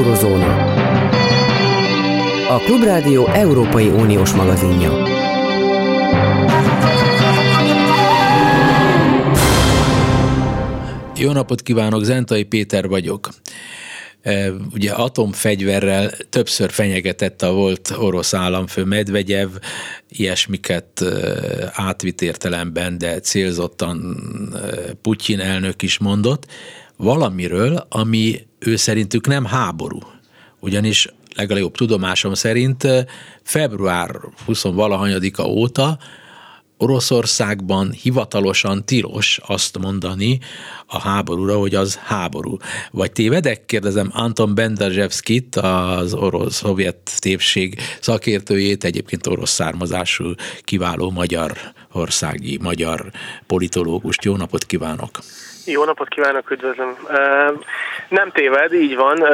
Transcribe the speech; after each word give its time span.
Eurozóna. 0.00 0.64
A 2.48 2.58
Klubrádió 2.58 3.26
Európai 3.26 3.88
Uniós 3.88 4.32
magazinja. 4.32 4.92
Jó 11.16 11.32
napot 11.32 11.62
kívánok, 11.62 12.04
Zentai 12.04 12.44
Péter 12.44 12.88
vagyok. 12.88 13.28
E, 14.22 14.50
ugye 14.72 14.92
atomfegyverrel 14.92 16.10
többször 16.30 16.70
fenyegetett 16.70 17.42
a 17.42 17.52
volt 17.52 17.94
orosz 17.98 18.34
államfő 18.34 18.84
Medvegyev, 18.84 19.48
ilyesmiket 20.08 21.00
e, 21.00 21.06
átvitt 21.72 22.22
értelemben, 22.22 22.98
de 22.98 23.20
célzottan 23.20 24.18
e, 24.54 24.92
Putyin 25.02 25.40
elnök 25.40 25.82
is 25.82 25.98
mondott, 25.98 26.46
valamiről, 27.00 27.86
ami 27.88 28.46
ő 28.58 28.76
szerintük 28.76 29.26
nem 29.26 29.44
háború. 29.44 29.98
Ugyanis 30.58 31.08
legalább 31.36 31.72
tudomásom 31.72 32.34
szerint 32.34 32.86
február 33.42 34.16
20-valahanyadika 34.46 35.46
óta 35.46 35.98
Oroszországban 36.76 37.90
hivatalosan 37.90 38.84
tilos 38.84 39.40
azt 39.46 39.78
mondani 39.78 40.38
a 40.86 40.98
háborúra, 40.98 41.58
hogy 41.58 41.74
az 41.74 41.96
háború. 41.96 42.56
Vagy 42.90 43.12
tévedek? 43.12 43.64
Kérdezem 43.64 44.10
Anton 44.12 44.54
Benderzsevszkit, 44.54 45.56
az 45.56 46.14
orosz-szovjet 46.14 46.96
tépség 47.18 47.78
szakértőjét, 48.00 48.84
egyébként 48.84 49.26
orosz 49.26 49.50
származású 49.50 50.32
kiváló 50.62 51.10
magyar 51.10 51.58
országi 51.92 52.58
magyar 52.62 53.10
politológust. 53.46 54.24
Jó 54.24 54.36
napot 54.36 54.64
kívánok! 54.64 55.20
Jó 55.66 55.84
napot 55.84 56.08
kívánok, 56.08 56.50
üdvözlöm. 56.50 56.96
Nem 58.08 58.30
téved, 58.30 58.72
így 58.72 58.96
van. 58.96 59.26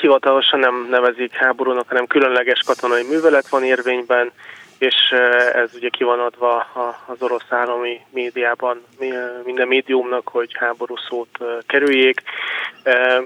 Hivatalosan 0.00 0.58
nem 0.58 0.86
nevezik 0.90 1.32
háborúnak, 1.32 1.88
hanem 1.88 2.06
különleges 2.06 2.62
katonai 2.66 3.02
művelet 3.02 3.48
van 3.48 3.64
érvényben, 3.64 4.32
és 4.78 4.94
ez 5.52 5.70
ugye 5.74 5.88
ki 5.88 6.04
van 6.04 6.20
adva 6.20 6.66
az 7.06 7.22
orosz 7.22 7.46
állami 7.48 8.00
médiában 8.10 8.84
minden 9.44 9.68
médiumnak, 9.68 10.28
hogy 10.28 10.50
háború 10.54 10.94
szót 11.08 11.38
kerüljék. 11.66 12.22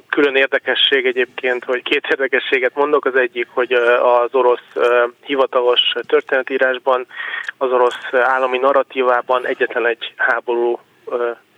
Külön 0.08 0.36
érdekesség 0.36 1.06
egyébként, 1.06 1.64
hogy 1.64 1.82
két 1.82 2.06
érdekességet 2.10 2.74
mondok. 2.74 3.04
Az 3.04 3.16
egyik, 3.16 3.46
hogy 3.50 3.72
az 3.72 4.34
orosz 4.34 4.72
hivatalos 5.24 5.80
történetírásban, 6.06 7.06
az 7.56 7.70
orosz 7.70 8.12
állami 8.12 8.58
narratívában 8.58 9.46
egyetlen 9.46 9.86
egy 9.86 10.12
háború 10.16 10.80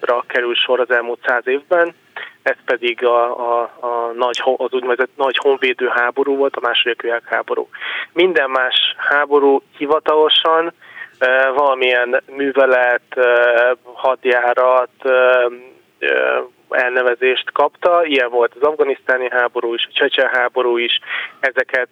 ra 0.01 0.25
kerül 0.27 0.55
sor 0.55 0.81
az 0.81 0.91
elmúlt 0.91 1.21
száz 1.27 1.47
évben, 1.47 1.95
ez 2.43 2.57
pedig 2.65 3.05
a, 3.05 3.25
a, 3.61 3.63
a 3.81 4.13
nagy, 4.17 4.43
az 4.57 4.73
úgynevezett 4.73 5.11
nagy 5.17 5.37
honvédő 5.37 5.87
háború 5.87 6.37
volt, 6.37 6.57
a 6.57 6.61
második 6.63 7.03
világháború. 7.03 7.69
Minden 8.13 8.51
más 8.51 8.95
háború 8.97 9.63
hivatalosan 9.77 10.73
valamilyen 11.55 12.23
művelet, 12.37 13.03
hadjárat, 13.93 14.91
elnevezést 16.71 17.53
kapta. 17.53 18.05
Ilyen 18.05 18.31
volt 18.31 18.55
az 18.55 18.63
afganisztáni 18.63 19.29
háború 19.31 19.75
is, 19.75 19.87
a 19.91 19.93
csecsen 19.93 20.29
háború 20.29 20.77
is. 20.77 20.99
Ezeket 21.41 21.89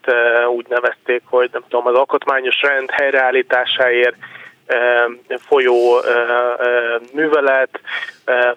úgy 0.49 0.67
nevezték, 0.69 1.23
hogy 1.25 1.49
nem 1.53 1.63
tudom, 1.69 1.87
az 1.87 1.95
alkotmányos 1.95 2.61
rend 2.61 2.91
helyreállításáért 2.91 4.17
folyó 5.39 6.01
művelet, 7.13 7.81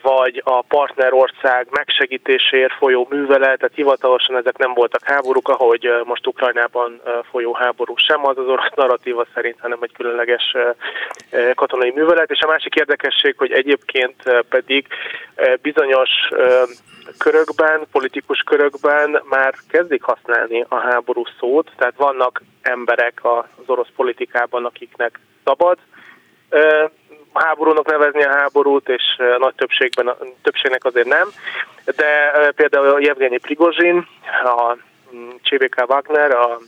vagy 0.02 0.42
a 0.46 0.62
partnerország 0.62 1.68
megsegítésért 1.70 2.74
folyó 2.74 3.08
művelet, 3.10 3.58
tehát 3.58 3.76
hivatalosan 3.76 4.38
ezek 4.38 4.58
nem 4.58 4.74
voltak 4.74 5.04
háborúk, 5.04 5.50
ahogy 5.50 5.90
most 6.04 6.28
Ukrajnában 6.28 7.02
folyó 7.32 7.54
háború 7.54 7.96
sem 7.96 8.28
az 8.28 8.38
az 8.38 8.48
orosz 8.48 8.72
narratíva 8.76 9.26
szerint, 9.34 9.60
hanem 9.60 9.80
egy 9.82 9.94
különleges 9.94 10.56
katonai 11.56 11.92
művelet. 11.92 12.32
És 12.32 12.40
a 12.40 12.48
másik 12.48 12.76
érdekesség, 12.76 13.36
hogy 13.38 13.52
egyébként 13.52 14.24
pedig 14.50 14.88
bizonyos 15.62 16.10
körökben, 17.18 17.82
politikus 17.92 18.40
körökben 18.40 19.22
már 19.30 19.54
kezdik 19.70 20.04
használni 20.04 20.66
a 20.70 20.76
háború 20.76 21.24
szót, 21.40 21.72
tehát 21.78 21.96
vannak 21.98 22.42
emberek 22.62 23.20
az 23.22 23.66
orosz 23.66 23.92
politikában, 23.96 24.66
akiknek 24.66 25.20
szabad 25.44 25.78
háborúnak 27.34 27.86
nevezni 27.86 28.24
a 28.24 28.36
háborút, 28.38 28.90
és 28.90 29.04
nagy 29.38 29.56
többségben, 29.56 30.16
többségnek 30.42 30.86
azért 30.86 31.08
nem. 31.08 31.28
De 31.86 32.52
például 32.56 32.90
a 32.90 33.00
Jevgenyi 33.00 33.38
Prigozsin, 33.38 34.08
a 34.44 34.78
mm, 35.16 35.30
CBK 35.44 35.84
Wagner, 35.88 36.32
a, 36.32 36.60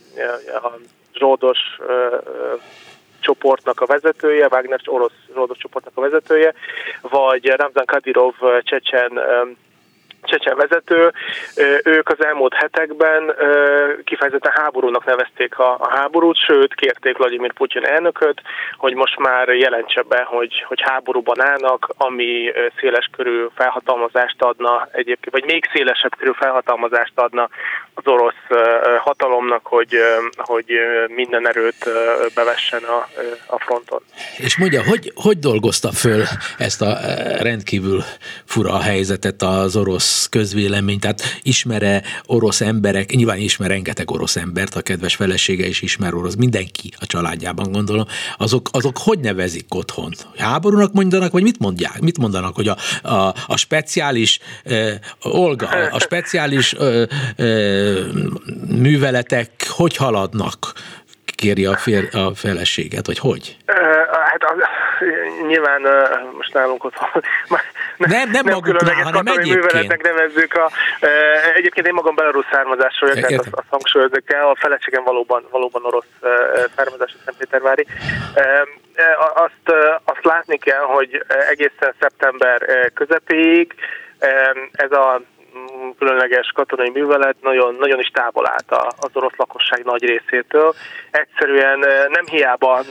a 0.62 0.78
zsoldos 1.14 1.58
csoportnak 3.20 3.80
a 3.80 3.86
vezetője, 3.86 4.48
Wagner 4.50 4.80
orosz 4.84 5.12
zsoldos 5.34 5.58
csoportnak 5.58 5.96
a 5.96 6.00
vezetője, 6.00 6.54
vagy 7.00 7.46
Ramzan 7.46 7.84
Kadyrov 7.84 8.34
csecsen 8.60 9.20
csecsen 10.24 10.56
vezető, 10.56 11.12
ők 11.84 12.08
az 12.08 12.24
elmúlt 12.24 12.54
hetekben 12.54 13.34
kifejezetten 14.04 14.52
háborúnak 14.54 15.04
nevezték 15.04 15.58
a, 15.58 15.76
a 15.80 15.88
háborút, 15.90 16.36
sőt 16.36 16.74
kérték 16.74 17.16
Vladimir 17.16 17.52
Putyin 17.52 17.84
elnököt, 17.84 18.40
hogy 18.76 18.94
most 18.94 19.18
már 19.18 19.48
jelentse 19.48 20.02
be, 20.02 20.22
hogy, 20.26 20.64
hogy 20.68 20.80
háborúban 20.80 21.40
állnak, 21.40 21.88
ami 21.96 22.52
széles 22.80 23.10
körű 23.16 23.46
felhatalmazást 23.54 24.42
adna 24.42 24.88
egyébként, 24.92 25.30
vagy 25.30 25.44
még 25.44 25.68
szélesebb 25.72 26.16
körű 26.18 26.30
felhatalmazást 26.34 27.12
adna 27.14 27.48
az 27.94 28.06
orosz 28.06 28.44
hatalomnak, 28.98 29.66
hogy, 29.66 29.96
hogy 30.36 30.72
minden 31.08 31.48
erőt 31.48 31.90
bevessen 32.34 32.82
a, 32.82 33.08
a 33.46 33.58
fronton. 33.58 34.02
És 34.36 34.58
mondja, 34.58 34.82
hogy, 34.84 35.12
hogy 35.14 35.38
dolgozta 35.38 35.92
föl 35.92 36.22
ezt 36.58 36.82
a 36.82 36.96
rendkívül 37.42 38.02
fura 38.44 38.80
helyzetet 38.80 39.42
az 39.42 39.76
orosz 39.76 40.13
közvélemény, 40.30 40.98
tehát 40.98 41.22
ismere 41.42 42.02
orosz 42.26 42.60
emberek, 42.60 43.14
nyilván 43.14 43.38
ismer 43.38 43.68
rengeteg 43.68 44.10
orosz 44.10 44.36
embert, 44.36 44.74
a 44.74 44.82
kedves 44.82 45.14
felesége 45.14 45.66
is 45.66 45.82
ismer 45.82 46.14
orosz, 46.14 46.34
mindenki 46.34 46.92
a 46.98 47.06
családjában 47.06 47.72
gondolom, 47.72 48.06
azok, 48.38 48.68
azok 48.72 48.98
hogy 48.98 49.18
nevezik 49.18 49.74
otthon? 49.74 50.14
Háborúnak 50.36 50.92
mondanak, 50.92 51.32
vagy 51.32 51.42
mit 51.42 51.58
mondják? 51.58 52.00
Mit 52.00 52.18
mondanak, 52.18 52.54
hogy 52.54 52.68
a, 52.68 52.76
a, 53.02 53.34
a 53.46 53.56
speciális 53.56 54.38
uh, 54.64 54.90
Olga, 55.22 55.66
a 55.68 56.00
speciális 56.00 56.72
uh, 56.72 57.02
uh, 57.38 57.98
műveletek 58.68 59.66
hogy 59.68 59.96
haladnak? 59.96 60.72
Kéri 61.34 61.64
a, 61.66 61.76
fél, 61.76 62.08
a 62.12 62.34
feleséget, 62.34 63.06
vagy 63.06 63.18
hogy? 63.18 63.56
Hát 64.10 64.44
az, 64.44 64.56
nyilván 65.46 65.82
most 66.36 66.52
nálunk 66.52 66.84
ott 66.84 66.94
nem, 67.96 68.30
nem, 68.30 68.44
nem 68.44 68.60
különleges 68.60 69.02
katonai 69.02 69.50
műveletnek 69.50 70.02
nevezzük. 70.02 70.54
A, 70.54 70.70
egyébként 71.54 71.86
én 71.86 71.94
magam 71.94 72.14
belarusz 72.14 72.46
származásról 72.50 73.10
tehát 73.10 73.38
azt, 73.38 73.48
azt 73.50 73.66
hangsúlyozok 73.70 74.32
el, 74.32 74.48
a 74.48 74.56
feleségem 74.58 75.04
valóban, 75.04 75.46
valóban 75.50 75.84
orosz 75.84 76.06
származású 76.76 77.16
Szentpétervári. 77.24 77.86
Azt, 79.34 79.76
azt 80.04 80.24
látni 80.24 80.58
kell, 80.58 80.82
hogy 80.82 81.24
egészen 81.50 81.94
szeptember 82.00 82.90
közepéig 82.94 83.74
ez 84.72 84.92
a 84.92 85.20
különleges 85.98 86.52
katonai 86.54 86.90
művelet 86.90 87.36
nagyon, 87.40 87.76
nagyon 87.80 87.98
is 87.98 88.08
távol 88.08 88.48
állt 88.48 88.84
az 88.98 89.10
orosz 89.12 89.36
lakosság 89.36 89.84
nagy 89.84 90.04
részétől. 90.04 90.74
Egyszerűen 91.10 91.78
nem 92.08 92.24
hiába 92.26 92.82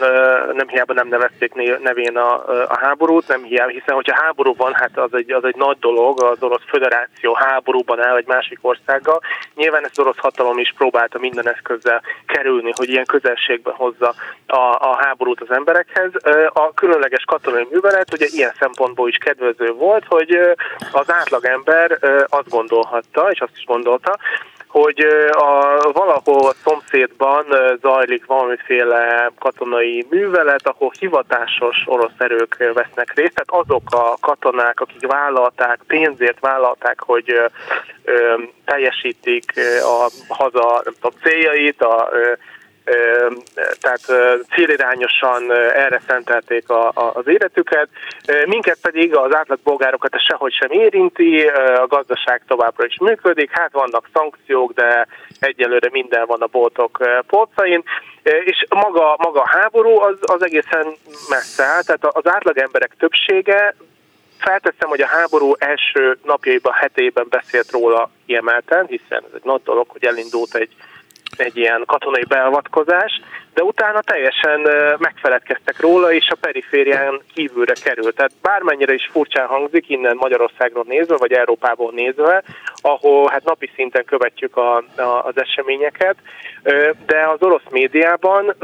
nem, 0.54 0.68
hiába 0.68 0.94
nem 0.94 1.08
nevezték 1.08 1.54
nevén 1.82 2.18
a, 2.18 2.34
a 2.68 2.78
háborút, 2.78 3.28
nem 3.28 3.44
hiába, 3.44 3.72
hiszen 3.72 3.96
hogyha 3.96 4.22
háború 4.22 4.56
van, 4.56 4.74
hát 4.74 4.98
az 4.98 5.14
egy, 5.14 5.32
az 5.32 5.44
egy 5.44 5.56
nagy 5.56 5.78
dolog, 5.80 6.24
az 6.24 6.38
orosz 6.40 6.64
föderáció 6.68 7.34
háborúban 7.34 8.04
áll 8.04 8.16
egy 8.16 8.28
másik 8.28 8.58
országgal. 8.62 9.22
Nyilván 9.56 9.84
ez 9.84 9.90
az 9.92 10.00
orosz 10.00 10.18
hatalom 10.18 10.58
is 10.58 10.74
próbálta 10.78 11.20
minden 11.20 11.48
eszközzel 11.48 12.02
kerülni, 12.28 12.72
hogy 12.76 12.90
ilyen 12.90 13.06
közelségben 13.06 13.74
hozza 13.74 14.14
a, 14.48 14.76
a 14.80 14.98
háborút 15.00 15.42
az 15.42 15.52
emberekhez. 15.52 16.12
A 16.54 16.74
különleges 16.74 17.24
katonai 17.24 17.68
művelet 17.72 18.14
ugye 18.14 18.26
ilyen 18.30 18.54
szempontból 18.60 19.08
is 19.08 19.18
kedvező 19.18 19.72
volt, 19.72 20.06
hogy 20.08 20.38
az 20.92 21.12
átlagember 21.12 21.98
azt 22.30 22.50
gondolhatta, 22.84 23.32
és 23.32 23.40
azt 23.40 23.58
is 23.58 23.66
gondolta, 23.66 24.18
hogy 24.68 25.00
a, 25.32 25.80
valahol 25.92 26.48
a 26.48 26.54
szomszédban 26.64 27.46
zajlik 27.82 28.26
valamiféle 28.26 29.32
katonai 29.40 30.06
művelet, 30.10 30.68
ahol 30.68 30.92
hivatásos 31.00 31.84
orosz 31.86 32.18
erők 32.18 32.72
vesznek 32.74 33.14
részt, 33.14 33.34
tehát 33.34 33.66
azok 33.66 33.84
a 33.92 34.18
katonák, 34.22 34.80
akik 34.80 35.08
vállalták, 35.08 35.80
pénzért 35.88 36.40
vállalták, 36.40 37.00
hogy 37.00 37.30
ö, 38.04 38.34
teljesítik 38.66 39.54
a 39.82 40.10
haza 40.28 40.82
nem 40.84 40.94
tudom, 41.02 41.20
céljait, 41.24 41.82
a, 41.82 42.10
ö, 42.12 42.32
tehát 43.80 44.02
célirányosan 44.56 45.52
erre 45.54 46.02
szentelték 46.08 46.70
a, 46.70 46.92
az 47.14 47.28
életüket, 47.28 47.88
minket 48.46 48.78
pedig 48.82 49.16
az 49.16 49.36
átlagbolgárokat 49.36 50.16
ez 50.16 50.22
sehogy 50.22 50.54
sem 50.54 50.72
érinti, 50.72 51.48
a 51.82 51.88
gazdaság 51.88 52.42
továbbra 52.48 52.86
is 52.86 52.98
működik, 53.00 53.50
hát 53.52 53.72
vannak 53.72 54.10
szankciók, 54.14 54.74
de 54.74 55.08
egyelőre 55.40 55.90
minden 55.92 56.26
van 56.26 56.42
a 56.42 56.48
boltok 56.48 56.98
polcain, 57.28 57.84
és 58.24 58.66
maga, 58.70 59.16
maga 59.18 59.42
a 59.42 59.50
háború 59.50 60.00
az, 60.00 60.16
az 60.22 60.44
egészen 60.44 60.96
messze 61.30 61.64
áll, 61.64 61.82
tehát 61.82 62.06
az 62.06 62.28
átlag 62.28 62.58
emberek 62.58 62.96
többsége 63.00 63.76
felteszem, 64.38 64.90
hogy 64.90 65.02
a 65.02 65.08
háború 65.08 65.54
első 65.58 66.18
napjaiban, 66.24 66.74
hetében 66.74 67.26
beszélt 67.30 67.72
róla 67.72 68.10
kiemelten, 68.26 68.86
hiszen 68.86 69.24
ez 69.24 69.32
egy 69.34 69.44
nagy 69.44 69.62
dolog, 69.64 69.86
hogy 69.90 70.06
elindult 70.06 70.56
egy 70.56 70.76
egy 71.38 71.58
ilyen 71.58 71.84
katonai 71.86 72.24
beavatkozás, 72.28 73.22
de 73.54 73.64
utána 73.64 74.02
teljesen 74.02 74.60
megfeledkeztek 74.98 75.80
róla, 75.80 76.14
és 76.14 76.30
a 76.30 76.38
periférián 76.42 77.22
kívülre 77.34 77.74
került. 77.84 78.16
Tehát 78.16 78.32
bármennyire 78.42 78.94
is 78.94 79.10
furcsán 79.12 79.48
hangzik 79.48 79.90
innen 79.90 80.16
Magyarországról 80.16 80.86
nézve, 80.88 81.18
vagy 81.18 81.32
Európából 81.32 81.92
nézve, 81.92 82.44
ahol 82.82 83.30
hát 83.30 83.44
napi 83.44 83.72
szinten 83.76 84.06
követjük 84.06 84.58
a, 84.58 84.76
a, 84.78 85.02
az 85.02 85.34
eseményeket, 85.36 86.16
de 87.06 87.28
az 87.34 87.42
orosz 87.42 87.70
médiában 87.70 88.56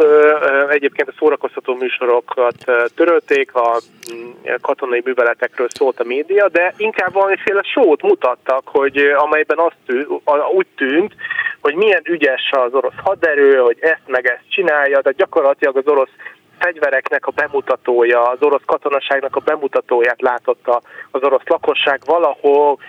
egyébként 0.70 1.08
a 1.08 1.14
szórakoztató 1.20 1.76
műsorokat 1.76 2.56
törölték, 2.96 3.56
a 3.56 3.80
mm, 4.14 4.30
katonai 4.62 5.02
műveletekről 5.06 5.68
szólt 5.70 6.00
a 6.00 6.04
média, 6.04 6.50
de 6.50 6.74
inkább 6.78 7.14
valamiféle 7.14 7.62
sót 7.64 8.02
mutattak, 8.02 8.62
hogy 8.66 8.98
amelyben 8.98 9.58
azt 9.58 9.76
tű, 9.86 10.06
úgy 10.56 10.68
tűnt, 10.76 11.14
hogy 11.62 11.76
milyen 11.76 12.02
ügyes 12.04 12.52
az 12.52 12.74
orosz 12.74 13.00
haderő, 13.04 13.58
hogy 13.58 13.78
ezt 13.80 14.08
meg 14.08 14.26
ezt 14.28 14.50
csinálja, 14.50 15.02
tehát 15.02 15.18
gyakorlatilag 15.18 15.78
az 15.78 15.88
orosz 15.88 16.12
fegyvereknek 16.60 17.28
a 17.28 17.32
bemutatója, 17.32 18.22
az 18.22 18.42
orosz 18.42 18.62
katonaságnak 18.66 19.36
a 19.36 19.40
bemutatóját 19.40 20.22
látotta 20.22 20.82
az 21.12 21.24
orosz 21.24 21.48
lakosság 21.48 22.02
valahol 22.06 22.80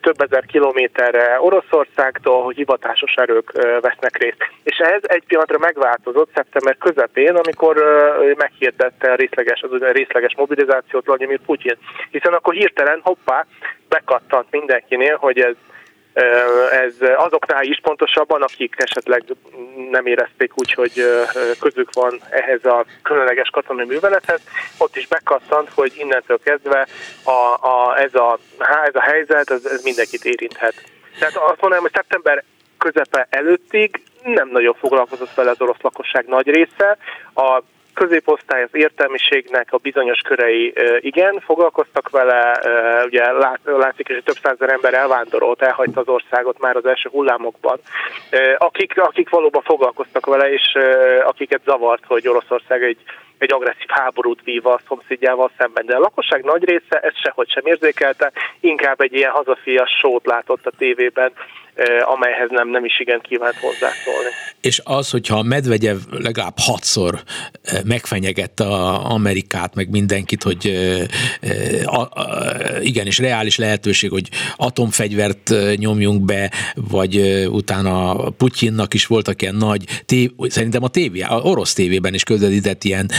több 0.00 0.20
ezer 0.20 0.44
kilométerre 0.46 1.40
Oroszországtól, 1.40 2.42
hogy 2.42 2.56
hivatásos 2.56 3.14
erők 3.14 3.52
vesznek 3.80 4.16
részt. 4.16 4.36
És 4.62 4.76
ez 4.76 5.02
egy 5.02 5.24
pillanatra 5.26 5.58
megváltozott 5.58 6.30
szeptember 6.34 6.76
közepén, 6.78 7.34
amikor 7.34 7.76
meghirdette 8.36 9.10
a 9.10 9.14
részleges, 9.14 9.62
az 9.62 9.80
részleges 9.80 10.34
mobilizációt 10.36 11.04
Vladimir 11.04 11.40
Putyin. 11.46 11.76
Hiszen 12.10 12.32
akkor 12.32 12.54
hirtelen, 12.54 13.00
hoppá, 13.02 13.46
bekattant 13.88 14.46
mindenkinél, 14.50 15.16
hogy 15.16 15.38
ez 15.38 15.54
ez 16.72 16.94
azoknál 17.16 17.62
is 17.62 17.80
pontosabban, 17.82 18.42
akik 18.42 18.74
esetleg 18.76 19.24
nem 19.90 20.06
érezték 20.06 20.52
úgy, 20.54 20.72
hogy 20.72 20.92
közük 21.60 21.92
van 21.92 22.20
ehhez 22.30 22.64
a 22.64 22.84
különleges 23.02 23.48
katonai 23.48 23.84
művelethez, 23.84 24.40
ott 24.78 24.96
is 24.96 25.06
bekattant, 25.06 25.70
hogy 25.74 25.92
innentől 25.96 26.38
kezdve 26.44 26.86
a, 27.24 27.66
a, 27.68 27.98
ez, 27.98 28.14
a, 28.14 28.38
ez 28.58 28.94
a 28.94 29.00
helyzet, 29.00 29.50
ez, 29.50 29.64
ez 29.64 29.82
mindenkit 29.82 30.24
érinthet. 30.24 30.74
Tehát 31.18 31.36
azt 31.36 31.60
mondanám, 31.60 31.80
hogy 31.80 31.92
szeptember 31.94 32.44
közepe 32.78 33.26
előttig 33.30 34.02
nem 34.22 34.48
nagyon 34.48 34.74
foglalkozott 34.74 35.34
vele 35.34 35.50
az 35.50 35.60
orosz 35.60 35.80
lakosság 35.80 36.26
nagy 36.26 36.46
része. 36.46 36.98
A 37.34 37.62
középosztály, 37.98 38.62
az 38.62 38.68
értelmiségnek 38.72 39.72
a 39.72 39.76
bizonyos 39.76 40.20
körei 40.20 40.74
igen, 41.00 41.40
foglalkoztak 41.40 42.10
vele, 42.10 42.60
ugye 43.06 43.32
látszik, 43.64 44.06
hogy 44.06 44.22
több 44.24 44.38
százezer 44.42 44.70
ember 44.70 44.94
elvándorolt, 44.94 45.62
elhagyta 45.62 46.00
az 46.00 46.08
országot 46.08 46.60
már 46.60 46.76
az 46.76 46.86
első 46.86 47.08
hullámokban, 47.12 47.78
akik, 48.58 49.00
akik 49.00 49.28
valóban 49.28 49.62
foglalkoztak 49.62 50.26
vele, 50.26 50.52
és 50.52 50.78
akiket 51.24 51.60
zavart, 51.64 52.04
hogy 52.06 52.28
Oroszország 52.28 52.82
egy 52.82 52.98
egy 53.38 53.52
agresszív 53.52 53.88
háborút 53.88 54.40
vív 54.44 54.66
a 54.66 54.80
szomszédjával 54.88 55.50
szemben. 55.58 55.86
De 55.86 55.96
a 55.96 55.98
lakosság 55.98 56.44
nagy 56.44 56.64
része 56.64 56.98
ezt 56.98 57.20
sehogy 57.22 57.50
sem 57.50 57.66
érzékelte, 57.66 58.32
inkább 58.60 59.00
egy 59.00 59.12
ilyen 59.14 59.30
hazafias 59.30 59.90
sót 60.00 60.26
látott 60.26 60.66
a 60.66 60.72
tévében, 60.78 61.32
amelyhez 62.02 62.48
nem, 62.50 62.68
nem 62.68 62.84
is 62.84 63.00
igen 63.00 63.20
kívánt 63.20 63.54
hozzászólni. 63.54 64.28
És 64.60 64.80
az, 64.84 65.10
hogyha 65.10 65.42
Medvegyev 65.42 65.96
legalább 66.10 66.54
hatszor 66.56 67.14
megfenyegette 67.84 68.64
a 68.64 69.10
Amerikát, 69.10 69.74
meg 69.74 69.90
mindenkit, 69.90 70.42
hogy 70.42 70.66
a, 71.84 72.00
a, 72.00 72.10
igenis 72.80 73.18
reális 73.18 73.56
lehetőség, 73.56 74.10
hogy 74.10 74.28
atomfegyvert 74.56 75.52
nyomjunk 75.76 76.24
be, 76.24 76.50
vagy 76.74 77.16
utána 77.50 78.14
Putyinnak 78.30 78.94
is 78.94 79.06
voltak 79.06 79.42
ilyen 79.42 79.54
nagy, 79.54 79.84
tév, 80.06 80.30
szerintem 80.38 80.82
a 80.82 80.88
tévé, 80.88 81.20
a 81.20 81.40
orosz 81.40 81.72
tévében 81.72 82.14
is 82.14 82.22
közvetített 82.22 82.84
ilyen 82.84 83.10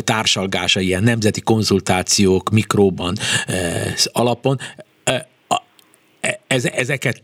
társalgása, 0.00 0.80
ilyen 0.80 1.02
nemzeti 1.02 1.40
konzultációk 1.40 2.50
mikróban 2.50 3.16
alapon 4.12 4.58
E, 6.20 6.40
ez, 6.46 6.64
ezeket, 6.64 7.22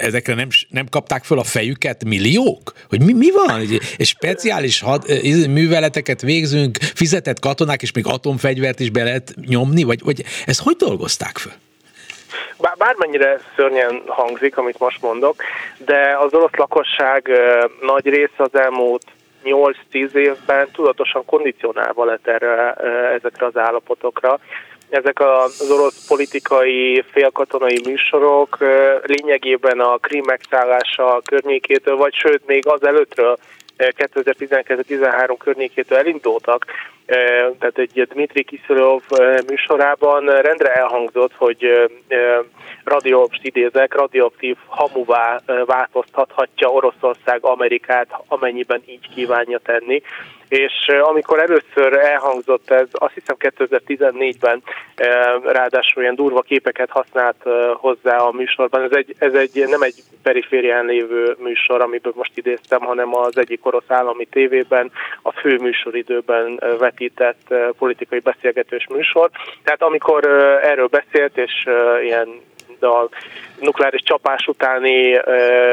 ezekre 0.00 0.34
nem, 0.34 0.48
nem 0.68 0.86
kapták 0.90 1.24
föl 1.24 1.38
a 1.38 1.42
fejüket 1.42 2.04
milliók? 2.04 2.72
Hogy 2.88 3.02
mi, 3.02 3.12
mi 3.12 3.30
van? 3.30 3.60
És 3.96 4.08
speciális 4.08 4.80
had, 4.80 5.04
műveleteket 5.48 6.20
végzünk, 6.20 6.76
fizetett 6.76 7.38
katonák, 7.38 7.82
és 7.82 7.92
még 7.92 8.06
atomfegyvert 8.06 8.80
is 8.80 8.90
be 8.90 9.02
lehet 9.02 9.34
nyomni? 9.46 9.82
Vagy, 9.82 10.00
vagy 10.04 10.24
ezt 10.46 10.62
hogy 10.62 10.76
dolgozták 10.76 11.38
föl? 11.38 11.52
Bármennyire 12.78 13.40
szörnyen 13.56 14.02
hangzik, 14.06 14.56
amit 14.56 14.78
most 14.78 15.02
mondok, 15.02 15.42
de 15.78 16.16
az 16.20 16.32
orosz 16.32 16.54
lakosság 16.56 17.30
nagy 17.80 18.04
része 18.04 18.32
az 18.36 18.54
elmúlt 18.54 19.04
8-10 19.44 20.12
évben 20.14 20.68
tudatosan 20.72 21.24
kondicionálva 21.24 22.04
lett 22.04 22.26
erre, 22.26 22.72
ezekre 23.14 23.46
az 23.46 23.56
állapotokra. 23.56 24.38
Ezek 24.88 25.20
az 25.20 25.70
orosz 25.70 26.06
politikai 26.06 27.04
félkatonai 27.10 27.80
műsorok 27.84 28.58
lényegében 29.02 29.80
a 29.80 29.98
Krim 29.98 30.24
megszállása 30.26 31.20
környékétől, 31.24 31.96
vagy 31.96 32.14
sőt 32.14 32.46
még 32.46 32.66
az 32.66 32.84
előttről 32.84 33.38
2012-13 33.78 35.34
környékétől 35.38 35.98
elindultak, 35.98 36.64
tehát 37.58 37.78
egy 37.78 38.06
Dmitri 38.08 38.44
Kiszorov 38.44 39.02
műsorában 39.48 40.24
rendre 40.24 40.72
elhangzott, 40.72 41.32
hogy 41.34 41.88
radioaktív 42.84 43.40
idézek, 43.42 43.94
radioaktív 43.94 44.56
hamuvá 44.66 45.40
változtathatja 45.66 46.68
Oroszország 46.68 47.44
Amerikát, 47.44 48.08
amennyiben 48.28 48.82
így 48.86 49.08
kívánja 49.14 49.58
tenni 49.58 50.02
és 50.50 50.88
amikor 51.02 51.38
először 51.38 51.98
elhangzott 51.98 52.70
ez, 52.70 52.86
azt 52.92 53.14
hiszem 53.14 53.36
2014-ben 53.38 54.62
ráadásul 55.42 56.02
ilyen 56.02 56.14
durva 56.14 56.40
képeket 56.40 56.90
használt 56.90 57.36
hozzá 57.74 58.16
a 58.16 58.32
műsorban. 58.32 58.82
Ez 58.82 58.90
egy, 58.92 59.14
ez 59.18 59.34
egy 59.34 59.64
nem 59.68 59.82
egy 59.82 59.94
periférián 60.22 60.84
lévő 60.84 61.36
műsor, 61.38 61.80
amiből 61.80 62.12
most 62.16 62.36
idéztem, 62.36 62.80
hanem 62.80 63.16
az 63.16 63.38
egyik 63.38 63.66
orosz 63.66 63.84
állami 63.90 64.24
tévében 64.24 64.90
a 65.22 65.32
fő 65.32 65.58
műsoridőben 65.58 66.60
vetített 67.00 67.74
politikai 67.78 68.18
beszélgetős 68.18 68.86
műsor. 68.88 69.30
Tehát 69.64 69.82
amikor 69.82 70.24
erről 70.62 70.86
beszélt, 70.86 71.36
és 71.36 71.68
ilyen 72.02 72.28
a 72.80 73.08
nukleáris 73.60 74.02
csapás 74.02 74.46
utáni 74.46 75.16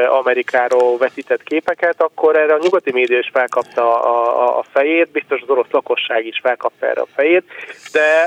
Amerikáról 0.06 0.98
vetített 0.98 1.42
képeket, 1.42 2.02
akkor 2.02 2.36
erre 2.36 2.54
a 2.54 2.58
nyugati 2.62 2.92
média 2.92 3.18
is 3.18 3.30
felkapta 3.32 4.02
a, 4.02 4.58
a 4.58 4.62
fejét, 4.72 5.10
biztos 5.10 5.40
az 5.40 5.48
orosz 5.50 5.70
lakosság 5.70 6.26
is 6.26 6.40
felkapta 6.42 6.86
erre 6.86 7.00
a 7.00 7.06
fejét, 7.14 7.44
de 7.92 8.26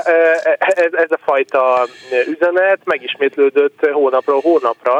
ez, 0.58 0.92
ez 0.92 1.10
a 1.10 1.18
fajta 1.24 1.86
üzenet 2.28 2.80
megismétlődött 2.84 3.86
hónapról 3.92 4.40
hónapra, 4.40 4.98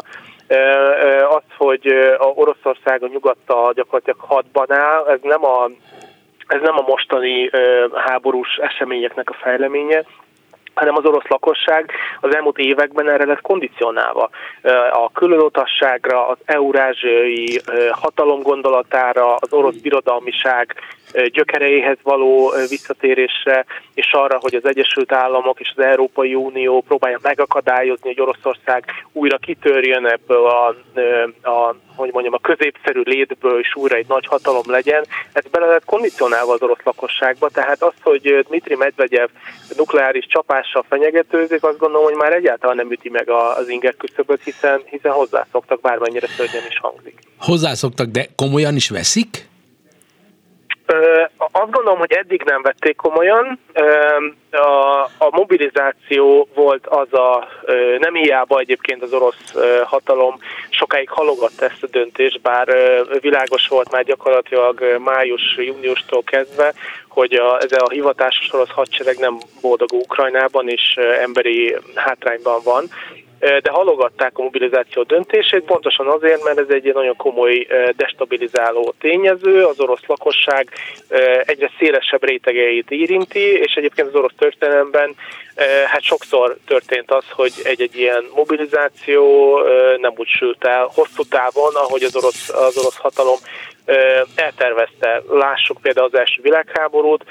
az, 1.28 1.42
hogy 1.56 1.86
a 2.18 2.24
Oroszország 2.24 3.02
a 3.02 3.08
nyugattal 3.12 3.72
gyakorlatilag 3.72 4.18
hadban 4.20 4.72
áll, 4.72 5.06
ez 5.06 5.18
nem 5.22 5.44
a 5.44 5.70
ez 6.46 6.60
nem 6.60 6.78
a 6.78 6.84
mostani 6.86 7.50
háborús 8.06 8.56
eseményeknek 8.56 9.30
a 9.30 9.36
fejleménye, 9.42 10.04
hanem 10.74 10.96
az 10.96 11.04
orosz 11.04 11.26
lakosság 11.28 11.90
az 12.20 12.34
elmúlt 12.34 12.58
években 12.58 13.08
erre 13.08 13.24
lett 13.24 13.40
kondicionálva. 13.40 14.30
A 14.90 15.10
különutasságra, 15.12 16.28
az 16.28 16.38
eurázsiai 16.44 17.60
hatalom 17.90 18.42
gondolatára, 18.42 19.34
az 19.34 19.52
orosz 19.52 19.76
birodalmiság 19.76 20.74
gyökereihez 21.32 21.96
való 22.02 22.52
visszatérésre, 22.68 23.64
és 23.94 24.12
arra, 24.12 24.38
hogy 24.40 24.54
az 24.54 24.66
Egyesült 24.66 25.12
Államok 25.12 25.60
és 25.60 25.72
az 25.76 25.84
Európai 25.84 26.34
Unió 26.34 26.80
próbálja 26.80 27.18
megakadályozni, 27.22 28.08
hogy 28.08 28.20
Oroszország 28.20 28.84
újra 29.12 29.38
kitörjön 29.38 30.06
ebből 30.06 30.46
a, 30.46 30.66
a 31.50 31.74
hogy 31.94 32.12
mondjam, 32.12 32.34
a 32.34 32.38
középszerű 32.38 33.00
létből 33.04 33.60
is 33.60 33.74
újra 33.74 33.96
egy 33.96 34.08
nagy 34.08 34.26
hatalom 34.26 34.62
legyen, 34.66 35.04
ez 35.32 35.44
bele 35.50 35.66
lett 35.66 35.84
kondicionálva 35.84 36.52
az 36.52 36.62
orosz 36.62 36.84
lakosságba, 36.84 37.48
tehát 37.48 37.82
az, 37.82 37.92
hogy 38.02 38.44
Dmitri 38.46 38.74
Medvegyev 38.74 39.28
nukleáris 39.76 40.26
csapással 40.26 40.84
fenyegetőzik, 40.88 41.62
azt 41.62 41.78
gondolom, 41.78 42.04
hogy 42.04 42.16
már 42.16 42.32
egyáltalán 42.32 42.76
nem 42.76 42.92
üti 42.92 43.08
meg 43.08 43.30
az 43.30 43.68
inger 43.68 43.96
küszöböt, 43.96 44.42
hiszen, 44.42 44.82
hiszen 44.86 45.12
hozzászoktak, 45.12 45.80
bármennyire 45.80 46.26
szörnyen 46.26 46.64
is 46.68 46.78
hangzik. 46.78 47.18
Hozzászoktak, 47.38 48.06
de 48.06 48.26
komolyan 48.36 48.76
is 48.76 48.88
veszik? 48.88 49.50
Azt 51.36 51.70
gondolom, 51.70 51.98
hogy 51.98 52.12
eddig 52.12 52.42
nem 52.42 52.62
vették 52.62 52.96
komolyan. 52.96 53.58
A, 55.18 55.28
mobilizáció 55.30 56.48
volt 56.54 56.86
az 56.86 57.12
a, 57.12 57.48
nem 57.98 58.14
hiába 58.14 58.58
egyébként 58.58 59.02
az 59.02 59.12
orosz 59.12 59.54
hatalom 59.84 60.38
sokáig 60.70 61.08
halogatta 61.08 61.64
ezt 61.64 61.82
a 61.82 61.86
döntést, 61.86 62.40
bár 62.40 62.68
világos 63.20 63.68
volt 63.68 63.90
már 63.90 64.04
gyakorlatilag 64.04 64.98
május-júniustól 65.04 66.22
kezdve, 66.22 66.72
hogy 67.08 67.32
a, 67.32 67.60
ez 67.60 67.72
a 67.72 67.90
hivatásos 67.90 68.52
orosz 68.52 68.70
hadsereg 68.70 69.16
nem 69.18 69.38
boldog 69.60 69.92
Ukrajnában, 69.92 70.68
és 70.68 70.94
emberi 71.20 71.76
hátrányban 71.94 72.60
van, 72.64 72.84
de 73.42 73.70
halogatták 73.70 74.38
a 74.38 74.42
mobilizáció 74.42 75.02
döntését, 75.02 75.62
pontosan 75.62 76.06
azért, 76.06 76.44
mert 76.44 76.58
ez 76.58 76.68
egy 76.68 76.92
nagyon 76.94 77.16
komoly 77.16 77.66
destabilizáló 77.96 78.94
tényező, 79.00 79.64
az 79.64 79.80
orosz 79.80 80.06
lakosság 80.06 80.68
egyre 81.44 81.70
szélesebb 81.78 82.24
rétegeit 82.24 82.90
érinti, 82.90 83.58
és 83.58 83.74
egyébként 83.74 84.08
az 84.08 84.14
orosz 84.14 84.34
történelemben 84.38 85.14
hát 85.86 86.02
sokszor 86.02 86.56
történt 86.66 87.10
az, 87.10 87.24
hogy 87.30 87.52
egy-egy 87.62 87.96
ilyen 87.96 88.24
mobilizáció 88.34 89.58
nem 90.00 90.12
úgy 90.16 90.28
sült 90.28 90.64
el 90.64 90.90
hosszú 90.94 91.22
távon, 91.22 91.74
ahogy 91.74 92.02
az 92.02 92.16
orosz, 92.16 92.48
az 92.48 92.78
orosz 92.78 92.96
hatalom 92.96 93.38
eltervezte. 94.34 95.22
Lássuk 95.28 95.78
például 95.82 96.06
az 96.06 96.18
első 96.18 96.42
világháborút, 96.42 97.24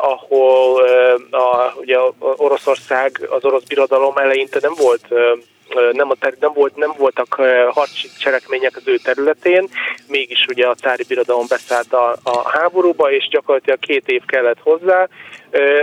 ahol 0.00 0.82
a, 1.30 1.72
ugye 1.76 1.98
Oroszország, 2.18 3.26
az 3.30 3.44
orosz 3.44 3.64
birodalom 3.64 4.16
eleinte 4.16 4.58
nem 4.62 4.74
volt 4.76 5.06
nem, 5.92 6.08
nem, 6.40 6.52
volt, 6.54 6.76
nem 6.76 6.92
voltak 6.96 7.34
harci 7.70 8.08
cselekmények 8.18 8.76
az 8.76 8.88
ő 8.88 8.96
területén, 8.96 9.68
mégis 10.08 10.46
ugye 10.48 10.66
a 10.66 10.74
cári 10.74 11.04
birodalom 11.08 11.44
beszállt 11.48 11.92
a, 11.92 12.16
a 12.22 12.48
háborúba, 12.48 13.10
és 13.12 13.28
gyakorlatilag 13.28 13.78
két 13.78 14.08
év 14.08 14.24
kellett 14.24 14.60
hozzá, 14.60 15.08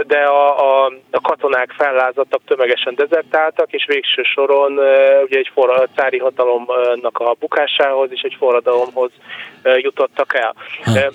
de 0.07 0.17
a, 0.17 0.83
a, 0.85 0.91
a 1.11 1.21
katonák 1.21 1.71
fellázadtak, 1.77 2.41
tömegesen 2.45 2.95
dezertáltak, 2.95 3.73
és 3.73 3.85
végső 3.87 4.21
soron 4.23 4.71
ugye 5.23 5.37
egy 5.37 5.49
for, 5.53 5.69
a 5.69 5.87
cári 5.95 6.17
hatalomnak 6.17 7.17
a 7.19 7.35
bukásához 7.39 8.09
és 8.11 8.21
egy 8.21 8.35
forradalomhoz 8.37 9.11
jutottak 9.63 10.33
el. 10.33 10.55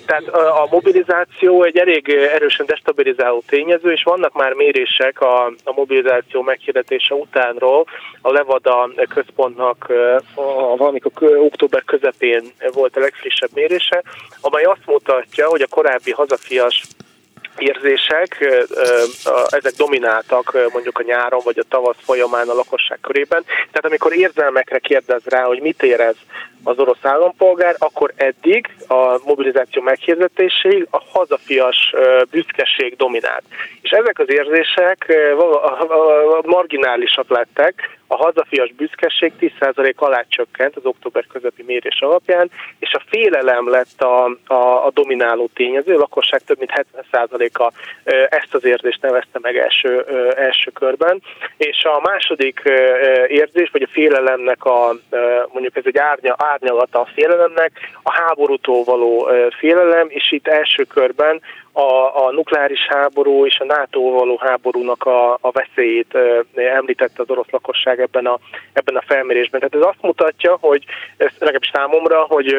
Tehát 0.05 0.27
a 0.33 0.67
mobilizáció 0.71 1.63
egy 1.63 1.77
elég 1.77 2.09
erősen 2.09 2.65
destabilizáló 2.65 3.43
tényező, 3.47 3.91
és 3.91 4.03
vannak 4.03 4.33
már 4.33 4.53
mérések 4.53 5.21
a, 5.21 5.45
a 5.45 5.73
mobilizáció 5.75 6.41
meghirdetése 6.41 7.13
utánról. 7.13 7.85
A 8.21 8.31
Levada 8.63 9.05
központnak 9.09 9.91
a, 10.35 10.75
valamikor 10.75 11.37
október 11.37 11.83
közepén 11.83 12.43
volt 12.73 12.95
a 12.95 12.99
legfrissebb 12.99 13.49
mérése, 13.53 14.03
amely 14.41 14.63
azt 14.63 14.85
mutatja, 14.85 15.47
hogy 15.47 15.61
a 15.61 15.67
korábbi 15.67 16.11
hazafias 16.11 16.83
érzések, 17.57 18.63
ezek 19.49 19.73
domináltak 19.77 20.57
mondjuk 20.73 20.99
a 20.99 21.03
nyáron 21.03 21.41
vagy 21.43 21.59
a 21.59 21.67
tavasz 21.69 21.97
folyamán 21.99 22.49
a 22.49 22.53
lakosság 22.53 22.99
körében. 23.01 23.43
Tehát 23.45 23.85
amikor 23.85 24.15
érzelmekre 24.15 24.79
kérdez 24.79 25.21
rá, 25.25 25.43
hogy 25.43 25.61
mit 25.61 25.83
érez 25.83 26.15
az 26.63 26.79
orosz 26.79 27.05
állampolgár, 27.05 27.75
akkor 27.77 28.13
eddig 28.15 28.67
a 28.87 29.19
mobilizáció 29.25 29.81
meghirdetéséig 29.81 30.87
a 30.89 31.03
hazafias 31.11 31.93
büszkeség 32.31 32.95
dominált. 32.95 33.43
És 33.81 33.89
ezek 33.89 34.19
az 34.19 34.29
érzések 34.29 35.13
marginálisak 36.43 37.29
lettek, 37.29 37.99
a 38.11 38.15
hazafias 38.15 38.71
büszkeség 38.71 39.33
10% 39.39 39.95
alá 39.95 40.25
csökkent 40.27 40.75
az 40.75 40.85
október 40.85 41.25
közepi 41.27 41.63
mérés 41.63 41.99
alapján, 41.99 42.51
és 42.79 42.93
a 42.93 43.03
félelem 43.07 43.69
lett 43.69 44.01
a, 44.01 44.25
a, 44.47 44.85
a 44.85 44.91
domináló 44.93 45.49
tényező, 45.53 45.95
a 45.95 45.97
lakosság 45.97 46.41
több 46.41 46.57
mint 46.57 46.85
70%-a 47.11 47.71
ezt 48.29 48.53
az 48.53 48.65
érzést 48.65 49.01
nevezte 49.01 49.39
meg 49.41 49.57
első, 49.57 50.05
első 50.35 50.71
körben, 50.71 51.21
és 51.57 51.83
a 51.83 51.99
második 52.03 52.61
érzés, 53.27 53.69
vagy 53.71 53.81
a 53.81 53.91
félelemnek 53.91 54.65
a, 54.65 54.95
mondjuk 55.51 55.75
ez 55.75 55.83
egy 55.85 55.97
árnya, 55.97 56.35
árnyalata 56.37 56.99
a 56.99 57.09
félelemnek, 57.13 57.71
a 58.03 58.11
háborútól 58.11 58.83
való 58.83 59.29
félelem, 59.57 60.07
és 60.09 60.31
itt 60.31 60.47
első 60.47 60.83
körben 60.83 61.41
a, 61.71 62.25
a 62.25 62.31
nukleáris 62.31 62.87
háború 62.87 63.45
és 63.45 63.59
a 63.59 63.65
NATO 63.65 64.01
való 64.01 64.37
háborúnak 64.37 65.05
a, 65.05 65.33
a 65.33 65.51
veszélyét 65.51 66.17
említette 66.55 67.21
az 67.21 67.29
orosz 67.29 67.49
lakosság 67.49 67.99
ebben 67.99 68.25
a, 68.25 68.39
ebben 68.73 68.95
a 68.95 69.03
felmérésben. 69.05 69.59
Tehát 69.59 69.75
ez 69.85 69.95
azt 69.95 70.01
mutatja, 70.01 70.57
hogy 70.61 70.85
ez 71.17 71.31
legalábbis 71.39 71.71
számomra, 71.73 72.21
hogy 72.21 72.55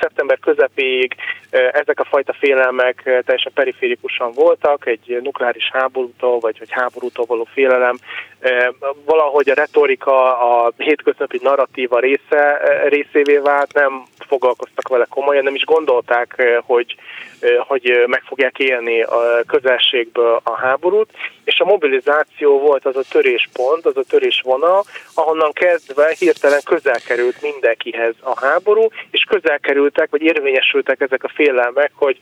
szeptember 0.00 0.38
közepéig 0.38 1.14
ezek 1.50 2.00
a 2.00 2.04
fajta 2.04 2.32
félelmek 2.32 3.02
teljesen 3.02 3.52
periférikusan 3.54 4.32
voltak, 4.32 4.86
egy 4.86 5.18
nukleáris 5.22 5.70
háborútól 5.72 6.38
vagy, 6.38 6.58
vagy 6.58 6.70
háborútól 6.70 7.24
való 7.28 7.48
félelem. 7.52 7.98
Valahogy 9.04 9.50
a 9.50 9.54
retorika, 9.54 10.40
a 10.40 10.72
hétköznapi 10.76 11.38
narratíva 11.42 11.98
része, 11.98 12.60
részévé 12.88 13.36
vált, 13.36 13.72
nem 13.72 14.02
foglalkoztak 14.18 14.88
vele 14.88 15.06
komolyan, 15.10 15.44
nem 15.44 15.54
is 15.54 15.64
gondolták, 15.64 16.42
hogy, 16.66 16.96
hogy 17.58 18.04
meg 18.06 18.22
fogják 18.26 18.58
élni 18.58 19.02
a 19.02 19.42
közelségből 19.46 20.40
a 20.42 20.56
háborút, 20.56 21.10
és 21.44 21.60
a 21.60 21.64
mobilizáció 21.64 22.58
volt 22.58 22.86
az 22.86 22.96
a 22.96 23.02
töréspont, 23.10 23.86
az 23.86 23.96
a 23.96 24.02
törésvonal, 24.08 24.84
ahonnan 25.14 25.52
kezdve 25.52 26.14
hirtelen 26.18 26.60
közel 26.64 27.00
került 27.06 27.42
mindenkihez 27.42 28.14
a 28.20 28.40
háború, 28.40 28.88
és 29.10 29.22
közel 29.28 29.58
kerültek, 29.58 30.10
vagy 30.10 30.22
érvényesültek 30.22 31.00
ezek 31.00 31.24
a 31.24 31.32
félelmek, 31.34 31.90
hogy 31.94 32.18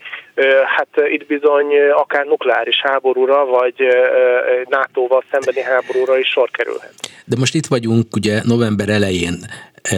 hát 0.77 0.87
itt 1.09 1.25
bizony 1.25 1.89
akár 1.89 2.25
nukleáris 2.25 2.81
háborúra, 2.81 3.45
vagy 3.45 3.75
NATO-val 4.69 5.23
szembeni 5.31 5.61
háborúra 5.61 6.17
is 6.17 6.27
sor 6.27 6.49
kerülhet. 6.51 6.93
De 7.25 7.35
most 7.39 7.55
itt 7.55 7.65
vagyunk 7.65 8.15
ugye 8.15 8.41
november 8.43 8.89
elején. 8.89 9.35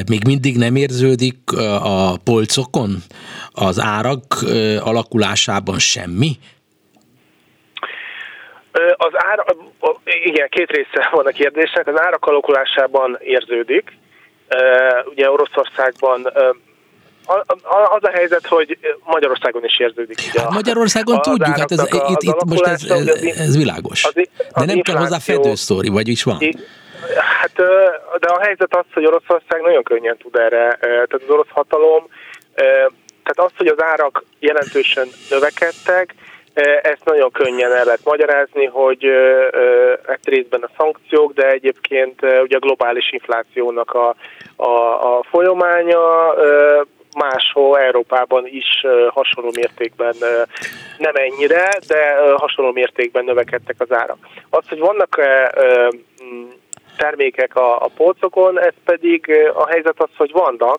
Még 0.10 0.26
mindig 0.26 0.58
nem 0.58 0.76
érződik 0.76 1.38
a 1.84 2.18
polcokon 2.24 2.98
az 3.52 3.80
árak 3.80 4.24
alakulásában 4.80 5.80
semmi? 5.80 6.32
Az 8.98 9.12
ár, 9.14 9.56
igen, 10.24 10.48
két 10.50 10.70
része 10.72 11.10
van 11.12 11.26
a 11.26 11.30
kérdésnek. 11.30 11.88
Az 11.88 12.02
árak 12.02 12.26
alakulásában 12.26 13.18
érződik. 13.22 13.98
Ugye 15.06 15.32
Oroszországban 15.32 16.32
az 17.90 18.04
a 18.04 18.10
helyzet, 18.14 18.48
hogy 18.48 18.78
Magyarországon 19.04 19.66
is 19.66 19.80
érződik. 19.80 20.18
Ugye 20.30 20.42
hát 20.42 20.50
Magyarországon 20.50 21.16
a, 21.16 21.20
tudjuk, 21.20 21.58
hát 21.58 21.72
ez, 21.72 21.84
itt, 22.10 22.22
itt 22.22 22.44
most 22.46 22.66
ez, 22.66 22.84
ez, 22.84 23.08
ez 23.38 23.58
világos. 23.58 24.04
Az, 24.04 24.14
az 24.16 24.66
de 24.66 24.74
nem 24.74 24.82
kell 24.82 24.96
hozzá 24.96 25.20
fedősztori, 25.20 25.90
vagyis 25.90 26.24
van. 26.24 26.38
Hát, 27.16 27.56
de 28.20 28.28
a 28.28 28.42
helyzet 28.42 28.76
az, 28.76 28.86
hogy 28.94 29.06
Oroszország 29.06 29.62
nagyon 29.62 29.84
könnyen 29.84 30.18
tud 30.18 30.36
erre, 30.36 30.78
tehát 30.80 31.14
az 31.14 31.30
orosz 31.30 31.50
hatalom, 31.50 32.08
tehát 33.24 33.52
az, 33.52 33.52
hogy 33.58 33.68
az 33.68 33.82
árak 33.82 34.24
jelentősen 34.40 35.08
növekedtek, 35.30 36.16
ezt 36.82 37.06
nagyon 37.06 37.32
könnyen 37.32 37.74
el 37.74 37.84
lehet 37.86 38.04
magyarázni, 38.04 38.66
hogy 38.66 39.06
egy 40.08 40.28
részben 40.28 40.62
a 40.64 40.70
szankciók, 40.78 41.34
de 41.34 41.50
egyébként 41.50 42.22
ugye 42.22 42.56
a 42.56 42.60
globális 42.60 43.12
inflációnak 43.12 43.94
a, 43.94 44.16
a, 44.56 44.70
a 45.18 45.24
folyamánya 45.30 46.34
máshol 47.18 47.80
Európában 47.80 48.48
is 48.48 48.86
hasonló 49.10 49.52
mértékben, 49.56 50.16
nem 50.98 51.16
ennyire, 51.16 51.70
de 51.88 52.16
hasonló 52.38 52.72
mértékben 52.72 53.24
növekedtek 53.24 53.76
az 53.78 53.92
árak. 53.92 54.18
Az, 54.50 54.68
hogy 54.70 54.80
vannak 54.80 55.22
termékek 57.00 57.56
a, 57.56 57.84
a 57.84 57.90
polcokon, 57.96 58.60
ez 58.60 58.74
pedig 58.86 59.32
a 59.54 59.68
helyzet 59.68 60.02
az, 60.02 60.10
hogy 60.18 60.32
vannak, 60.32 60.78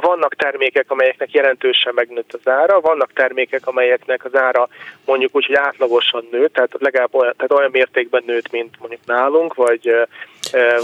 vannak 0.00 0.34
termékek, 0.34 0.90
amelyeknek 0.90 1.32
jelentősen 1.32 1.92
megnőtt 1.94 2.32
az 2.32 2.52
ára, 2.52 2.80
vannak 2.80 3.12
termékek, 3.12 3.66
amelyeknek 3.66 4.24
az 4.24 4.36
ára 4.36 4.68
mondjuk 5.04 5.36
úgy, 5.36 5.46
hogy 5.46 5.54
átlagosan 5.54 6.28
nőtt, 6.30 6.52
tehát 6.52 6.70
legalább 6.78 7.14
olyan, 7.14 7.34
tehát 7.36 7.52
olyan 7.52 7.70
mértékben 7.70 8.22
nőtt, 8.26 8.50
mint 8.50 8.74
mondjuk 8.78 9.00
nálunk, 9.06 9.54
vagy, 9.54 9.94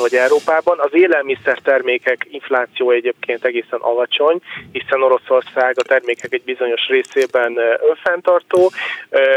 vagy 0.00 0.14
Európában. 0.14 0.78
Az 0.78 0.94
élelmiszer 0.94 1.58
termékek 1.58 2.26
infláció 2.30 2.90
egyébként 2.90 3.44
egészen 3.44 3.80
alacsony, 3.80 4.38
hiszen 4.72 5.02
Oroszország 5.02 5.74
a 5.78 5.82
termékek 5.82 6.32
egy 6.32 6.44
bizonyos 6.44 6.86
részében 6.88 7.58
önfenntartó. 7.88 8.70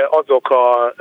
Azok 0.10 0.50
a 0.50 0.94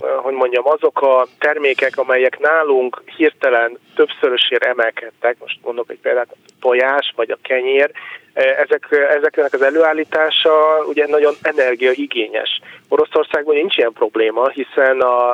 hogy 0.00 0.34
mondjam, 0.34 0.66
azok 0.66 1.02
a 1.02 1.26
termékek, 1.38 1.98
amelyek 1.98 2.38
nálunk 2.38 3.02
hirtelen 3.16 3.78
többszörösére 3.94 4.68
emelkedtek, 4.68 5.36
most 5.40 5.58
mondok 5.62 5.90
egy 5.90 5.98
példát, 6.02 6.28
a 6.30 6.50
tojás 6.60 7.12
vagy 7.16 7.30
a 7.30 7.38
kenyér, 7.42 7.90
ezek, 8.34 8.88
ezeknek 9.16 9.52
az 9.52 9.62
előállítása 9.62 10.84
ugye 10.88 11.06
nagyon 11.06 11.34
energiaigényes. 11.42 12.60
Oroszországban 12.88 13.54
nincs 13.54 13.76
ilyen 13.76 13.92
probléma, 13.92 14.48
hiszen 14.48 15.00
a, 15.00 15.30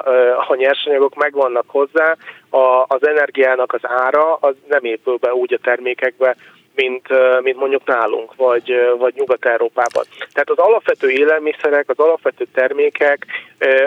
a 0.48 0.54
nyersanyagok 0.54 1.14
megvannak 1.14 1.64
hozzá, 1.66 2.16
a, 2.50 2.84
az 2.86 3.06
energiának 3.06 3.72
az 3.72 3.80
ára 3.82 4.34
az 4.34 4.54
nem 4.68 4.84
épül 4.84 5.16
be 5.16 5.34
úgy 5.34 5.54
a 5.54 5.58
termékekbe, 5.62 6.36
mint, 6.74 7.08
mint 7.42 7.56
mondjuk 7.56 7.86
nálunk, 7.86 8.36
vagy, 8.36 8.74
vagy 8.98 9.14
Nyugat-Európában. 9.16 10.04
Tehát 10.32 10.50
az 10.50 10.58
alapvető 10.58 11.10
élelmiszerek, 11.10 11.88
az 11.88 11.98
alapvető 11.98 12.46
termékek 12.54 13.26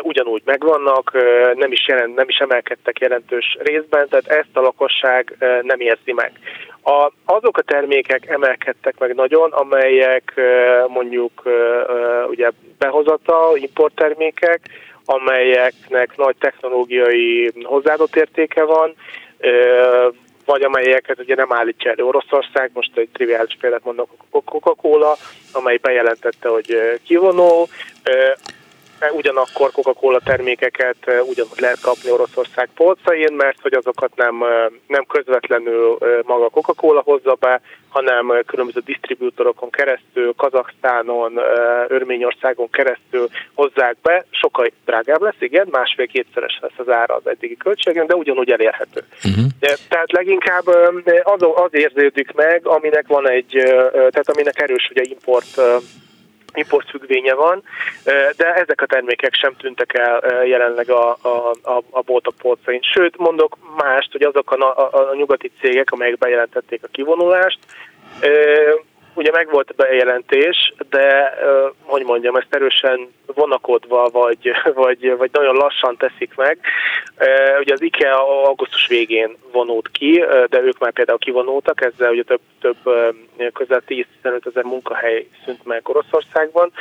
ugyanúgy 0.02 0.42
megvannak, 0.46 1.12
nem 1.54 1.72
is, 1.72 1.88
jelent, 1.88 2.16
nem 2.16 2.30
is 2.30 2.38
emelkedtek 2.38 3.00
jelentős 3.00 3.58
részben, 3.60 4.08
tehát 4.10 4.28
ezt 4.28 4.58
a 4.58 4.62
lakosság 4.62 5.36
nem 5.62 5.80
érzi 5.80 6.14
meg. 6.14 6.32
A, 6.84 7.12
azok 7.26 7.58
a 7.58 7.62
termékek 7.62 8.28
emelkedtek 8.28 9.00
meg 9.00 9.16
nagyon, 9.16 9.52
amelyek 9.52 10.34
mondjuk 10.88 11.44
ugye 12.28 12.50
behozata, 12.78 13.52
importtermékek, 13.54 14.60
amelyeknek 15.06 16.18
nagy 16.18 16.36
technológiai 16.40 17.52
hozzáadott 17.64 18.16
értéke 18.16 18.64
van, 18.64 18.96
vagy 20.46 20.62
amelyeket 20.64 21.20
ugye 21.20 21.36
nem 21.36 21.54
állítja 21.54 21.92
elő 21.92 22.04
Oroszország, 22.04 22.72
most 22.74 22.98
egy 22.98 23.10
triviális 23.14 23.58
példát 23.60 23.84
mondok, 23.84 24.10
a 24.30 24.42
Coca-Cola, 24.44 25.18
amely 25.52 25.78
bejelentette, 25.78 26.50
hogy 26.50 27.00
kivonó, 27.04 27.68
ugyanakkor 29.12 29.72
Coca-Cola 29.72 30.20
termékeket 30.24 30.98
ugyanúgy 31.06 31.60
lehet 31.60 31.82
kapni 31.82 32.12
Oroszország 32.12 32.70
polcain, 32.76 33.34
mert 33.34 33.62
hogy 33.62 33.74
azokat 33.74 34.16
nem, 34.16 34.44
nem 34.88 35.06
közvetlenül 35.06 35.98
maga 36.24 36.50
Coca-Cola 36.50 37.02
hozza 37.02 37.34
be, 37.40 37.62
hanem 37.90 38.42
különböző 38.46 38.80
disztribútorokon 38.86 39.70
keresztül, 39.70 40.34
Kazaksztánon, 40.38 41.40
Örményországon 41.88 42.70
keresztül 42.70 43.28
hozzák 43.54 43.96
be. 44.02 44.26
Sokkal 44.30 44.72
drágább 44.86 45.22
lesz, 45.22 45.36
igen, 45.40 45.68
másfél-kétszeres 45.72 46.60
lesz 46.62 46.78
az 46.78 46.90
ára 46.90 47.16
az 47.16 47.28
eddigi 47.28 47.58
költségen, 47.58 48.06
de 48.08 48.16
ugyanúgy 48.16 48.52
elérhető. 48.52 49.02
Uh-huh. 49.24 49.46
Tehát 49.90 50.12
leginkább 50.12 50.68
az, 51.24 51.42
az 51.56 51.70
érződik 51.72 52.32
meg, 52.34 52.68
aminek 52.68 53.08
van 53.08 53.30
egy, 53.30 53.62
tehát 53.92 54.30
aminek 54.30 54.62
erős 54.62 54.90
ugye 54.92 55.02
import 55.04 55.62
importfüggvénye 56.56 57.34
van, 57.34 57.64
de 58.38 58.54
ezek 58.54 58.82
a 58.82 58.86
termékek 58.86 59.34
sem 59.34 59.56
tűntek 59.56 59.94
el 59.94 60.46
jelenleg 60.46 60.90
a, 60.90 61.10
a, 61.22 61.84
a, 61.90 62.02
boltok 62.02 62.36
polcain. 62.36 62.80
Sőt, 62.82 63.18
mondok 63.18 63.58
mást, 63.78 64.12
hogy 64.12 64.24
azok 64.24 64.52
a, 64.52 64.66
a, 64.66 64.90
a 64.92 65.16
nyugati 65.16 65.52
cégek, 65.62 65.92
amelyek 65.92 66.18
bejelentették 66.18 66.84
a 66.84 66.88
kivonulást, 66.92 67.60
ugye 69.16 69.32
meg 69.32 69.50
volt 69.50 69.70
a 69.70 69.74
bejelentés, 69.76 70.74
de 70.90 71.34
hogy 71.82 72.04
mondjam, 72.04 72.36
ezt 72.36 72.56
erősen 72.56 73.14
vonakodva, 73.26 74.10
vagy, 74.10 74.52
vagy, 74.74 75.18
vagy 75.18 75.30
nagyon 75.34 75.56
lassan 75.56 75.98
teszik 75.98 76.36
meg. 76.36 76.60
Ugye 77.60 77.74
az 77.74 77.82
IKEA 77.82 78.44
augusztus 78.46 78.88
végén 78.88 79.38
vonult 79.52 79.90
ki, 79.92 80.24
de 80.50 80.62
ők 80.62 80.80
már 80.80 80.92
például 80.92 81.18
kivonultak, 81.18 81.82
ezzel 81.82 82.12
ugye 82.12 82.24
több, 82.24 82.40
több 82.60 82.78
közel 83.54 83.82
10-15 83.88 84.06
ezer 84.24 84.64
munkahely 84.64 85.28
szűnt 85.46 85.66
meg 85.66 85.90
Oroszországban, 85.90 86.72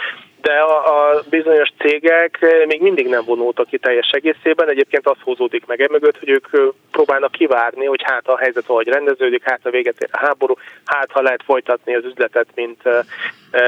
de 0.44 0.52
a, 0.52 0.76
a 0.94 1.22
bizonyos 1.30 1.68
cégek 1.78 2.38
még 2.66 2.80
mindig 2.80 3.08
nem 3.08 3.24
vonultak 3.24 3.66
ki 3.66 3.78
teljes 3.78 4.10
egészében. 4.10 4.68
Egyébként 4.68 5.08
az 5.08 5.16
húzódik 5.22 5.66
meg 5.66 5.80
emögött, 5.80 6.18
hogy 6.18 6.28
ők 6.28 6.46
próbálnak 6.90 7.32
kivárni, 7.32 7.84
hogy 7.84 8.02
hát 8.02 8.28
a 8.28 8.38
helyzet 8.38 8.66
valahogy 8.66 8.92
rendeződik, 8.92 9.42
hát 9.44 9.60
a 9.62 9.70
véget 9.70 10.00
ér 10.00 10.08
a 10.12 10.18
háború, 10.18 10.54
hát 10.84 11.10
ha 11.10 11.22
lehet 11.22 11.42
folytatni 11.44 11.94
az 11.94 12.04
üzletet, 12.04 12.46
mint, 12.54 12.82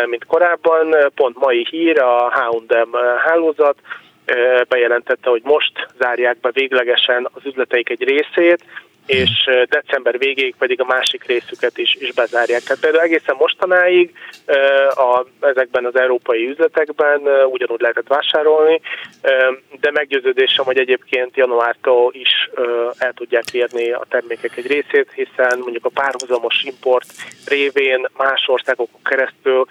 mint 0.06 0.25
korábban. 0.25 0.97
Pont 1.14 1.38
mai 1.38 1.66
hír, 1.71 2.00
a 2.00 2.30
H&M 2.30 2.97
hálózat 3.25 3.76
bejelentette, 4.68 5.30
hogy 5.30 5.42
most 5.45 5.88
zárják 5.99 6.40
be 6.40 6.50
véglegesen 6.52 7.28
az 7.33 7.42
üzleteik 7.45 7.90
egy 7.90 8.02
részét, 8.02 8.64
és 9.06 9.30
december 9.68 10.18
végéig 10.18 10.54
pedig 10.58 10.80
a 10.80 10.84
másik 10.84 11.25
részüket 11.25 11.78
is, 11.78 11.96
is 11.98 12.12
bezárják. 12.12 12.62
Tehát 12.62 12.82
például 12.82 13.02
egészen 13.02 13.36
mostanáig 13.38 14.12
a, 14.94 15.26
ezekben 15.40 15.84
az 15.84 15.96
európai 15.96 16.48
üzletekben 16.48 17.20
ugyanúgy 17.50 17.80
lehetett 17.80 18.08
vásárolni, 18.08 18.80
de 19.80 19.90
meggyőződésem, 19.90 20.64
hogy 20.64 20.78
egyébként 20.78 21.37
januártól 21.37 22.14
is 22.14 22.50
el 22.99 23.12
tudják 23.12 23.52
érni 23.52 23.92
a 23.92 24.06
termékek 24.09 24.56
egy 24.56 24.66
részét, 24.66 25.12
hiszen 25.14 25.59
mondjuk 25.59 25.85
a 25.85 25.90
párhuzamos 25.95 26.62
import 26.62 27.06
révén 27.47 28.06
más 28.16 28.45
országokon 28.49 29.00
keresztül 29.04 29.66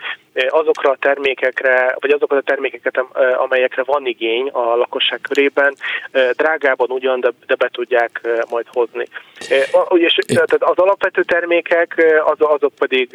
azokra 0.50 0.90
a 0.90 0.98
termékekre, 1.00 1.96
vagy 2.00 2.12
azokat 2.12 2.38
a 2.38 2.42
termékeket, 2.42 3.04
amelyekre 3.38 3.84
van 3.84 4.06
igény 4.06 4.48
a 4.48 4.76
lakosság 4.76 5.20
körében, 5.22 5.76
drágában 6.32 6.90
ugyan, 6.90 7.20
de, 7.20 7.32
de 7.46 7.56
be 7.56 7.70
tudják 7.72 8.22
majd 8.50 8.66
hozni. 8.72 9.08
És 9.90 10.18
tehát 10.26 10.54
az 10.54 10.78
alapvető 10.78 11.24
termékek, 11.24 12.06
azok 12.38 12.74
pedig 12.78 13.10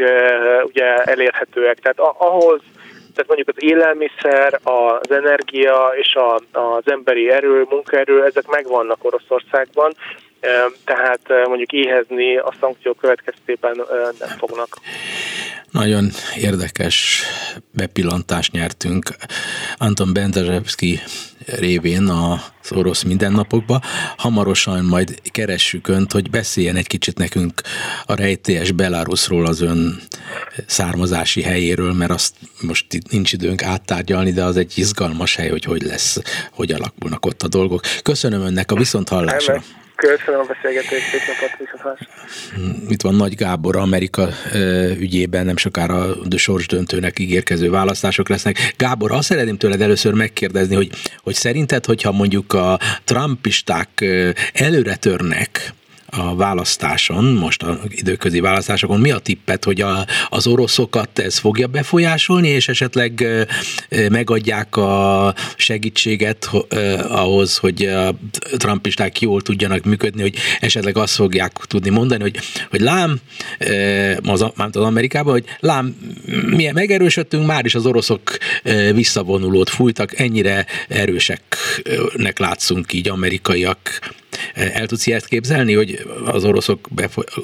ugye 0.63 0.97
elérhetőek. 0.97 1.79
Tehát 1.79 1.99
ahhoz, 2.19 2.61
tehát 3.15 3.27
mondjuk 3.27 3.49
az 3.49 3.63
élelmiszer, 3.63 4.61
az 4.63 5.11
energia 5.11 5.93
és 5.95 6.15
a, 6.15 6.35
az 6.59 6.83
emberi 6.85 7.31
erő, 7.31 7.67
munkaerő, 7.71 8.25
ezek 8.25 8.47
megvannak 8.47 9.05
Oroszországban, 9.05 9.93
tehát 10.85 11.21
mondjuk 11.47 11.73
éhezni 11.73 12.37
a 12.37 12.53
szankciók 12.61 12.97
következtében 12.97 13.85
nem 14.19 14.29
fognak. 14.39 14.69
Nagyon 15.71 16.11
érdekes 16.37 17.23
bepillantást 17.73 18.53
nyertünk 18.53 19.17
Anton 19.77 20.13
Benderzsevszki 20.13 21.01
révén 21.47 22.09
az 22.09 22.41
orosz 22.71 23.03
mindennapokba. 23.03 23.81
Hamarosan 24.17 24.85
majd 24.85 25.21
keressük 25.31 25.89
önt, 25.89 26.13
hogy 26.13 26.31
beszéljen 26.31 26.77
egy 26.77 26.87
kicsit 26.87 27.19
nekünk 27.19 27.61
a 28.05 28.15
rejtélyes 28.15 28.73
Belarusról, 28.73 29.47
az 29.47 29.61
ön 29.61 30.01
származási 30.67 31.43
helyéről, 31.43 31.93
mert 31.93 32.11
azt 32.11 32.35
most 32.61 32.93
itt 32.93 33.11
nincs 33.11 33.33
időnk 33.33 33.63
áttárgyalni, 33.63 34.33
de 34.33 34.45
az 34.45 34.57
egy 34.57 34.73
izgalmas 34.75 35.37
hely, 35.37 35.49
hogy 35.49 35.65
hogy 35.65 35.83
lesz, 35.83 36.21
hogy 36.53 36.73
alakulnak 36.73 37.27
ott 37.27 37.43
a 37.43 37.49
dolgok. 37.49 37.83
Köszönöm 38.03 38.41
önnek 38.41 38.73
a 38.73 38.75
viszonthallásra. 38.75 39.63
Köszönöm 40.01 40.41
a 40.41 40.45
beszélgetést, 40.45 41.11
szép 41.11 41.21
napot, 41.27 41.59
viszontlátásra. 41.59 42.13
Itt 42.89 43.03
van 43.03 43.15
Nagy 43.15 43.35
Gábor, 43.35 43.77
Amerika 43.77 44.29
ügyében 44.99 45.45
nem 45.45 45.57
sokára 45.57 45.97
a 46.31 46.37
sorsdöntőnek 46.37 47.19
ígérkező 47.19 47.71
választások 47.71 48.29
lesznek. 48.29 48.75
Gábor, 48.77 49.13
azt 49.13 49.29
szeretném 49.29 49.57
tőled 49.57 49.81
először 49.81 50.13
megkérdezni, 50.13 50.75
hogy, 50.75 50.91
hogy 51.23 51.35
szerinted, 51.35 51.85
hogyha 51.85 52.13
mondjuk 52.13 52.53
a 52.53 52.79
trumpisták 53.05 54.05
előre 54.53 54.97
törnek, 54.97 55.73
a 56.11 56.37
választáson, 56.37 57.25
most 57.25 57.63
a 57.63 57.81
időközi 57.89 58.41
választásokon, 58.41 59.01
mi 59.01 59.11
a 59.11 59.19
tippet, 59.19 59.65
hogy 59.65 59.81
a, 59.81 60.07
az 60.29 60.47
oroszokat 60.47 61.19
ez 61.19 61.39
fogja 61.39 61.67
befolyásolni, 61.67 62.49
és 62.49 62.69
esetleg 62.69 63.27
megadják 64.11 64.77
a 64.77 65.35
segítséget 65.57 66.51
ahhoz, 67.09 67.57
hogy 67.57 67.85
a 67.85 68.15
trumpisták 68.57 69.21
jól 69.21 69.43
tudjanak 69.43 69.85
működni, 69.85 70.21
hogy 70.21 70.35
esetleg 70.61 70.97
azt 70.97 71.15
fogják 71.15 71.53
tudni 71.53 71.91
mondani, 71.91 72.23
hogy, 72.23 72.39
hogy 72.71 72.81
lám, 72.81 73.21
az, 74.23 74.45
az 74.55 74.77
Amerikában, 74.77 75.33
hogy 75.33 75.45
lám, 75.61 75.97
mi 76.47 76.71
megerősödtünk, 76.73 77.47
már 77.47 77.65
is 77.65 77.75
az 77.75 77.87
oroszok 77.87 78.39
visszavonulót 78.95 79.71
fújtak, 79.71 80.19
ennyire 80.19 80.67
erőseknek 80.89 82.39
látszunk 82.39 82.93
így 82.93 83.09
amerikaiak 83.09 83.79
el 84.55 84.87
tudsz 84.87 85.07
ilyet 85.07 85.27
képzelni, 85.27 85.75
hogy 85.75 85.99
az 86.33 86.45
oroszok 86.45 86.79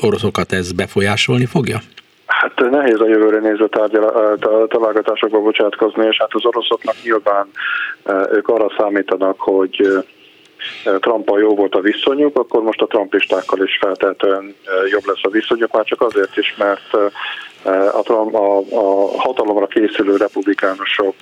oroszokat 0.01 0.53
ez 0.53 0.73
befolyásolni 0.73 1.47
fogja? 1.47 1.79
Hát 2.27 2.71
nehéz 2.71 3.01
a 3.01 3.09
jövőre 3.09 3.39
nézve 3.39 3.69
találgatásokba 4.69 5.41
bocsátkozni, 5.41 6.07
és 6.07 6.17
hát 6.19 6.29
az 6.33 6.45
oroszoknak 6.45 6.95
nyilván 7.03 7.47
ők 8.33 8.49
arra 8.49 8.73
számítanak, 8.79 9.41
hogy 9.41 10.05
Trumpal 11.01 11.41
jó 11.41 11.55
volt 11.55 11.75
a 11.75 11.81
viszonyuk, 11.81 12.39
akkor 12.39 12.63
most 12.63 12.81
a 12.81 12.87
trumpistákkal 12.87 13.63
is 13.65 13.79
feltétlenül 13.81 14.55
jobb 14.91 15.07
lesz 15.07 15.23
a 15.23 15.31
viszonyuk, 15.31 15.73
már 15.73 15.85
csak 15.85 16.01
azért 16.01 16.37
is, 16.37 16.55
mert 16.59 17.15
a, 17.67 18.37
a, 18.37 18.59
a 18.59 19.19
hatalomra 19.19 19.67
készülő 19.67 20.17
republikánusok 20.17 21.15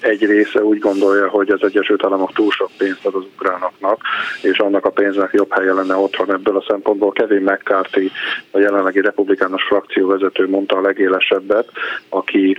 egy 0.00 0.24
része 0.24 0.64
úgy 0.64 0.78
gondolja, 0.78 1.28
hogy 1.28 1.50
az 1.50 1.62
Egyesült 1.62 2.04
Államok 2.04 2.32
túl 2.32 2.50
sok 2.50 2.70
pénzt 2.78 3.06
ad 3.06 3.14
az 3.14 3.24
ukránoknak, 3.36 4.00
és 4.42 4.58
annak 4.58 4.84
a 4.84 4.90
pénznek 4.90 5.30
jobb 5.32 5.52
helye 5.52 5.72
lenne 5.72 5.96
otthon 5.96 6.32
ebből 6.32 6.56
a 6.56 6.64
szempontból. 6.68 7.12
Kevin 7.12 7.42
McCarthy, 7.42 8.10
a 8.50 8.58
jelenlegi 8.58 9.00
republikánus 9.00 9.62
frakció 9.62 10.06
vezető 10.08 10.48
mondta 10.48 10.76
a 10.76 10.80
legélesebbet, 10.80 11.68
aki 12.08 12.56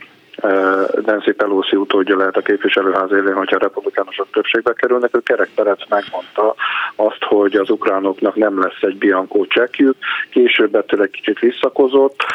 Nancy 1.05 1.31
Pelosi 1.31 1.75
utódja 1.75 2.17
lehet 2.17 2.37
a 2.37 2.41
képviselőház 2.41 3.11
élén, 3.11 3.33
hogyha 3.33 3.55
a 3.55 3.59
republikánusok 3.59 4.27
többségbe 4.31 4.73
kerülnek. 4.73 5.15
Ő 5.15 5.19
Kerek 5.19 5.49
Perec 5.55 5.89
megmondta 5.89 6.55
azt, 6.95 7.23
hogy 7.23 7.55
az 7.55 7.69
ukránoknak 7.69 8.35
nem 8.35 8.61
lesz 8.61 8.81
egy 8.81 8.97
biankó 8.97 9.45
csekkjük, 9.45 9.95
később 10.29 10.75
ettől 10.75 11.01
egy 11.01 11.09
kicsit 11.09 11.39
visszakozott, 11.39 12.25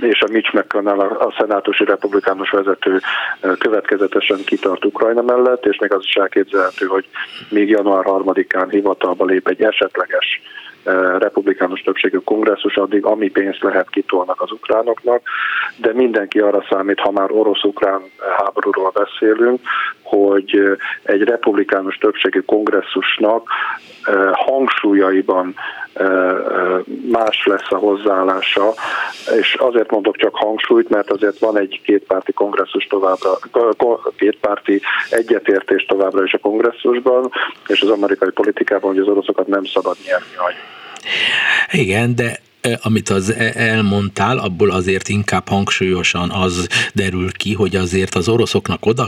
és 0.00 0.20
a 0.20 0.30
Mitch 0.30 0.54
McConnell, 0.54 0.98
a 0.98 1.34
szenátusi 1.38 1.84
republikánus 1.84 2.50
vezető 2.50 3.00
következetesen 3.58 4.38
kitart 4.44 4.84
Ukrajna 4.84 5.22
mellett, 5.22 5.66
és 5.66 5.78
még 5.78 5.92
az 5.92 6.02
is 6.04 6.14
elképzelhető, 6.14 6.86
hogy 6.86 7.08
még 7.48 7.68
január 7.68 8.04
3-án 8.06 8.66
hivatalba 8.70 9.24
lép 9.24 9.48
egy 9.48 9.62
esetleges 9.62 10.42
republikánus 11.18 11.80
többségű 11.80 12.18
kongresszus, 12.18 12.76
addig 12.76 13.04
ami 13.04 13.30
pénzt 13.30 13.62
lehet 13.62 13.90
kitolnak 13.90 14.40
az 14.40 14.52
ukránoknak, 14.52 15.22
de 15.76 15.92
mindenki 15.92 16.38
arra 16.38 16.64
számít, 16.70 17.00
ha 17.00 17.10
már 17.10 17.30
orosz-ukrán 17.30 18.00
háborúról 18.36 18.92
beszélünk, 18.94 19.60
hogy 20.02 20.78
egy 21.02 21.22
republikánus 21.22 21.96
többségű 21.96 22.40
kongresszusnak 22.40 23.48
hangsúlyaiban 24.32 25.54
más 27.10 27.44
lesz 27.44 27.70
a 27.70 27.76
hozzáállása, 27.76 28.74
és 29.40 29.54
azért 29.54 29.90
mondok 29.90 30.16
csak 30.16 30.34
hangsúlyt, 30.34 30.88
mert 30.88 31.10
azért 31.10 31.38
van 31.38 31.58
egy 31.58 31.80
kétpárti 31.84 32.32
kongresszus 32.32 32.86
továbbra, 32.86 33.38
kétpárti 34.16 34.80
egyetértés 35.10 35.84
továbbra 35.84 36.24
is 36.24 36.32
a 36.32 36.38
kongresszusban, 36.38 37.30
és 37.68 37.80
az 37.80 37.88
amerikai 37.88 38.30
politikában, 38.30 38.90
hogy 38.90 39.00
az 39.00 39.08
oroszokat 39.08 39.46
nem 39.46 39.64
szabad 39.64 39.96
nyerni. 40.06 40.54
Igen, 41.70 42.14
de 42.14 42.40
amit 42.82 43.08
az 43.08 43.30
e, 43.30 43.52
elmondtál, 43.54 44.38
abból 44.38 44.70
azért 44.70 45.08
inkább 45.08 45.48
hangsúlyosan 45.48 46.30
az 46.30 46.68
derül 46.94 47.32
ki, 47.32 47.54
hogy 47.54 47.76
azért 47.76 48.14
az 48.14 48.28
oroszoknak 48.28 48.86
oda 48.86 49.06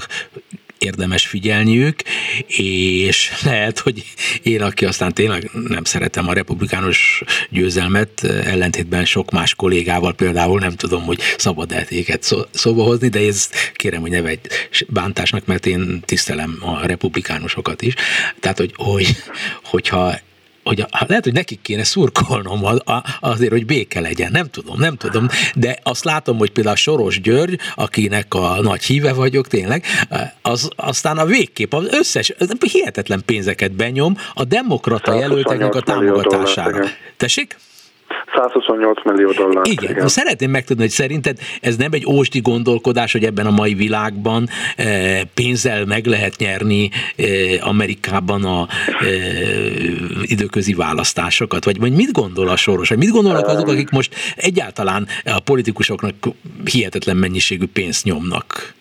érdemes 0.85 1.27
figyelniük, 1.27 2.03
és 2.47 3.33
lehet, 3.43 3.79
hogy 3.79 4.05
én, 4.43 4.63
aki 4.63 4.85
aztán 4.85 5.13
tényleg 5.13 5.51
nem 5.69 5.85
szeretem 5.85 6.29
a 6.29 6.33
republikánus 6.33 7.23
győzelmet, 7.51 8.25
ellentétben 8.25 9.05
sok 9.05 9.31
más 9.31 9.55
kollégával 9.55 10.15
például 10.15 10.59
nem 10.59 10.73
tudom, 10.73 11.03
hogy 11.03 11.21
szabad-e 11.37 11.87
szó, 12.21 12.41
szóba 12.51 12.83
hozni, 12.83 13.09
de 13.09 13.19
ezt 13.19 13.73
kérem, 13.75 14.01
hogy 14.01 14.11
ne 14.11 14.21
vegy 14.21 14.41
bántásnak, 14.89 15.47
mert 15.47 15.67
én 15.67 16.01
tisztelem 16.05 16.57
a 16.61 16.87
republikánusokat 16.87 17.83
is. 17.83 17.95
Tehát, 18.41 18.59
hogy, 18.59 18.73
hogy 18.77 19.17
hogyha 19.63 20.19
hogy 20.65 20.87
hát 20.91 21.09
lehet, 21.09 21.25
hogy 21.25 21.33
nekik 21.33 21.61
kéne 21.63 21.85
szurkolnom 21.85 22.65
azért, 23.21 23.53
hogy 23.53 23.67
béke 23.67 24.01
legyen, 24.01 24.31
nem 24.33 24.51
tudom, 24.51 24.79
nem 24.79 24.97
tudom, 24.97 25.29
de 25.55 25.79
azt 25.83 26.05
látom, 26.05 26.39
hogy 26.39 26.51
például 26.51 26.77
Soros 26.77 27.21
György, 27.21 27.59
akinek 27.75 28.35
a 28.35 28.63
nagy 28.63 28.83
híve 28.83 29.13
vagyok 29.13 29.49
tényleg, 29.49 29.85
az 30.43 30.69
aztán 30.77 31.19
a 31.19 31.25
végkép 31.25 31.75
az 31.75 31.87
összes, 31.91 32.33
hihetetlen 32.61 33.23
pénzeket 33.27 33.73
benyom 33.73 34.17
a 34.35 34.45
demokrata 34.45 35.15
jelölteknek 35.15 35.75
a 35.75 35.81
támogatására. 35.81 36.87
Tessék? 37.17 37.57
128 38.35 39.05
millió 39.05 39.31
dollár. 39.31 39.67
Igen, 39.67 39.91
igen. 39.91 40.09
szeretném 40.09 40.51
megtudni, 40.51 40.83
hogy 40.83 40.91
szerinted 40.91 41.39
ez 41.61 41.77
nem 41.77 41.93
egy 41.93 42.07
ósdi 42.07 42.41
gondolkodás, 42.41 43.13
hogy 43.13 43.25
ebben 43.25 43.47
a 43.47 43.51
mai 43.51 43.75
világban 43.75 44.49
eh, 44.77 45.21
pénzzel 45.35 45.85
meg 45.85 46.07
lehet 46.07 46.37
nyerni 46.37 46.91
eh, 47.17 47.69
Amerikában 47.69 48.45
a 48.45 48.67
eh, 49.01 49.07
időközi 50.23 50.75
választásokat? 50.75 51.65
Vagy, 51.65 51.79
vagy 51.79 51.93
mit 51.93 52.13
gondol 52.13 52.49
a 52.49 52.57
soros? 52.57 52.89
Vagy 52.89 52.99
mit 52.99 53.11
gondolnak 53.11 53.47
azok, 53.47 53.69
akik 53.69 53.91
most 53.91 54.15
egyáltalán 54.37 55.07
a 55.25 55.41
politikusoknak 55.41 56.15
hihetetlen 56.65 57.17
mennyiségű 57.17 57.67
pénzt 57.73 58.05
nyomnak? 58.05 58.75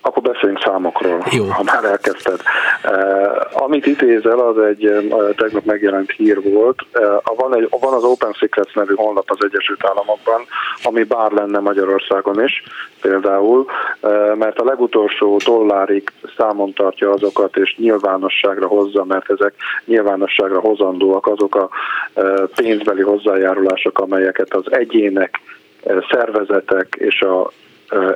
Akkor 0.00 0.22
beszéljünk 0.22 0.62
számokról, 0.62 1.24
Jó. 1.30 1.44
ha 1.44 1.62
már 1.62 1.84
elkezdted. 1.84 2.40
Uh, 2.84 3.62
amit 3.62 3.86
idézel, 3.86 4.38
az 4.38 4.58
egy 4.58 4.86
uh, 4.86 5.34
tegnap 5.34 5.64
megjelent 5.64 6.10
hír 6.10 6.42
volt. 6.42 6.78
Uh, 6.94 7.36
van, 7.36 7.56
egy, 7.56 7.68
van 7.80 7.92
az 7.92 8.04
Open 8.04 8.32
Secrets 8.32 8.74
nevű 8.74 8.94
honlap 8.94 9.30
az 9.30 9.38
Egyesült 9.40 9.84
Államokban, 9.84 10.40
ami 10.82 11.02
bár 11.02 11.30
lenne 11.32 11.58
Magyarországon 11.58 12.42
is 12.44 12.62
például, 13.00 13.66
uh, 14.00 14.36
mert 14.36 14.58
a 14.58 14.64
legutolsó 14.64 15.36
dollárig 15.44 16.12
számon 16.36 16.72
tartja 16.72 17.10
azokat, 17.10 17.56
és 17.56 17.76
nyilvánosságra 17.76 18.66
hozza, 18.66 19.04
mert 19.04 19.30
ezek 19.30 19.54
nyilvánosságra 19.84 20.60
hozandóak 20.60 21.26
azok 21.26 21.54
a 21.54 21.68
uh, 22.14 22.48
pénzbeli 22.56 23.02
hozzájárulások, 23.02 23.98
amelyeket 23.98 24.54
az 24.54 24.72
egyének 24.72 25.40
szervezetek 26.10 26.96
és 26.98 27.20
a 27.20 27.50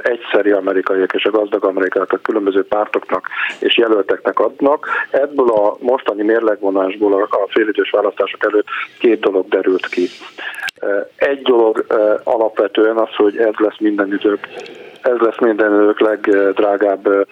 egyszeri 0.03 0.51
amerikaiak 0.51 1.15
és 1.15 1.25
a 1.25 1.31
gazdag 1.31 1.65
amerikaiak 1.65 2.13
a 2.13 2.17
különböző 2.17 2.65
pártoknak 2.65 3.29
és 3.61 3.77
jelölteknek 3.77 4.39
adnak. 4.39 4.87
Ebből 5.11 5.49
a 5.51 5.77
mostani 5.81 6.23
mérlegvonásból 6.23 7.23
a 7.23 7.49
félidős 7.49 7.91
választások 7.91 8.45
előtt 8.45 8.67
két 8.99 9.21
dolog 9.21 9.49
derült 9.49 9.89
ki. 9.89 10.09
Egy 11.17 11.43
dolog 11.43 11.87
alapvetően 12.25 12.97
az, 12.97 13.15
hogy 13.17 13.37
ez 13.37 13.55
lesz 13.57 13.79
mindenütök 13.79 14.39
ez 15.03 15.19
lesz 15.19 15.39
mindenők 15.39 16.01
legdrágább 16.01 17.27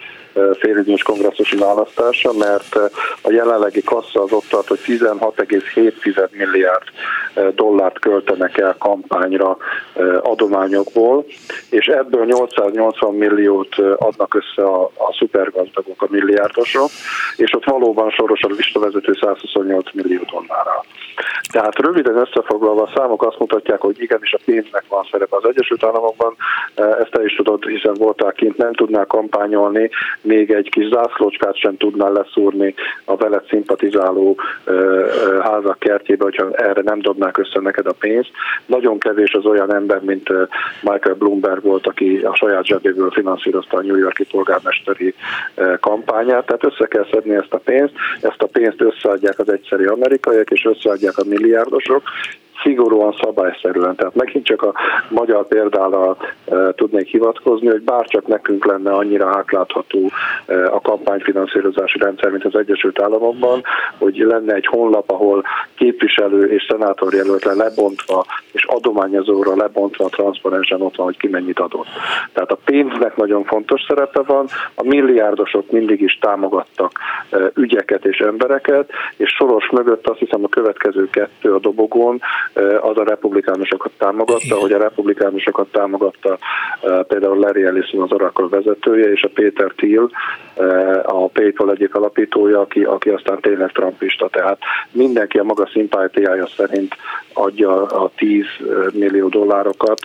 félidős 0.59 1.03
kongresszusi 1.03 1.57
választása, 1.57 2.33
mert 2.33 2.75
a 3.21 3.31
jelenlegi 3.31 3.83
kassa 3.83 4.21
az 4.21 4.31
ott 4.31 4.47
tart, 4.49 4.67
hogy 4.67 4.79
16,7 4.85 6.29
milliárd 6.31 6.83
dollárt 7.55 7.99
költenek 7.99 8.57
el 8.57 8.75
kampányra 8.79 9.57
adományokból, 10.21 11.25
és 11.69 11.87
ebből 11.87 12.25
880 12.25 13.13
milliót 13.13 13.75
adnak 13.97 14.33
össze 14.33 14.67
a, 14.67 14.83
a 14.83 15.13
szupergazdagok, 15.17 16.01
a 16.01 16.07
milliárdosok, 16.09 16.89
és 17.35 17.53
ott 17.53 17.65
valóban 17.65 18.09
soros 18.09 18.41
a 18.41 18.47
listavezető 18.47 19.13
128 19.21 19.93
millió 19.93 20.21
dollárral. 20.31 20.85
Tehát 21.51 21.79
röviden 21.79 22.17
összefoglalva 22.17 22.81
a 22.81 22.91
számok 22.95 23.23
azt 23.25 23.37
mutatják, 23.41 23.79
hogy 23.79 24.01
igenis 24.01 24.33
a 24.33 24.39
pénznek 24.45 24.83
van 24.87 25.07
szerepe 25.11 25.35
az 25.35 25.45
Egyesült 25.45 25.83
Államokban, 25.83 26.35
ezt 26.75 27.11
te 27.11 27.23
is 27.23 27.35
tudod, 27.35 27.65
hiszen 27.65 27.93
voltál 27.93 28.31
kint, 28.31 28.57
nem 28.57 28.73
tudnál 28.73 29.05
kampányolni, 29.05 29.89
még 30.21 30.51
egy 30.51 30.69
kis 30.69 30.87
zászlócskát 30.87 31.57
sem 31.57 31.77
tudnál 31.77 32.11
leszúrni 32.11 32.73
a 33.05 33.15
veled 33.15 33.45
szimpatizáló 33.49 34.37
házak 35.41 35.79
kertjébe, 35.79 36.23
hogyha 36.23 36.51
erre 36.51 36.81
nem 36.81 36.99
dobnák 36.99 37.37
össze 37.37 37.59
neked 37.59 37.85
a 37.85 37.93
pénzt. 37.99 38.31
Nagyon 38.65 38.99
kevés 38.99 39.33
az 39.33 39.45
olyan 39.45 39.73
ember, 39.73 40.01
mint 40.01 40.29
Michael 40.81 41.15
Bloomberg 41.15 41.63
volt, 41.63 41.87
aki 41.87 42.17
a 42.23 42.35
saját 42.35 42.65
zsebéből 42.65 43.11
finanszírozta 43.11 43.77
a 43.77 43.81
New 43.81 43.97
Yorki 43.97 44.25
polgármesteri 44.25 45.13
kampányát, 45.79 46.45
tehát 46.45 46.65
össze 46.65 46.85
kell 46.87 47.07
szedni 47.11 47.35
ezt 47.35 47.53
a 47.53 47.57
pénzt, 47.57 47.93
ezt 48.21 48.41
a 48.41 48.47
pénzt 48.47 48.81
összeadják 48.81 49.39
az 49.39 49.51
egyszerű 49.51 49.85
amerikaiak, 49.85 50.49
és 50.49 50.65
összeadják 50.65 51.17
a 51.17 51.23
milliárdosok, 51.27 52.03
szigorúan 52.63 53.15
szabályszerűen. 53.21 53.95
Tehát 53.95 54.15
megint 54.15 54.45
csak 54.45 54.61
a 54.61 54.73
magyar 55.09 55.47
példára 55.47 56.17
e, 56.45 56.73
tudnék 56.75 57.07
hivatkozni, 57.07 57.67
hogy 57.67 57.81
bárcsak 57.81 58.27
nekünk 58.27 58.65
lenne 58.65 58.91
annyira 58.91 59.27
átlátható 59.27 60.11
e, 60.45 60.65
a 60.73 60.81
kampányfinanszírozási 60.81 61.99
rendszer, 61.99 62.31
mint 62.31 62.45
az 62.45 62.55
Egyesült 62.55 63.01
Államokban, 63.01 63.63
hogy 63.97 64.17
lenne 64.17 64.53
egy 64.53 64.65
honlap, 64.65 65.11
ahol 65.11 65.43
képviselő 65.75 66.45
és 66.45 66.65
szenátor 66.69 67.13
jelölt 67.13 67.43
le 67.43 67.53
lebontva, 67.53 68.25
és 68.51 68.63
adományozóra 68.63 69.55
lebontva 69.55 70.09
transzparensen 70.09 70.81
ott 70.81 70.95
van, 70.95 71.05
hogy 71.05 71.17
ki 71.17 71.27
mennyit 71.27 71.59
adott. 71.59 71.87
Tehát 72.33 72.51
a 72.51 72.59
pénznek 72.65 73.15
nagyon 73.15 73.43
fontos 73.43 73.81
szerepe 73.87 74.21
van, 74.21 74.47
a 74.75 74.83
milliárdosok 74.83 75.71
mindig 75.71 76.01
is 76.01 76.17
támogattak 76.21 76.91
e, 77.29 77.37
ügyeket 77.55 78.05
és 78.05 78.17
embereket, 78.17 78.89
és 79.17 79.29
soros 79.29 79.69
mögött 79.69 80.07
azt 80.07 80.19
hiszem 80.19 80.43
a 80.43 80.49
következő 80.49 81.09
kettő 81.09 81.53
a 81.53 81.59
dobogón 81.59 82.21
az 82.81 82.97
a 82.97 83.03
republikánusokat 83.03 83.91
támogatta, 83.97 84.55
hogy 84.55 84.71
a 84.71 84.77
republikánusokat 84.77 85.71
támogatta 85.71 86.37
például 87.07 87.37
Larry 87.37 87.63
Ellison 87.63 88.01
az 88.01 88.11
Oracle 88.11 88.47
vezetője, 88.49 89.11
és 89.11 89.21
a 89.21 89.29
Peter 89.33 89.73
Thiel, 89.75 90.09
a 91.03 91.27
PayPal 91.27 91.71
egyik 91.71 91.95
alapítója, 91.95 92.59
aki, 92.59 92.83
aki 92.83 93.09
aztán 93.09 93.39
tényleg 93.41 93.71
trumpista. 93.71 94.29
Tehát 94.29 94.57
mindenki 94.91 95.37
a 95.37 95.43
maga 95.43 95.69
szimpátiája 95.73 96.47
szerint 96.47 96.95
adja 97.33 97.85
a 97.85 98.11
10 98.15 98.45
millió 98.93 99.27
dollárokat 99.27 99.99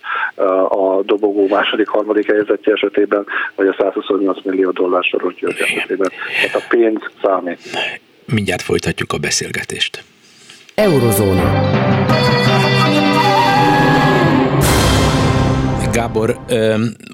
a 0.69 1.03
dobogó 1.03 1.47
második, 1.49 1.89
harmadik 1.89 2.27
helyzetje 2.27 2.73
esetében, 2.73 3.27
vagy 3.55 3.67
a 3.67 3.75
128 3.79 4.45
millió 4.45 4.71
dollár 4.71 5.05
soros 5.05 5.35
győző 5.35 5.63
esetében. 5.65 6.11
Tehát 6.43 6.57
a 6.57 6.67
pénz 6.69 7.01
számít. 7.23 7.61
Mindjárt 8.33 8.63
folytatjuk 8.63 9.13
a 9.13 9.19
beszélgetést. 9.19 10.05
Eurozóna. 10.77 11.71
Gábor, 15.93 16.41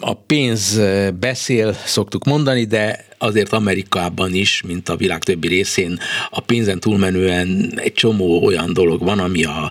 a 0.01 0.15
pénz 0.15 0.81
beszél, 1.21 1.73
szoktuk 1.73 2.25
mondani, 2.25 2.65
de 2.65 3.05
azért 3.19 3.53
Amerikában 3.53 4.35
is, 4.35 4.63
mint 4.67 4.89
a 4.89 4.97
világ 4.97 5.23
többi 5.23 5.49
részén, 5.49 5.99
a 6.31 6.41
pénzen 6.41 6.81
túlmenően 6.81 7.73
egy 7.77 7.93
csomó 7.93 8.45
olyan 8.45 8.73
dolog 8.73 9.03
van, 9.03 9.19
ami 9.19 9.45
a 9.45 9.71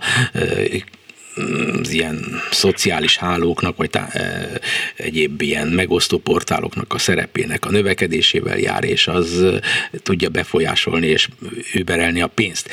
ilyen 1.89 2.41
szociális 2.51 3.17
hálóknak, 3.17 3.77
vagy 3.77 3.89
tá, 3.89 4.08
e, 4.12 4.49
egyéb 4.95 5.41
ilyen 5.41 5.67
megosztó 5.67 6.17
portáloknak 6.17 6.93
a 6.93 6.97
szerepének 6.97 7.65
a 7.65 7.71
növekedésével 7.71 8.58
jár, 8.58 8.84
és 8.84 9.08
az 9.08 9.45
tudja 10.04 10.30
befolyásolni 10.30 11.08
és 11.08 11.27
überelni 11.73 12.21
a 12.21 12.27
pénzt. 12.27 12.69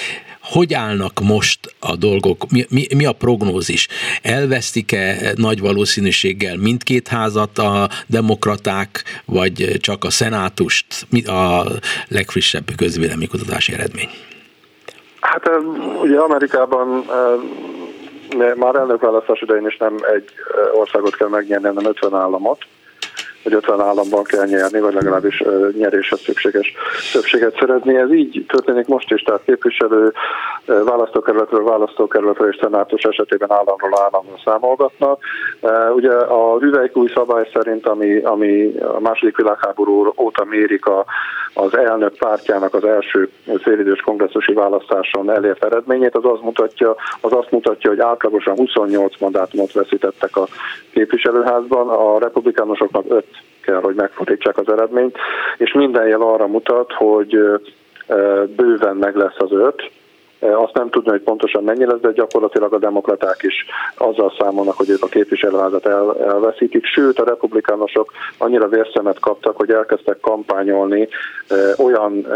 Hogy 0.53 0.75
állnak 0.75 1.21
most 1.21 1.61
a 1.81 1.97
dolgok? 1.97 2.51
Mi, 2.51 2.65
mi, 2.71 2.87
mi 2.97 3.07
a 3.07 3.13
prognózis? 3.13 3.89
Elvesztik-e 4.23 5.33
nagy 5.35 5.61
valószínűséggel 5.61 6.57
mindkét 6.57 7.09
házat 7.09 7.59
a 7.59 7.89
demokraták, 8.07 9.03
vagy 9.25 9.77
csak 9.81 10.05
a 10.05 10.11
szenátust? 10.11 10.87
Mi 11.11 11.25
a 11.25 11.65
legfrissebb 12.09 12.65
közvéleménykutatási 12.77 13.73
eredmény? 13.73 14.09
Hát 15.21 15.51
ugye 16.03 16.19
Amerikában 16.19 17.05
már 18.57 18.75
elnökválasztás 18.75 19.41
idején 19.41 19.67
is 19.67 19.77
nem 19.77 19.97
egy 20.15 20.31
országot 20.75 21.17
kell 21.17 21.29
megnyerni, 21.29 21.67
hanem 21.67 21.87
50 21.87 22.15
államot 22.15 22.67
hogy 23.42 23.53
50 23.53 23.81
államban 23.81 24.24
kell 24.24 24.46
nyerni, 24.46 24.81
vagy 24.81 24.94
legalábbis 24.94 25.42
nyeréshez 25.79 26.20
szükséges 26.20 26.72
többséget 27.12 27.57
szerezni. 27.59 27.96
Ez 27.96 28.12
így 28.12 28.44
történik 28.48 28.87
most 28.87 29.12
is, 29.12 29.22
tehát 29.22 29.42
képviselő 29.44 30.12
választókerületről 30.64 31.64
választókerületről 31.64 32.48
és 32.48 32.59
szenátus 32.61 33.03
esetében 33.03 33.53
államról 33.53 33.98
államról 33.98 34.40
számolgatnak. 34.44 35.22
Ugye 35.94 36.12
a 36.12 36.59
új 36.92 37.11
szabály 37.14 37.48
szerint, 37.53 37.87
ami, 37.87 38.18
ami 38.18 38.74
a 38.79 39.01
második 39.01 39.37
világháború 39.37 40.12
óta 40.16 40.44
mérik 40.44 40.87
a, 40.87 41.05
az 41.55 41.77
elnök 41.77 42.16
pártjának 42.16 42.74
az 42.74 42.85
első 42.85 43.31
félidős 43.62 44.01
kongresszusi 44.01 44.53
választáson 44.53 45.31
elért 45.31 45.64
eredményét, 45.64 46.14
az, 46.14 46.24
az, 46.24 46.38
mutatja, 46.42 46.96
az 47.20 47.33
azt 47.33 47.51
mutatja, 47.51 47.90
hogy 47.90 48.01
átlagosan 48.01 48.57
28 48.57 49.20
mandátumot 49.20 49.72
veszítettek 49.72 50.37
a 50.37 50.46
képviselőházban, 50.92 51.88
a 51.88 52.18
republikánusoknak 52.18 53.05
5 53.09 53.24
kell, 53.61 53.81
hogy 53.81 53.94
megfordítsák 53.94 54.59
az 54.59 54.68
eredményt, 54.68 55.16
és 55.57 55.72
minden 55.72 56.09
jel 56.09 56.20
arra 56.20 56.46
mutat, 56.46 56.92
hogy 56.92 57.38
bőven 58.57 58.96
meg 58.96 59.16
lesz 59.16 59.38
az 59.38 59.53
öt, 59.53 59.90
azt 60.40 60.74
nem 60.74 60.90
tudni, 60.90 61.11
hogy 61.11 61.22
pontosan 61.22 61.64
mennyi 61.64 61.85
lesz, 61.85 62.01
de 62.01 62.12
gyakorlatilag 62.12 62.72
a 62.72 62.79
demokraták 62.79 63.42
is 63.42 63.66
azzal 63.96 64.33
számolnak, 64.38 64.77
hogy 64.77 64.90
ők 64.90 65.03
a 65.03 65.07
képviselőházat 65.07 65.87
el, 65.87 66.16
elveszítik. 66.20 66.85
Sőt, 66.85 67.18
a 67.18 67.24
republikánusok 67.24 68.12
annyira 68.38 68.68
vérszemet 68.68 69.18
kaptak, 69.18 69.57
hogy 69.57 69.70
elkezdtek 69.70 70.20
kampányolni 70.20 71.09
olyan 71.77 72.27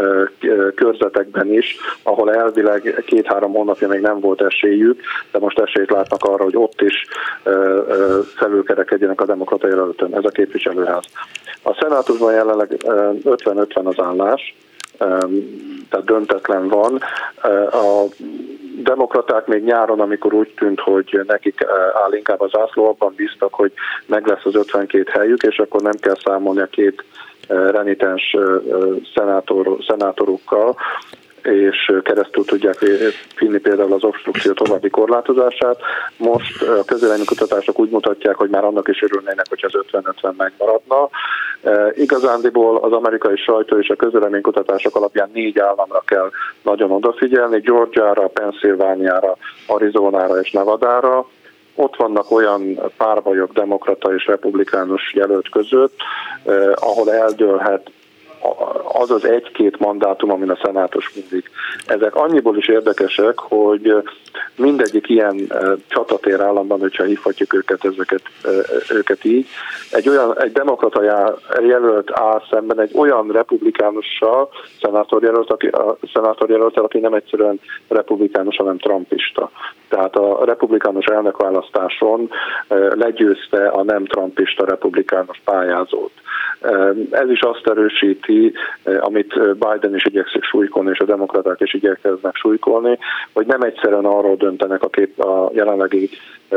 körzetekben 0.75 1.53
is, 1.53 1.77
ahol 2.03 2.33
elvileg 2.33 3.03
két-három 3.05 3.53
hónapja 3.53 3.87
még 3.87 4.01
nem 4.01 4.19
volt 4.19 4.41
esélyük, 4.41 5.01
de 5.31 5.39
most 5.39 5.59
esélyt 5.59 5.91
látnak 5.91 6.23
arra, 6.23 6.43
hogy 6.43 6.57
ott 6.57 6.81
is 6.81 7.05
felülkerekedjenek 8.35 9.21
a 9.21 9.25
demokrata 9.25 9.67
jelöltön. 9.67 10.15
Ez 10.15 10.25
a 10.25 10.29
képviselőház. 10.29 11.05
A 11.63 11.73
szenátusban 11.79 12.33
jelenleg 12.33 12.69
50-50 12.69 13.83
az 13.83 13.99
állás, 13.99 14.55
tehát 15.89 16.05
döntetlen 16.05 16.67
van. 16.67 16.99
A 17.71 18.03
demokraták 18.77 19.47
még 19.47 19.63
nyáron, 19.63 19.99
amikor 19.99 20.33
úgy 20.33 20.53
tűnt, 20.57 20.79
hogy 20.79 21.19
nekik 21.27 21.65
áll 22.03 22.13
inkább 22.13 22.41
az 22.41 22.57
ászló, 22.57 22.87
abban 22.87 23.13
bíztak, 23.15 23.53
hogy 23.53 23.71
meg 24.05 24.27
lesz 24.27 24.45
az 24.45 24.55
52 24.55 25.09
helyük, 25.11 25.43
és 25.43 25.57
akkor 25.57 25.81
nem 25.81 25.97
kell 25.99 26.17
számolni 26.23 26.61
a 26.61 26.65
két 26.65 27.03
renitens 27.47 28.35
szenátor, 29.15 29.77
szenátorukkal, 29.87 30.75
és 31.43 31.91
keresztül 32.03 32.45
tudják 32.45 32.77
finni 33.35 33.57
például 33.57 33.93
az 33.93 34.03
obstrukció 34.03 34.53
további 34.53 34.89
korlátozását. 34.89 35.79
Most 36.17 36.61
a 36.61 36.83
közvéleménykutatások 36.85 37.79
úgy 37.79 37.89
mutatják, 37.89 38.35
hogy 38.35 38.49
már 38.49 38.63
annak 38.63 38.87
is 38.87 39.01
örülnének, 39.01 39.45
hogy 39.49 39.65
az 39.67 40.01
50-50 40.21 40.35
megmaradna. 40.37 41.09
Igazándiból 41.93 42.77
az 42.77 42.91
amerikai 42.91 43.37
sajtó 43.37 43.77
és 43.77 43.89
a 43.89 43.95
közvéleménykutatások 43.95 44.95
alapján 44.95 45.29
négy 45.33 45.59
államra 45.59 46.01
kell 46.05 46.29
nagyon 46.61 46.91
odafigyelni, 46.91 47.59
Georgiára, 47.59 48.27
Pennsylvániára, 48.27 49.37
Arizonára 49.67 50.39
és 50.39 50.51
Nevadára, 50.51 51.25
ott 51.75 51.95
vannak 51.95 52.31
olyan 52.31 52.79
párbajok 52.97 53.53
demokrata 53.53 54.15
és 54.15 54.25
republikánus 54.25 55.13
jelölt 55.13 55.49
között, 55.49 55.95
eh, 56.45 56.71
ahol 56.75 57.13
eldőlhet 57.13 57.91
az 58.93 59.11
az 59.11 59.25
egy-két 59.25 59.79
mandátum, 59.79 60.31
amin 60.31 60.49
a 60.49 60.59
szenátus 60.63 61.13
mindig. 61.13 61.49
Ezek 61.85 62.15
annyiból 62.15 62.57
is 62.57 62.67
érdekesek, 62.67 63.39
hogy 63.39 64.03
mindegyik 64.55 65.09
ilyen 65.09 65.53
csatatér 65.87 66.41
államban, 66.41 66.79
hogyha 66.79 67.03
hívhatjuk 67.03 67.53
őket, 67.53 67.85
ezeket, 67.85 68.21
őket 68.89 69.25
így, 69.25 69.47
egy 69.91 70.09
olyan, 70.09 70.39
egy 70.41 70.51
demokrata 70.51 71.03
jelölt 71.61 72.11
áll 72.11 72.41
szemben 72.49 72.79
egy 72.79 72.91
olyan 72.95 73.31
republikánussal, 73.31 74.49
szenátorjelölt, 74.81 75.51
aki, 75.51 75.67
a 75.67 75.97
szenátorjelölt, 76.13 76.77
aki 76.77 76.99
nem 76.99 77.13
egyszerűen 77.13 77.59
republikánus, 77.87 78.55
hanem 78.55 78.77
trumpista. 78.77 79.51
Tehát 79.89 80.15
a 80.15 80.45
republikánus 80.45 81.05
elnökválasztáson 81.05 82.29
legyőzte 82.95 83.67
a 83.67 83.83
nem 83.83 84.05
trumpista 84.05 84.65
republikánus 84.65 85.41
pályázót. 85.43 86.11
Ez 87.11 87.29
is 87.29 87.39
azt 87.39 87.67
erősíti, 87.67 88.53
amit 88.99 89.57
Biden 89.57 89.95
is 89.95 90.05
igyekszik 90.05 90.43
súlykolni, 90.43 90.89
és 90.89 90.99
a 90.99 91.05
demokraták 91.05 91.59
is 91.59 91.73
igyekeznek 91.73 92.35
súlykolni, 92.35 92.97
hogy 93.33 93.45
nem 93.45 93.61
egyszerűen 93.61 94.05
arról 94.05 94.35
döntenek 94.35 94.83
a, 94.83 94.89
kép, 94.89 95.19
a 95.19 95.49
jelenlegi 95.53 96.09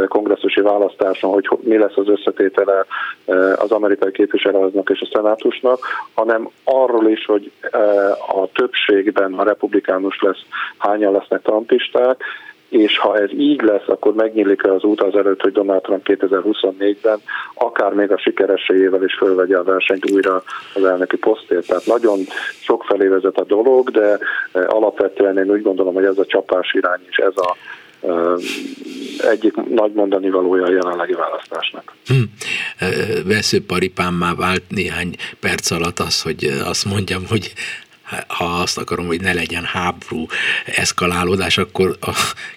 kongresszusi 0.08 0.60
választáson, 0.60 1.30
hogy 1.30 1.48
mi 1.60 1.78
lesz 1.78 1.96
az 1.96 2.08
összetétele 2.08 2.84
az 3.56 3.70
amerikai 3.70 4.10
képviselőháznak 4.10 4.90
és 4.90 5.00
a 5.00 5.08
szenátusnak, 5.12 5.78
hanem 6.14 6.48
arról 6.64 7.08
is, 7.08 7.24
hogy 7.24 7.50
a 8.28 8.48
többségben 8.52 9.32
a 9.32 9.44
republikánus 9.44 10.20
lesz, 10.20 10.44
hányan 10.78 11.12
lesznek 11.12 11.42
trumpisták, 11.42 12.22
és 12.68 12.98
ha 12.98 13.18
ez 13.18 13.30
így 13.32 13.62
lesz, 13.62 13.86
akkor 13.86 14.14
megnyílik 14.14 14.66
az 14.66 14.84
út 14.84 15.02
az 15.02 15.14
előtt, 15.14 15.40
hogy 15.40 15.52
Donald 15.52 15.82
Trump 15.82 16.06
2024-ben 16.08 17.20
akár 17.54 17.92
még 17.92 18.10
a 18.10 18.18
sikereségével 18.18 19.04
is 19.04 19.14
fölvegye 19.14 19.58
a 19.58 19.62
versenyt 19.62 20.10
újra 20.10 20.42
az 20.74 20.84
elnöki 20.84 21.16
posztért. 21.16 21.66
Tehát 21.66 21.86
nagyon 21.86 22.18
sok 22.60 22.84
felé 22.84 23.06
vezet 23.06 23.36
a 23.36 23.44
dolog, 23.44 23.90
de 23.90 24.18
eh, 24.52 24.74
alapvetően 24.74 25.38
én 25.38 25.50
úgy 25.50 25.62
gondolom, 25.62 25.94
hogy 25.94 26.04
ez 26.04 26.18
a 26.18 26.26
csapás 26.26 26.72
irány 26.72 27.00
is, 27.08 27.16
ez 27.16 27.36
a 27.36 27.56
eh, 28.00 29.30
egyik 29.30 29.54
nagy 29.54 29.92
mondani 29.92 30.30
valója 30.30 30.64
a 30.64 30.70
jelenlegi 30.70 31.12
választásnak. 31.12 31.92
Hm. 32.06 32.14
Eh, 32.78 32.88
veszőparipámmá 33.24 34.34
vált 34.34 34.62
néhány 34.68 35.14
perc 35.40 35.70
alatt 35.70 35.98
az, 35.98 36.22
hogy 36.22 36.44
azt 36.64 36.84
mondjam, 36.84 37.22
hogy 37.28 37.52
ha 38.26 38.44
azt 38.44 38.78
akarom, 38.78 39.06
hogy 39.06 39.20
ne 39.20 39.32
legyen 39.32 39.64
háború 39.64 40.26
eszkalálódás, 40.64 41.58
akkor 41.58 41.96
a, 42.00 42.10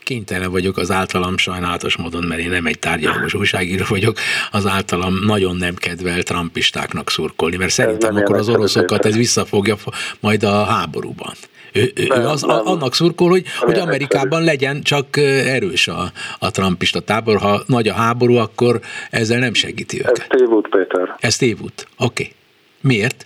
kénytelen 0.03 0.51
vagyok 0.51 0.77
az 0.77 0.91
általam 0.91 1.37
sajnálatos 1.37 1.97
módon, 1.97 2.23
mert 2.23 2.41
én 2.41 2.49
nem 2.49 2.65
egy 2.65 2.79
tárgyalagos 2.79 3.33
újságíró 3.33 3.85
vagyok, 3.87 4.17
az 4.51 4.65
általam 4.65 5.19
nagyon 5.25 5.55
nem 5.55 5.75
kedvel 5.75 6.23
trumpistáknak 6.23 7.09
szurkolni, 7.09 7.57
mert 7.57 7.71
szerintem 7.71 8.15
akkor 8.15 8.35
az 8.35 8.49
oroszokat 8.49 9.05
ez 9.05 9.15
visszafogja 9.15 9.75
majd 10.19 10.43
a 10.43 10.63
háborúban. 10.63 11.33
Ő, 11.73 11.91
ő 11.95 12.07
nem, 12.07 12.25
az, 12.25 12.41
nem. 12.41 12.67
annak 12.67 12.95
szurkol, 12.95 13.29
hogy, 13.29 13.45
hogy 13.59 13.77
Amerikában 13.77 14.43
legyen 14.43 14.81
csak 14.81 15.17
erős 15.17 15.87
a, 15.87 16.11
a 16.39 16.51
trumpista 16.51 16.99
tábor. 16.99 17.37
Ha 17.37 17.63
nagy 17.65 17.87
a 17.87 17.93
háború, 17.93 18.35
akkor 18.35 18.79
ezzel 19.09 19.39
nem 19.39 19.53
segíti 19.53 19.99
őket. 19.99 20.19
Ez 20.19 20.25
tévút, 20.37 20.69
Péter. 20.69 21.15
Ez 21.19 21.35
tévút. 21.35 21.87
Oké. 21.97 22.23
Okay. 22.23 22.35
Miért? 22.81 23.25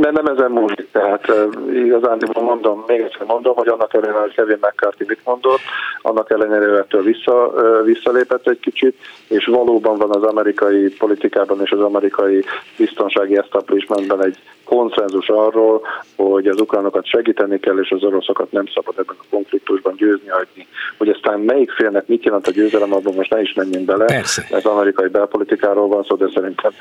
Mert 0.00 0.12
nem 0.12 0.26
ezen 0.26 0.50
múlik, 0.50 0.90
tehát 0.92 1.32
igazán 1.72 2.18
mondom, 2.34 2.84
még 2.86 3.00
egyszer 3.00 3.26
mondom, 3.26 3.54
hogy 3.54 3.68
annak 3.68 3.94
ellenére, 3.94 4.18
hogy 4.18 4.34
Kevin 4.34 4.58
McCarthy 4.60 5.04
mit 5.08 5.20
mondott, 5.24 5.60
annak 6.02 6.30
ellenére 6.30 6.78
ettől 6.78 7.02
vissza, 7.02 7.52
visszalépett 7.84 8.48
egy 8.48 8.60
kicsit, 8.60 8.96
és 9.28 9.46
valóban 9.46 9.98
van 9.98 10.10
az 10.10 10.22
amerikai 10.22 10.88
politikában 10.98 11.60
és 11.60 11.70
az 11.70 11.80
amerikai 11.80 12.44
biztonsági 12.76 13.36
establishmentben 13.36 14.24
egy 14.24 14.38
konszenzus 14.74 15.28
arról, 15.28 15.80
hogy 16.16 16.46
az 16.46 16.60
ukránokat 16.60 17.06
segíteni 17.06 17.60
kell, 17.60 17.78
és 17.78 17.90
az 17.90 18.04
oroszokat 18.04 18.52
nem 18.52 18.66
szabad 18.74 18.94
ebben 18.98 19.16
a 19.18 19.24
konfliktusban 19.30 19.94
győzni 19.96 20.28
hagyni. 20.28 20.66
Hogy 20.98 21.08
aztán 21.08 21.40
melyik 21.40 21.70
félnek 21.70 22.06
mit 22.06 22.24
jelent 22.24 22.46
a 22.46 22.50
győzelem, 22.50 22.92
abban 22.92 23.14
most 23.14 23.30
ne 23.30 23.40
is 23.40 23.52
menjünk 23.54 23.84
bele. 23.84 24.04
Persze. 24.04 24.46
Ez 24.50 24.64
amerikai 24.64 25.08
belpolitikáról 25.08 25.88
van 25.88 26.02
szó, 26.02 26.16
de 26.16 26.28
szerintem 26.34 26.72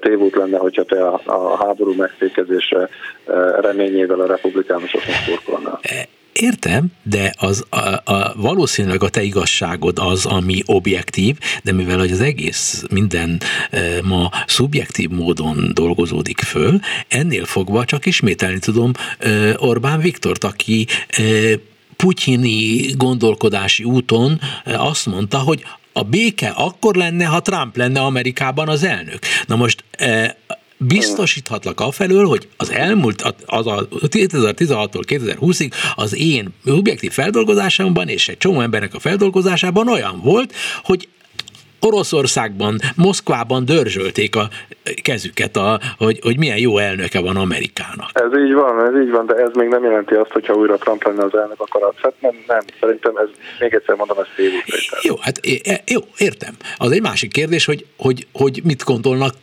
tévút 0.00 0.34
lenne, 0.34 0.58
hogyha 0.58 0.84
te 0.84 1.06
a, 1.06 1.20
a 1.24 1.56
háború 1.56 1.94
megfékezése 1.94 2.78
eh, 2.78 2.88
reményével 3.60 4.20
a 4.20 4.26
republikánusoknak 4.26 5.14
szurkolnál. 5.26 5.80
E, 6.34 6.44
értem, 6.44 6.86
de 7.02 7.34
az 7.38 7.64
a, 7.68 7.78
a, 8.12 8.32
valószínűleg 8.36 9.02
a 9.02 9.08
te 9.08 9.22
igazságod 9.22 9.98
az, 9.98 10.26
ami 10.26 10.62
objektív, 10.64 11.38
de 11.62 11.72
mivel 11.72 12.00
az 12.00 12.20
egész 12.20 12.84
minden 12.90 13.40
e, 13.70 13.80
ma 14.02 14.30
szubjektív 14.46 15.10
módon 15.10 15.70
dolgozódik 15.74 16.40
föl, 16.40 16.80
ennél 17.08 17.44
fogva 17.44 17.84
csak 17.84 18.06
ismételni 18.06 18.58
tudom 18.58 18.92
e, 19.18 19.54
Orbán 19.56 20.00
Viktort, 20.00 20.44
aki 20.44 20.86
e, 21.08 21.22
putyini 21.96 22.92
gondolkodási 22.96 23.84
úton 23.84 24.40
azt 24.64 25.06
mondta, 25.06 25.38
hogy 25.38 25.64
a 25.92 26.02
béke 26.02 26.48
akkor 26.48 26.94
lenne, 26.94 27.24
ha 27.24 27.40
Trump 27.40 27.76
lenne 27.76 28.00
Amerikában 28.00 28.68
az 28.68 28.84
elnök. 28.84 29.18
Na 29.46 29.56
most 29.56 29.84
biztosíthatlak 30.86 31.80
afelől, 31.80 32.24
hogy 32.24 32.48
az 32.56 32.70
elmúlt, 32.70 33.34
az 33.46 33.66
a 33.66 33.88
2016-tól 33.90 35.02
2020-ig 35.06 35.72
az 35.94 36.16
én 36.16 36.48
objektív 36.66 37.12
feldolgozásomban 37.12 38.08
és 38.08 38.28
egy 38.28 38.38
csomó 38.38 38.60
embernek 38.60 38.94
a 38.94 38.98
feldolgozásában 38.98 39.88
olyan 39.88 40.20
volt, 40.22 40.52
hogy 40.82 41.08
Oroszországban, 41.86 42.78
Moszkvában 42.96 43.64
dörzsölték 43.64 44.36
a 44.36 44.48
kezüket, 45.02 45.56
a, 45.56 45.80
hogy, 45.98 46.18
hogy 46.22 46.38
milyen 46.38 46.58
jó 46.58 46.78
elnöke 46.78 47.20
van 47.20 47.36
Amerikának. 47.36 48.10
Ez 48.12 48.38
így 48.46 48.54
van, 48.54 48.86
ez 48.86 49.02
így 49.02 49.10
van, 49.10 49.26
de 49.26 49.34
ez 49.34 49.50
még 49.54 49.68
nem 49.68 49.84
jelenti 49.84 50.14
azt, 50.14 50.30
hogyha 50.30 50.54
újra 50.54 50.76
Trump 50.76 51.04
lenne 51.04 51.24
az 51.24 51.34
elnök, 51.34 51.60
akkor 51.60 51.82
az, 51.82 51.94
hát 52.02 52.12
nem, 52.20 52.34
nem, 52.46 52.60
szerintem 52.80 53.16
ez, 53.16 53.28
még 53.58 53.74
egyszer 53.74 53.94
mondom, 53.94 54.18
ez 54.18 54.26
tévújtétel. 54.36 54.98
Jó, 55.02 55.16
hát 55.20 55.40
jó, 55.84 56.00
értem. 56.18 56.54
Az 56.76 56.90
egy 56.90 57.02
másik 57.02 57.32
kérdés, 57.32 57.64
hogy, 57.64 57.86
hogy, 57.96 58.26
hogy 58.32 58.60
mit 58.64 58.84
gondolnak 58.84 59.34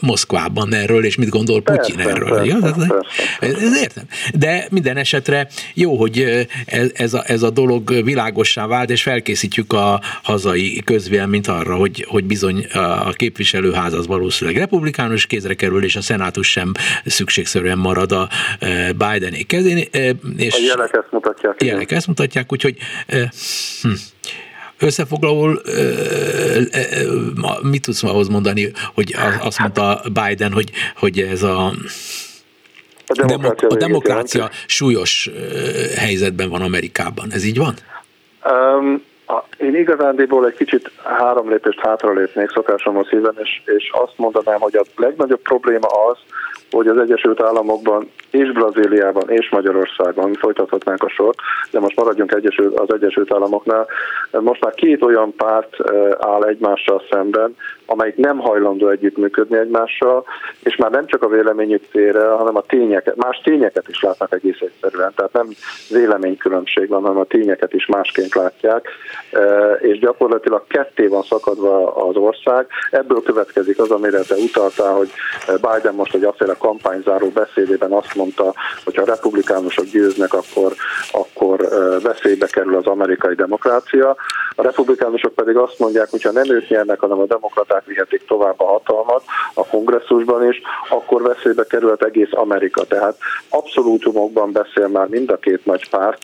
Moszkvában 0.00 0.74
erről, 0.74 1.04
és 1.04 1.16
mit 1.16 1.28
gondol 1.28 1.62
Putyin 1.62 1.96
persze, 1.96 2.10
erről. 2.10 2.28
Persze, 2.28 2.58
persze, 2.60 2.86
persze. 3.40 3.66
Ez 3.66 3.82
értem. 3.82 4.04
De 4.34 4.66
minden 4.70 4.96
esetre 4.96 5.48
jó, 5.74 5.96
hogy 5.96 6.46
ez, 6.66 6.90
ez, 6.94 7.14
a, 7.14 7.22
ez 7.26 7.42
a 7.42 7.50
dolog 7.50 8.04
világossá 8.04 8.66
vált, 8.66 8.90
és 8.90 9.02
felkészítjük 9.02 9.72
a 9.72 10.00
hazai 10.22 10.82
közvéleményt 10.84 11.46
arra, 11.46 11.74
hogy, 11.74 12.06
hogy 12.08 12.24
bizony 12.24 12.66
a 12.72 13.12
képviselőház 13.12 13.92
az 13.92 14.06
valószínűleg 14.06 14.60
republikánus 14.60 15.26
kézre 15.26 15.54
kerül, 15.54 15.84
és 15.84 15.96
a 15.96 16.00
szenátus 16.00 16.50
sem 16.50 16.72
szükségszerűen 17.04 17.78
marad 17.78 18.12
a 18.12 18.28
Bidené 18.90 19.42
kezén. 19.42 19.76
És 20.36 20.54
a 20.54 20.58
jelek 20.66 20.92
ezt 20.92 21.10
mutatják. 21.10 21.62
Jelek 21.62 21.90
ezt 21.90 22.06
mutatják, 22.06 22.52
úgyhogy 22.52 22.76
hm, 23.82 23.90
összefoglalóul 24.82 25.62
mit 27.62 27.82
tudsz 27.82 28.02
ahhoz 28.02 28.28
mondani, 28.28 28.72
hogy 28.94 29.14
azt 29.42 29.58
mondta 29.58 30.02
Biden, 30.12 30.52
hogy, 30.52 30.70
hogy 30.96 31.18
ez 31.18 31.42
a 31.42 31.72
a 33.06 33.26
demokrácia, 33.26 33.68
a 33.68 33.74
demokrácia 33.74 34.50
súlyos 34.66 35.30
helyzetben 35.96 36.48
van 36.48 36.62
Amerikában. 36.62 37.26
Ez 37.32 37.44
így 37.44 37.58
van? 37.58 37.74
Um, 38.44 39.02
én 39.58 39.74
igazándiból 39.76 40.46
egy 40.46 40.54
kicsit 40.54 40.90
három 41.18 41.50
lépést 41.50 41.80
hátra 41.80 42.12
lépnék 42.12 42.50
szokásomhoz 42.50 43.08
híven, 43.08 43.34
és, 43.42 43.62
és 43.64 43.90
azt 43.92 44.12
mondanám, 44.16 44.60
hogy 44.60 44.76
a 44.76 44.84
legnagyobb 44.96 45.40
probléma 45.42 45.86
az, 45.86 46.18
hogy 46.72 46.86
az 46.86 46.98
Egyesült 46.98 47.42
Államokban 47.42 48.10
és 48.30 48.52
Brazíliában 48.52 49.30
és 49.30 49.50
Magyarországon 49.50 50.34
folytathatnánk 50.34 51.02
a 51.02 51.08
sort, 51.08 51.38
de 51.70 51.80
most 51.80 51.96
maradjunk 51.96 52.32
Egyesült, 52.32 52.78
az 52.78 52.94
Egyesült 52.94 53.32
Államoknál. 53.32 53.86
Most 54.30 54.64
már 54.64 54.74
két 54.74 55.02
olyan 55.02 55.34
párt 55.36 55.80
eh, 55.80 56.10
áll 56.18 56.44
egymással 56.44 57.02
szemben, 57.10 57.56
amelyik 57.92 58.16
nem 58.16 58.38
hajlandó 58.38 58.88
együttműködni 58.88 59.56
egymással, 59.56 60.24
és 60.62 60.76
már 60.76 60.90
nem 60.90 61.06
csak 61.06 61.22
a 61.22 61.28
véleményük 61.28 61.88
tére, 61.90 62.28
hanem 62.28 62.56
a 62.56 62.62
tényeket, 62.62 63.16
más 63.16 63.40
tényeket 63.44 63.88
is 63.88 64.02
látnak 64.02 64.32
egész 64.32 64.60
egyszerűen. 64.60 65.12
Tehát 65.16 65.32
nem 65.32 65.48
véleménykülönbség 65.90 66.88
van, 66.88 67.02
hanem 67.02 67.18
a 67.18 67.24
tényeket 67.24 67.72
is 67.72 67.86
másként 67.86 68.34
látják, 68.34 68.88
eh, 69.32 69.76
és 69.80 69.98
gyakorlatilag 69.98 70.66
ketté 70.66 71.06
van 71.06 71.22
szakadva 71.22 71.94
az 72.08 72.16
ország. 72.16 72.66
Ebből 72.90 73.22
következik 73.22 73.78
az, 73.78 73.90
amire 73.90 74.20
te 74.20 74.34
utaltál, 74.34 74.92
hogy 74.92 75.10
Biden 75.46 75.94
most 75.94 76.14
egy 76.14 76.24
aféle 76.24 76.54
kampányzáró 76.58 77.28
beszédében 77.28 77.92
azt 77.92 78.14
mondta, 78.14 78.54
hogy 78.84 78.96
ha 78.96 79.04
republikánusok 79.04 79.84
győznek, 79.84 80.32
akkor, 80.32 80.72
akkor 81.12 81.68
veszélybe 82.02 82.46
kerül 82.46 82.76
az 82.76 82.86
amerikai 82.86 83.34
demokrácia. 83.34 84.16
A 84.56 84.62
republikánusok 84.62 85.34
pedig 85.34 85.56
azt 85.56 85.78
mondják, 85.78 86.10
hogy 86.10 86.22
ha 86.22 86.32
nem 86.32 86.50
ők 86.50 86.68
nyernek, 86.68 87.00
hanem 87.00 87.18
a 87.18 87.26
demokraták 87.26 87.81
vihetik 87.86 88.26
tovább 88.26 88.60
a 88.60 88.64
hatalmat 88.64 89.22
a 89.54 89.66
kongresszusban 89.66 90.48
is, 90.48 90.60
akkor 90.88 91.22
veszélybe 91.22 91.64
került 91.64 92.04
egész 92.04 92.32
Amerika. 92.32 92.84
Tehát 92.84 93.16
abszolútumokban 93.48 94.52
beszél 94.52 94.88
már 94.88 95.08
mind 95.08 95.30
a 95.30 95.36
két 95.36 95.64
nagy 95.64 95.88
párt, 95.90 96.22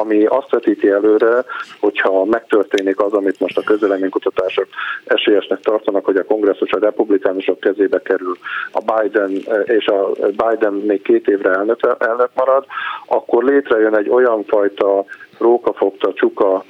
ami 0.00 0.24
azt 0.24 0.50
vetíti 0.50 0.88
előre, 0.88 1.44
hogyha 1.80 2.24
megtörténik 2.24 3.00
az, 3.00 3.12
amit 3.12 3.40
most 3.40 3.58
a 3.58 3.62
közöleménykutatások 3.62 4.66
esélyesnek 5.04 5.60
tartanak, 5.60 6.04
hogy 6.04 6.16
a 6.16 6.24
kongresszus 6.24 6.70
a 6.70 6.78
republikánusok 6.78 7.60
kezébe 7.60 8.02
kerül, 8.02 8.38
a 8.72 8.80
Biden 8.92 9.30
és 9.64 9.86
a 9.86 10.10
Biden 10.26 10.72
még 10.72 11.02
két 11.02 11.28
évre 11.28 11.50
elnök, 11.50 11.96
elnök 11.98 12.30
marad, 12.34 12.64
akkor 13.06 13.44
létrejön 13.44 13.96
egy 13.96 14.08
olyan 14.08 14.44
fajta 14.44 15.04
rókafogta, 15.38 16.12
csuka 16.14 16.64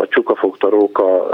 vagy 0.00 0.08
csukafogta 0.08 0.68
róka 0.68 1.28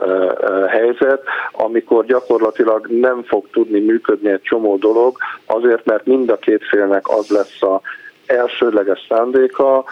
helyzet, 0.68 1.22
amikor 1.52 2.05
gyakorlatilag 2.05 2.87
nem 2.87 3.22
fog 3.22 3.48
tudni 3.52 3.81
működni 3.81 4.31
egy 4.31 4.42
csomó 4.42 4.76
dolog, 4.76 5.16
azért 5.46 5.85
mert 5.85 6.07
mind 6.07 6.31
a 6.31 6.37
két 6.37 6.64
félnek 6.64 7.09
az 7.09 7.29
lesz 7.29 7.62
a 7.62 7.81
elsődleges 8.26 9.06
szándéka, 9.08 9.84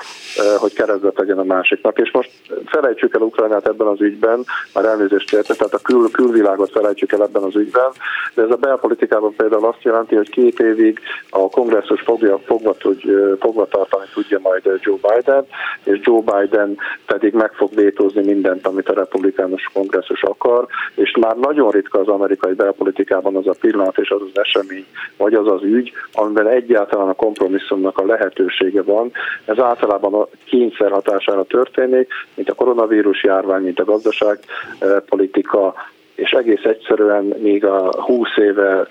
hogy 0.58 0.72
keresztbe 0.72 1.12
legyen 1.14 1.38
a 1.38 1.44
másiknak. 1.44 1.98
És 1.98 2.10
most 2.12 2.30
felejtsük 2.66 3.14
el 3.14 3.20
Ukrajnát 3.20 3.66
ebben 3.66 3.86
az 3.86 4.00
ügyben, 4.00 4.44
már 4.74 4.84
elnézést 4.84 5.32
érte, 5.32 5.54
tehát 5.54 5.74
a 5.74 5.78
kül, 5.78 6.10
külvilágot 6.10 6.70
felejtsük 6.70 7.12
el 7.12 7.22
ebben 7.22 7.42
az 7.42 7.56
ügyben, 7.56 7.90
de 8.34 8.42
ez 8.42 8.50
a 8.50 8.56
belpolitikában 8.56 9.34
például 9.36 9.66
azt 9.66 9.82
jelenti, 9.82 10.14
hogy 10.14 10.30
két 10.30 10.60
évig 10.60 11.00
a 11.30 11.50
kongresszus 11.50 12.00
fogja, 12.00 12.38
fogva, 12.38 12.72
tud, 12.72 13.00
fogva 13.40 13.66
tartani 13.66 14.04
tudja 14.14 14.38
majd 14.42 14.62
Joe 14.80 14.96
Biden, 15.02 15.46
és 15.82 16.00
Joe 16.02 16.20
Biden 16.20 16.76
pedig 17.06 17.32
meg 17.34 17.52
fog 17.52 17.74
vétózni 17.74 18.24
mindent, 18.24 18.66
amit 18.66 18.88
a 18.88 18.94
republikánus 18.94 19.70
kongresszus 19.72 20.22
akar, 20.22 20.66
és 20.94 21.16
már 21.20 21.36
nagyon 21.36 21.70
ritka 21.70 21.98
az 21.98 22.08
amerikai 22.08 22.52
belpolitikában 22.52 23.36
az 23.36 23.46
a 23.46 23.54
pillanat 23.60 23.98
és 23.98 24.10
az 24.10 24.20
az 24.20 24.40
esemény, 24.40 24.86
vagy 25.16 25.34
az 25.34 25.46
az 25.46 25.62
ügy, 25.62 25.92
amiben 26.12 26.48
egyáltalán 26.48 27.08
a 27.08 27.12
kompromisszumnak 27.12 27.98
a 27.98 28.06
lehet 28.06 28.23
lehetősége 28.24 28.82
van. 28.82 29.12
Ez 29.44 29.58
általában 29.58 30.14
a 30.14 30.28
kényszer 30.44 30.90
hatására 30.90 31.44
történik, 31.44 32.12
mint 32.34 32.50
a 32.50 32.54
koronavírus 32.54 33.22
járvány, 33.22 33.62
mint 33.62 33.80
a 33.80 33.84
gazdaságpolitika, 33.84 35.74
és 36.14 36.30
egész 36.30 36.64
egyszerűen 36.64 37.24
még 37.24 37.64
a 37.64 38.02
20 38.02 38.28
éve, 38.36 38.86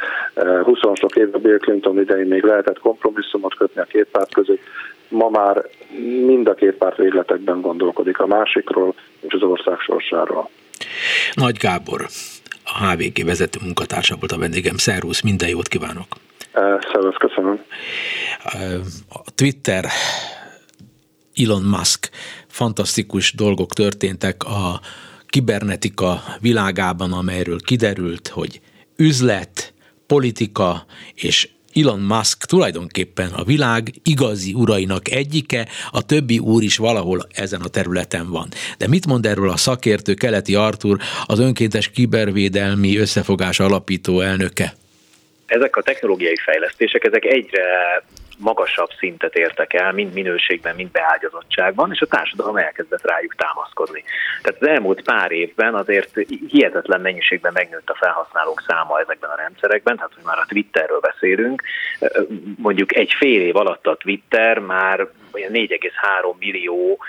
20 0.64 0.80
sok 0.94 1.16
éve 1.16 1.38
Bill 1.38 1.58
Clinton 1.58 2.00
idején 2.00 2.28
még 2.28 2.44
lehetett 2.44 2.80
kompromisszumot 2.80 3.56
kötni 3.56 3.82
a 3.82 3.86
két 3.86 4.08
párt 4.12 4.34
között, 4.34 4.62
ma 5.08 5.30
már 5.30 5.66
mind 6.26 6.48
a 6.48 6.54
két 6.54 6.74
párt 6.74 6.98
végletekben 6.98 7.62
gondolkodik 7.62 8.20
a 8.20 8.28
másikról 8.28 8.94
és 9.20 9.34
az 9.34 9.42
ország 9.42 9.80
sorsáról. 9.80 10.50
Nagy 11.34 11.58
Gábor, 11.58 12.02
a 12.64 12.86
HVG 12.86 13.26
vezető 13.26 13.60
munkatársa 13.64 14.16
volt 14.20 14.32
a 14.32 14.38
vendégem. 14.38 14.78
Szervusz, 14.78 15.22
minden 15.22 15.50
jót 15.50 15.68
kívánok! 15.68 16.08
Szervusz, 16.54 17.16
köszönöm. 17.18 17.60
A 19.10 19.32
Twitter, 19.36 19.86
Elon 21.36 21.64
Musk, 21.64 22.10
fantasztikus 22.48 23.34
dolgok 23.34 23.74
történtek 23.74 24.44
a 24.44 24.82
kibernetika 25.28 26.24
világában, 26.40 27.14
amelyről 27.14 27.60
kiderült, 27.60 28.28
hogy 28.28 28.62
üzlet, 28.96 29.74
politika 30.08 30.86
és 31.14 31.50
Elon 31.74 32.00
Musk 32.00 32.46
tulajdonképpen 32.46 33.32
a 33.32 33.44
világ 33.44 33.94
igazi 34.04 34.54
urainak 34.54 35.12
egyike, 35.12 35.68
a 35.92 36.02
többi 36.02 36.40
úr 36.40 36.64
is 36.64 36.78
valahol 36.78 37.28
ezen 37.32 37.62
a 37.62 37.68
területen 37.68 38.30
van. 38.30 38.48
De 38.78 38.88
mit 38.88 39.06
mond 39.06 39.26
erről 39.26 39.50
a 39.50 39.58
szakértő 39.58 40.14
Keleti 40.14 40.56
Artur, 40.56 41.00
az 41.26 41.40
önkéntes 41.40 41.90
kibervédelmi 41.90 42.98
összefogás 42.98 43.60
alapító 43.60 44.22
elnöke? 44.22 44.76
Ezek 45.46 45.76
a 45.76 45.82
technológiai 45.82 46.38
fejlesztések, 46.38 47.04
ezek 47.04 47.26
egyre 47.26 48.04
magasabb 48.38 48.90
szintet 48.98 49.36
értek 49.36 49.74
el, 49.74 49.92
mind 49.92 50.14
minőségben, 50.14 50.76
mind 50.76 50.92
beágyazottságban, 50.92 51.92
és 51.92 52.02
a 52.02 52.06
társadalom 52.06 52.58
elkezdett 52.58 53.06
rájuk 53.06 53.36
támaszkodni. 53.36 54.04
Tehát 54.42 54.62
az 54.62 54.68
elmúlt 54.68 55.02
pár 55.02 55.32
évben 55.32 55.76
azért 55.76 56.20
hihetetlen 56.48 57.02
mennyiségben 57.02 57.54
megnőtt 57.54 57.90
a 57.90 57.96
felhasználók 58.00 58.64
száma 58.68 59.00
ezekben 59.00 59.30
a 59.30 59.36
rendszerekben, 59.36 59.96
tehát 59.96 60.14
hogy 60.14 60.24
már 60.24 60.38
a 60.38 60.46
Twitterről 60.48 61.00
beszélünk, 61.00 61.64
mondjuk 62.58 62.96
egy 62.96 63.14
fél 63.18 63.42
év 63.42 63.56
alatt 63.56 63.88
a 63.88 63.96
Twitter 63.96 64.60
már 64.60 65.08
olyan 65.32 65.52
4,3 65.52 66.38
millió 66.40 67.00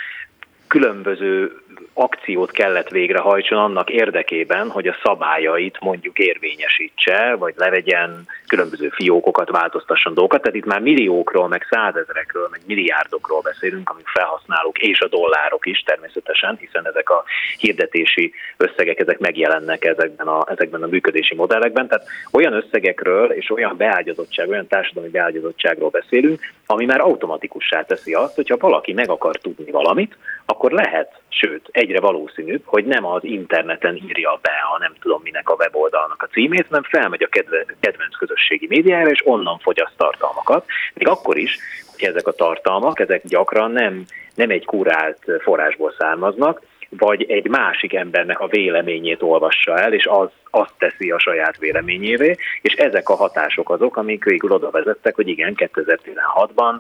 különböző 0.67 1.63
akciót 1.95 2.51
kellett 2.51 2.89
végrehajtson 2.89 3.59
annak 3.59 3.91
érdekében, 3.91 4.71
hogy 4.71 4.87
a 4.87 4.97
szabályait 5.03 5.81
mondjuk 5.81 6.19
érvényesítse, 6.19 7.35
vagy 7.39 7.55
levegyen 7.57 8.27
különböző 8.47 8.89
fiókokat, 8.89 9.51
változtasson 9.51 10.15
dolgokat. 10.15 10.41
Tehát 10.43 10.57
itt 10.57 10.65
már 10.65 10.81
milliókról, 10.81 11.49
meg 11.49 11.67
százezrekről, 11.71 12.49
meg 12.51 12.61
milliárdokról 12.67 13.41
beszélünk, 13.41 13.91
amik 13.91 14.07
felhasználók, 14.07 14.79
és 14.79 15.01
a 15.01 15.09
dollárok 15.09 15.67
is 15.67 15.79
természetesen, 15.81 16.57
hiszen 16.61 16.87
ezek 16.87 17.11
a 17.11 17.25
hirdetési 17.59 18.33
összegek, 18.57 19.01
ezek 19.01 19.19
megjelennek 19.19 19.85
ezekben 19.85 20.27
a, 20.27 20.45
ezekben 20.49 20.83
a 20.83 20.87
működési 20.87 21.35
modellekben. 21.35 21.89
Tehát 21.89 22.07
olyan 22.33 22.53
összegekről 22.53 23.31
és 23.31 23.51
olyan 23.51 23.77
beágyazottság, 23.77 24.49
olyan 24.49 24.67
társadalmi 24.67 25.11
beágyazottságról 25.11 25.91
beszélünk, 25.91 26.41
ami 26.67 26.85
már 26.85 27.01
automatikussá 27.01 27.83
teszi 27.83 28.13
azt, 28.13 28.35
hogyha 28.35 28.57
valaki 28.57 28.93
meg 28.93 29.11
akar 29.11 29.37
tudni 29.37 29.71
valamit, 29.71 30.17
akkor 30.47 30.73
lehet, 30.73 31.23
sőt, 31.41 31.69
egyre 31.71 32.01
valószínűbb, 32.01 32.63
hogy 32.65 32.85
nem 32.85 33.07
az 33.07 33.25
interneten 33.25 33.97
írja 33.97 34.39
be 34.43 34.53
a 34.75 34.79
nem 34.79 34.93
tudom 35.01 35.21
minek 35.23 35.49
a 35.49 35.55
weboldalnak 35.59 36.23
a 36.23 36.33
címét, 36.33 36.67
hanem 36.67 36.83
felmegy 36.83 37.23
a 37.23 37.41
kedvenc 37.81 38.17
közösségi 38.19 38.67
médiára, 38.67 39.11
és 39.11 39.27
onnan 39.27 39.59
fogyaszt 39.59 39.97
tartalmakat. 39.97 40.65
Még 40.95 41.09
akkor 41.09 41.37
is, 41.37 41.59
hogy 41.93 42.09
ezek 42.09 42.27
a 42.27 42.33
tartalmak, 42.33 43.01
ezek 43.01 43.27
gyakran 43.27 43.71
nem, 43.71 44.05
nem 44.35 44.51
egy 44.51 44.65
kurált 44.65 45.19
forrásból 45.43 45.95
származnak, 45.99 46.63
vagy 46.99 47.31
egy 47.31 47.49
másik 47.49 47.95
embernek 47.95 48.41
a 48.41 48.47
véleményét 48.47 49.23
olvassa 49.23 49.79
el, 49.79 49.93
és 49.93 50.07
az, 50.07 50.29
azt 50.51 50.73
teszi 50.79 51.11
a 51.11 51.19
saját 51.19 51.59
véleményévé, 51.59 52.37
és 52.63 52.73
ezek 52.73 53.09
a 53.09 53.15
hatások 53.15 53.71
azok, 53.71 53.97
amik 53.97 54.25
végül 54.25 54.53
oda 54.53 54.71
vezettek, 54.71 55.15
hogy 55.15 55.29
igen, 55.29 55.55
2016-ban 55.57 56.75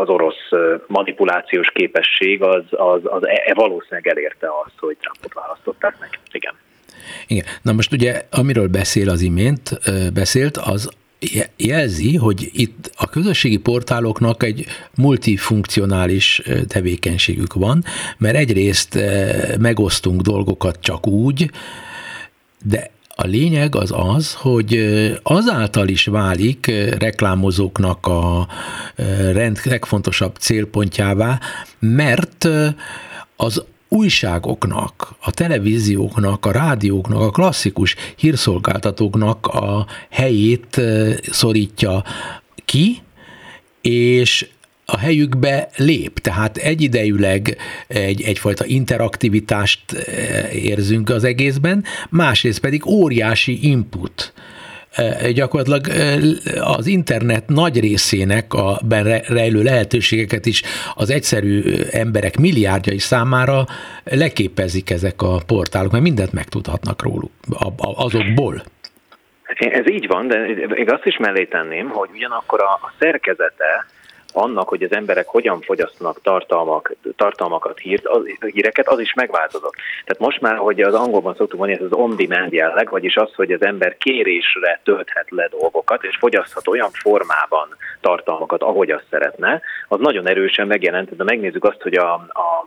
az 0.00 0.08
orosz 0.08 0.50
manipulációs 0.86 1.70
képesség 1.74 2.42
az, 2.42 2.64
az, 2.70 3.00
az 3.04 3.26
e, 3.26 3.52
valószínűleg 3.54 4.08
elérte 4.08 4.46
azt, 4.64 4.78
hogy 4.78 4.96
Trumpot 5.00 5.34
választották 5.34 5.96
meg. 6.00 6.18
Igen. 6.32 6.54
Igen. 7.26 7.44
Na 7.62 7.72
most 7.72 7.92
ugye, 7.92 8.22
amiről 8.30 8.68
beszél 8.68 9.10
az 9.10 9.20
imént, 9.20 9.70
beszélt, 10.14 10.56
az 10.56 10.90
jelzi, 11.56 12.16
hogy 12.16 12.50
itt 12.52 12.90
a 12.96 13.08
közösségi 13.08 13.56
portáloknak 13.56 14.42
egy 14.42 14.64
multifunkcionális 14.96 16.42
tevékenységük 16.68 17.54
van, 17.54 17.84
mert 18.18 18.36
egyrészt 18.36 18.98
megosztunk 19.58 20.20
dolgokat 20.20 20.80
csak 20.80 21.06
úgy, 21.06 21.50
de 22.64 22.90
a 23.22 23.26
lényeg 23.26 23.74
az 23.74 23.92
az, 23.96 24.34
hogy 24.34 24.78
azáltal 25.22 25.88
is 25.88 26.04
válik 26.04 26.66
reklámozóknak 26.98 28.06
a 28.06 28.48
rend 29.32 29.60
legfontosabb 29.64 30.36
célpontjává, 30.36 31.40
mert 31.78 32.48
az 33.36 33.64
újságoknak, 33.88 35.14
a 35.20 35.30
televízióknak, 35.30 36.46
a 36.46 36.50
rádióknak, 36.50 37.20
a 37.20 37.30
klasszikus 37.30 37.96
hírszolgáltatóknak 38.16 39.46
a 39.46 39.86
helyét 40.10 40.80
szorítja 41.30 42.04
ki, 42.64 43.02
és 43.80 44.48
a 44.92 44.98
helyükbe 44.98 45.68
lép, 45.76 46.18
tehát 46.18 46.56
egyidejűleg 46.56 47.56
egy, 47.88 48.22
egyfajta 48.22 48.64
interaktivitást 48.66 49.92
érzünk 50.52 51.10
az 51.10 51.24
egészben, 51.24 51.84
másrészt 52.10 52.60
pedig 52.60 52.86
óriási 52.86 53.58
input 53.70 54.32
gyakorlatilag 55.34 55.86
az 56.60 56.86
internet 56.86 57.48
nagy 57.48 57.80
részének 57.80 58.54
a 58.54 58.80
rejlő 59.28 59.62
lehetőségeket 59.62 60.46
is 60.46 60.62
az 60.94 61.10
egyszerű 61.10 61.62
emberek 61.90 62.36
milliárdjai 62.36 62.98
számára 62.98 63.64
leképezik 64.04 64.90
ezek 64.90 65.22
a 65.22 65.40
portálok, 65.46 65.92
mert 65.92 66.04
mindent 66.04 66.32
megtudhatnak 66.32 67.02
róluk, 67.02 67.30
azokból. 67.76 68.62
Ez 69.58 69.90
így 69.90 70.06
van, 70.06 70.28
de 70.28 70.38
még 70.68 70.92
azt 70.92 71.04
is 71.04 71.16
mellé 71.16 71.44
tenném, 71.44 71.88
hogy 71.88 72.08
ugyanakkor 72.14 72.60
a 72.60 72.92
szerkezete 72.98 73.86
annak, 74.32 74.68
hogy 74.68 74.82
az 74.82 74.92
emberek 74.92 75.26
hogyan 75.26 75.60
fogyasztanak 75.60 76.20
tartalmak, 76.22 76.94
tartalmakat, 77.16 77.78
hírt, 77.78 78.06
az, 78.06 78.22
híreket, 78.52 78.88
az 78.88 78.98
is 78.98 79.14
megváltozott. 79.14 79.74
Tehát 80.04 80.22
most 80.22 80.40
már, 80.40 80.56
hogy 80.56 80.80
az 80.80 80.94
angolban 80.94 81.34
szoktuk 81.34 81.58
mondani, 81.58 81.80
ez 81.80 81.90
az 81.90 81.98
on-demand 81.98 82.52
jelleg, 82.52 82.90
vagyis 82.90 83.16
az, 83.16 83.34
hogy 83.34 83.52
az 83.52 83.62
ember 83.62 83.96
kérésre 83.96 84.80
tölthet 84.84 85.30
le 85.30 85.48
dolgokat, 85.48 86.04
és 86.04 86.16
fogyaszthat 86.16 86.68
olyan 86.68 86.90
formában 86.90 87.68
tartalmakat, 88.00 88.62
ahogy 88.62 88.90
azt 88.90 89.06
szeretne, 89.10 89.60
az 89.88 90.00
nagyon 90.00 90.28
erősen 90.28 90.66
megjelent. 90.66 91.16
De 91.16 91.24
megnézzük 91.24 91.64
azt, 91.64 91.82
hogy 91.82 91.94
a, 91.94 92.12
a 92.14 92.66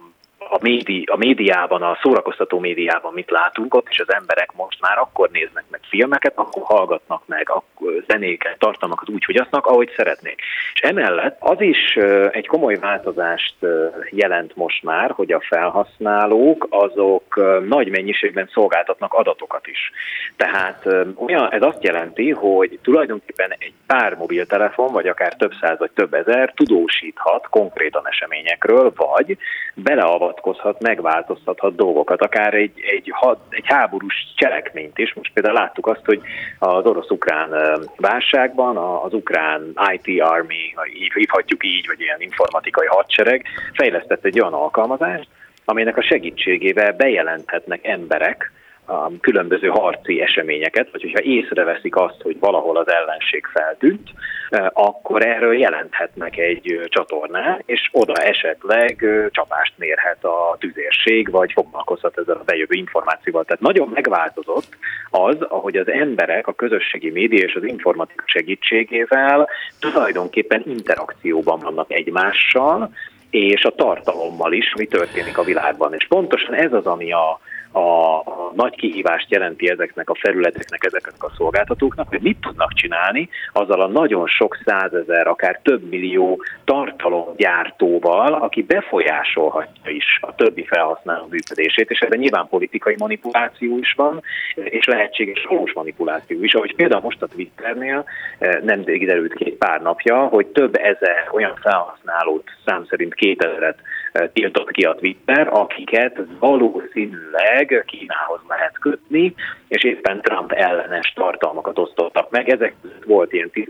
a, 0.49 0.57
médi, 0.61 1.03
a 1.11 1.17
médiában, 1.17 1.81
a 1.81 1.97
szórakoztató 2.01 2.59
médiában 2.59 3.13
mit 3.13 3.29
látunk, 3.29 3.73
ott 3.73 3.87
és 3.89 3.99
az 3.99 4.13
emberek 4.13 4.51
most 4.55 4.81
már 4.81 4.97
akkor 4.97 5.29
néznek 5.29 5.63
meg 5.69 5.79
filmeket, 5.89 6.33
akkor 6.35 6.63
hallgatnak 6.65 7.21
meg 7.25 7.49
akkor 7.49 8.03
zenéket, 8.07 8.57
tartalmakat 8.57 9.09
úgy 9.09 9.23
fogyasztnak, 9.23 9.65
ahogy 9.65 9.91
szeretnék. 9.95 10.41
És 10.73 10.79
emellett 10.79 11.37
az 11.39 11.61
is 11.61 11.95
egy 12.31 12.47
komoly 12.47 12.75
változást 12.75 13.55
jelent 14.09 14.55
most 14.55 14.83
már, 14.83 15.11
hogy 15.11 15.31
a 15.31 15.41
felhasználók 15.49 16.67
azok 16.69 17.39
nagy 17.67 17.89
mennyiségben 17.89 18.49
szolgáltatnak 18.53 19.13
adatokat 19.13 19.67
is. 19.67 19.91
Tehát 20.35 20.87
olyan, 21.15 21.51
ez 21.51 21.61
azt 21.61 21.83
jelenti, 21.83 22.31
hogy 22.31 22.79
tulajdonképpen 22.81 23.55
egy 23.57 23.73
pár 23.87 24.15
mobiltelefon, 24.15 24.91
vagy 24.91 25.07
akár 25.07 25.33
több 25.33 25.53
száz 25.61 25.77
vagy 25.77 25.91
több 25.91 26.13
ezer 26.13 26.53
tudósíthat 26.55 27.47
konkrétan 27.49 28.07
eseményekről, 28.07 28.93
vagy 28.95 29.37
beleavat 29.75 30.35
beavatkozhat, 30.45 30.81
megváltoztathat 30.81 31.75
dolgokat, 31.75 32.21
akár 32.21 32.53
egy, 32.53 32.71
egy, 32.95 33.09
had, 33.13 33.37
egy 33.49 33.65
háborús 33.65 34.33
cselekményt 34.35 34.97
is. 34.97 35.13
Most 35.13 35.31
például 35.33 35.55
láttuk 35.55 35.87
azt, 35.87 36.05
hogy 36.05 36.21
az 36.59 36.85
orosz-ukrán 36.85 37.79
válságban 37.97 38.77
az 38.77 39.13
ukrán 39.13 39.73
IT 39.93 40.21
Army, 40.21 40.73
hívhatjuk 41.13 41.65
így, 41.65 41.87
vagy 41.87 41.99
ilyen 41.99 42.21
informatikai 42.21 42.87
hadsereg 42.87 43.45
fejlesztett 43.73 44.25
egy 44.25 44.39
olyan 44.39 44.53
alkalmazást, 44.53 45.27
aminek 45.65 45.97
a 45.97 46.03
segítségével 46.03 46.91
bejelenthetnek 46.91 47.87
emberek, 47.87 48.51
a 48.85 49.19
különböző 49.19 49.67
harci 49.67 50.21
eseményeket, 50.21 50.91
vagy 50.91 51.01
hogyha 51.01 51.21
észreveszik 51.21 51.95
azt, 51.95 52.21
hogy 52.21 52.39
valahol 52.39 52.77
az 52.77 52.89
ellenség 52.89 53.45
feltűnt, 53.45 54.09
akkor 54.73 55.25
erről 55.25 55.57
jelenthetnek 55.57 56.37
egy 56.37 56.79
csatornán, 56.83 57.61
és 57.65 57.89
oda 57.91 58.13
esetleg 58.13 59.05
csapást 59.31 59.73
mérhet 59.77 60.23
a 60.23 60.55
tüzérség, 60.59 61.29
vagy 61.31 61.51
foglalkozhat 61.51 62.17
ezzel 62.17 62.35
a 62.35 62.43
bejövő 62.45 62.75
információval. 62.75 63.43
Tehát 63.43 63.61
nagyon 63.61 63.89
megváltozott 63.93 64.77
az, 65.09 65.41
ahogy 65.41 65.75
az 65.75 65.87
emberek 65.87 66.47
a 66.47 66.53
közösségi 66.53 67.09
média 67.09 67.43
és 67.43 67.55
az 67.55 67.63
informatika 67.63 68.23
segítségével 68.25 69.49
tulajdonképpen 69.79 70.63
interakcióban 70.65 71.59
vannak 71.59 71.91
egymással, 71.91 72.91
és 73.29 73.63
a 73.63 73.75
tartalommal 73.75 74.53
is, 74.53 74.73
mi 74.77 74.85
történik 74.85 75.37
a 75.37 75.43
világban. 75.43 75.93
És 75.93 76.07
pontosan 76.07 76.53
ez 76.53 76.73
az, 76.73 76.85
ami 76.85 77.11
a, 77.11 77.39
a, 77.75 78.19
a 78.19 78.51
nagy 78.55 78.75
kihívást 78.75 79.31
jelenti 79.31 79.69
ezeknek 79.69 80.09
a 80.09 80.15
felületeknek, 80.15 80.83
ezeknek 80.83 81.23
a 81.23 81.31
szolgáltatóknak, 81.37 82.07
hogy 82.07 82.21
mit 82.21 82.37
tudnak 82.41 82.73
csinálni 82.73 83.29
azzal 83.53 83.81
a 83.81 83.87
nagyon 83.87 84.27
sok 84.27 84.57
százezer, 84.65 85.27
akár 85.27 85.59
több 85.63 85.89
millió 85.89 86.43
tartalomgyártóval, 86.65 88.33
aki 88.33 88.63
befolyásolhatja 88.63 89.91
is 89.91 90.19
a 90.21 90.35
többi 90.35 90.65
felhasználó 90.65 91.27
működését, 91.29 91.89
és 91.89 91.99
ebben 91.99 92.19
nyilván 92.19 92.47
politikai 92.47 92.95
manipuláció 92.97 93.77
is 93.77 93.93
van, 93.93 94.21
és 94.55 94.85
lehetséges 94.85 95.45
valós 95.49 95.73
manipuláció 95.73 96.43
is, 96.43 96.53
ahogy 96.53 96.75
például 96.75 97.01
most 97.01 97.21
a 97.21 97.27
Twitternél 97.27 98.05
eh, 98.37 98.59
nem 98.63 98.83
derült 98.83 99.33
két 99.33 99.55
pár 99.55 99.81
napja, 99.81 100.25
hogy 100.25 100.45
több 100.45 100.75
ezer 100.75 101.29
olyan 101.31 101.55
felhasználót 101.61 102.49
szám 102.65 102.85
szerint 102.89 103.13
2000-et 103.17 103.75
tiltott 104.33 104.71
ki 104.71 104.83
a 104.83 104.95
Twitter, 104.95 105.47
akiket 105.47 106.19
valószínűleg 106.39 107.83
Kínához 107.87 108.39
lehet 108.47 108.79
kötni, 108.79 109.33
és 109.67 109.83
éppen 109.83 110.21
Trump 110.21 110.51
ellenes 110.51 111.13
tartalmakat 111.15 111.79
osztottak 111.79 112.29
meg. 112.29 112.49
Ezek 112.49 112.75
volt 113.05 113.33
ilyen 113.33 113.49
10-20 113.53 113.65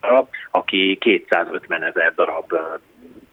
darab, 0.00 0.28
aki 0.50 0.96
250 1.00 1.82
ezer 1.82 2.14
darab 2.14 2.52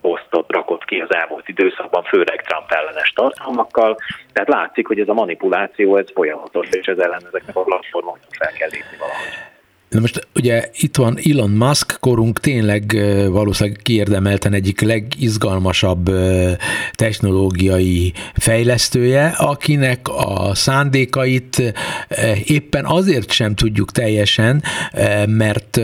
posztot 0.02 0.52
rakott 0.52 0.86
ki 0.86 1.00
az 1.00 1.14
elmúlt 1.14 1.48
időszakban, 1.48 2.04
főleg 2.04 2.42
Trump 2.42 2.72
ellenes 2.72 3.10
tartalmakkal. 3.10 3.98
Tehát 4.34 4.50
látszik, 4.50 4.88
hogy 4.88 5.00
ez 5.00 5.08
a 5.08 5.14
manipuláció 5.14 5.98
ez 5.98 6.12
folyamatos, 6.14 6.68
és 6.70 6.86
ez 6.86 6.98
ellen 6.98 7.26
ezeknek 7.28 7.56
a 7.56 7.64
platformoknak 7.64 8.34
fel 8.34 8.52
kell 8.52 8.70
lépni 8.72 8.98
valahogy. 9.00 9.53
Na 9.94 10.00
most 10.00 10.28
ugye 10.36 10.70
itt 10.76 10.96
van 10.96 11.20
Elon 11.30 11.50
Musk, 11.50 11.98
korunk 12.00 12.40
tényleg 12.40 12.98
valószínűleg 13.30 13.80
kiérdemelten 13.84 14.54
egyik 14.54 14.82
legizgalmasabb 14.82 16.12
technológiai 16.92 18.14
fejlesztője, 18.36 19.26
akinek 19.28 20.08
a 20.08 20.52
szándékait 20.56 21.74
éppen 22.44 22.86
azért 22.86 23.32
sem 23.32 23.56
tudjuk 23.56 23.92
teljesen, 23.92 24.64
mert 25.28 25.80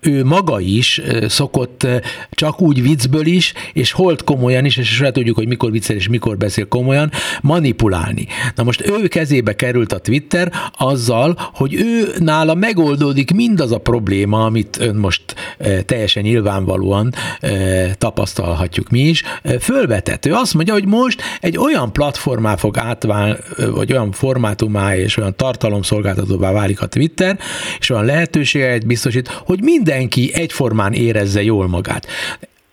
ő 0.00 0.24
maga 0.24 0.60
is 0.60 1.00
szokott 1.28 1.86
csak 2.30 2.60
úgy 2.60 2.82
viccből 2.82 3.26
is, 3.26 3.52
és 3.72 3.92
holt 3.92 4.24
komolyan 4.24 4.64
is, 4.64 4.76
és 4.76 4.88
sosem 4.88 5.12
tudjuk, 5.12 5.36
hogy 5.36 5.48
mikor 5.48 5.70
viccel 5.70 5.96
és 5.96 6.08
mikor 6.08 6.36
beszél 6.36 6.68
komolyan, 6.68 7.10
manipulálni. 7.40 8.26
Na 8.54 8.62
most 8.62 8.86
ő 8.86 9.08
kezébe 9.08 9.56
került 9.56 9.92
a 9.92 9.98
Twitter 9.98 10.52
azzal, 10.78 11.50
hogy 11.52 11.74
ő 11.74 12.14
nála 12.18 12.54
megoldódik 12.54 13.32
mindaz 13.46 13.72
a 13.72 13.78
probléma, 13.78 14.44
amit 14.44 14.76
ön 14.80 14.96
most 14.96 15.22
e, 15.58 15.82
teljesen 15.82 16.22
nyilvánvalóan 16.22 17.14
e, 17.40 17.94
tapasztalhatjuk 17.94 18.88
mi 18.90 19.00
is, 19.00 19.22
e, 19.42 19.58
fölvetett. 19.58 20.26
Ő 20.26 20.32
azt 20.32 20.54
mondja, 20.54 20.72
hogy 20.72 20.86
most 20.86 21.22
egy 21.40 21.58
olyan 21.58 21.92
platformá 21.92 22.56
fog 22.56 22.78
átválni, 22.78 23.36
vagy 23.70 23.92
olyan 23.92 24.12
formátumá 24.12 24.96
és 24.96 25.16
olyan 25.16 25.36
tartalomszolgáltatóvá 25.36 26.52
válik 26.52 26.80
a 26.80 26.86
Twitter, 26.86 27.38
és 27.78 27.90
olyan 27.90 28.04
lehetőséget 28.04 28.86
biztosít, 28.86 29.28
hogy 29.28 29.62
mindenki 29.62 30.30
egyformán 30.34 30.92
érezze 30.92 31.42
jól 31.42 31.68
magát. 31.68 32.06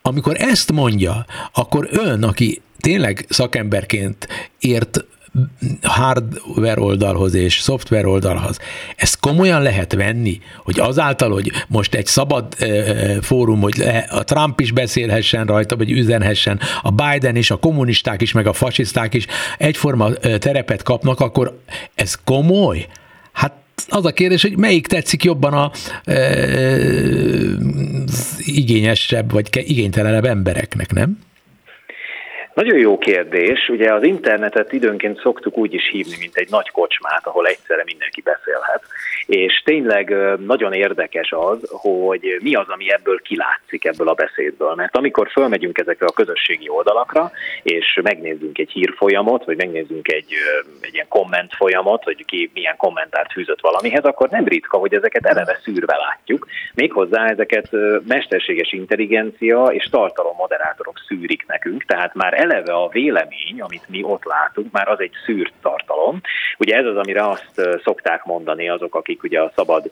Amikor 0.02 0.36
ezt 0.40 0.72
mondja, 0.72 1.26
akkor 1.54 1.88
ön, 1.92 2.24
aki 2.24 2.62
tényleg 2.80 3.26
szakemberként 3.30 4.28
ért 4.60 5.06
hardware 5.82 6.82
oldalhoz 6.82 7.34
és 7.34 7.60
szoftver 7.60 8.06
oldalhoz. 8.06 8.60
Ezt 8.96 9.20
komolyan 9.20 9.62
lehet 9.62 9.94
venni, 9.94 10.42
hogy 10.64 10.80
azáltal, 10.80 11.32
hogy 11.32 11.52
most 11.68 11.94
egy 11.94 12.06
szabad 12.06 12.56
fórum, 13.22 13.62
hogy 13.62 13.84
a 14.10 14.24
Trump 14.24 14.60
is 14.60 14.72
beszélhessen 14.72 15.46
rajta, 15.46 15.76
vagy 15.76 15.92
üzenhessen, 15.92 16.60
a 16.82 16.92
Biden 16.92 17.36
is, 17.36 17.52
a 17.52 17.56
kommunisták 17.56 18.22
is, 18.22 18.32
meg 18.32 18.48
a 18.48 18.54
fasiszták 18.54 19.14
is 19.14 19.26
egyforma 19.58 20.14
terepet 20.14 20.84
kapnak, 20.84 21.20
akkor 21.20 21.60
ez 21.96 22.16
komoly? 22.24 22.88
Hát 23.32 23.54
az 23.88 24.06
a 24.06 24.12
kérdés, 24.12 24.42
hogy 24.42 24.58
melyik 24.58 24.88
tetszik 24.88 25.24
jobban 25.24 25.54
a 25.54 25.72
e, 26.04 26.48
igényesebb, 28.38 29.32
vagy 29.32 29.50
igénytelenebb 29.52 30.26
embereknek, 30.26 30.94
nem? 30.94 31.20
Nagyon 32.54 32.78
jó 32.78 32.98
kérdés. 32.98 33.70
Ugye 33.70 33.94
az 33.94 34.04
internetet 34.04 34.74
időnként 34.74 35.20
szoktuk 35.20 35.58
úgy 35.58 35.74
is 35.74 35.90
hívni, 35.90 36.16
mint 36.20 36.36
egy 36.36 36.50
nagy 36.50 36.70
kocsmát, 36.70 37.28
ahol 37.28 37.48
egyszerre 37.48 37.84
mindenki 37.86 38.22
beszélhet. 38.22 38.84
És 39.32 39.62
tényleg 39.66 40.16
nagyon 40.46 40.74
érdekes 40.74 41.32
az, 41.32 41.70
hogy 41.70 42.38
mi 42.42 42.56
az, 42.56 42.68
ami 42.68 42.92
ebből 42.92 43.22
kilátszik 43.22 43.86
ebből 43.86 44.08
a 44.08 44.14
beszédből. 44.14 44.74
Mert 44.76 44.98
amikor 44.98 45.30
fölmegyünk 45.30 45.78
ezekre 45.78 46.06
a 46.06 46.12
közösségi 46.12 46.70
oldalakra, 46.70 47.32
és 47.64 48.00
megnézzünk 48.04 48.58
egy 48.58 48.72
hírfolyamot, 48.72 49.46
vagy 49.46 49.58
megnézzünk 49.58 50.12
egy, 50.12 50.34
egy 50.82 50.94
ilyen 50.94 51.08
komment 51.08 51.56
folyamot, 51.56 52.04
hogy 52.04 52.26
ki 52.26 52.52
milyen 52.54 52.78
kommentárt 52.78 53.32
fűzött 53.32 53.62
valamihez, 53.62 54.04
akkor 54.04 54.30
nem 54.30 54.48
ritka, 54.48 54.78
hogy 54.78 54.94
ezeket 54.94 55.26
eleve 55.26 55.60
szűrve 55.64 55.98
látjuk. 55.98 56.48
Méghozzá 56.74 57.30
ezeket 57.30 57.70
mesterséges 58.08 58.72
intelligencia 58.72 59.64
és 59.64 59.86
tartalommoderátorok 59.92 61.00
szűrik 61.08 61.46
nekünk, 61.48 61.86
tehát 61.86 62.14
már 62.14 62.34
eleve 62.34 62.74
a 62.74 62.90
vélemény, 62.90 63.62
amit 63.62 63.90
mi 63.90 64.04
ott 64.04 64.24
látunk, 64.24 64.72
már 64.72 64.88
az 64.88 65.00
egy 65.00 65.14
szűrt 65.26 65.54
tartalom. 65.62 66.22
Ugye 66.58 66.76
ez 66.76 66.86
az, 66.86 66.98
amire 66.98 67.28
azt 67.28 67.80
szokták 67.84 68.24
mondani 68.24 68.70
azok, 68.70 68.96
akik 68.96 69.21
ugye 69.24 69.42
a 69.42 69.52
szabad 69.56 69.92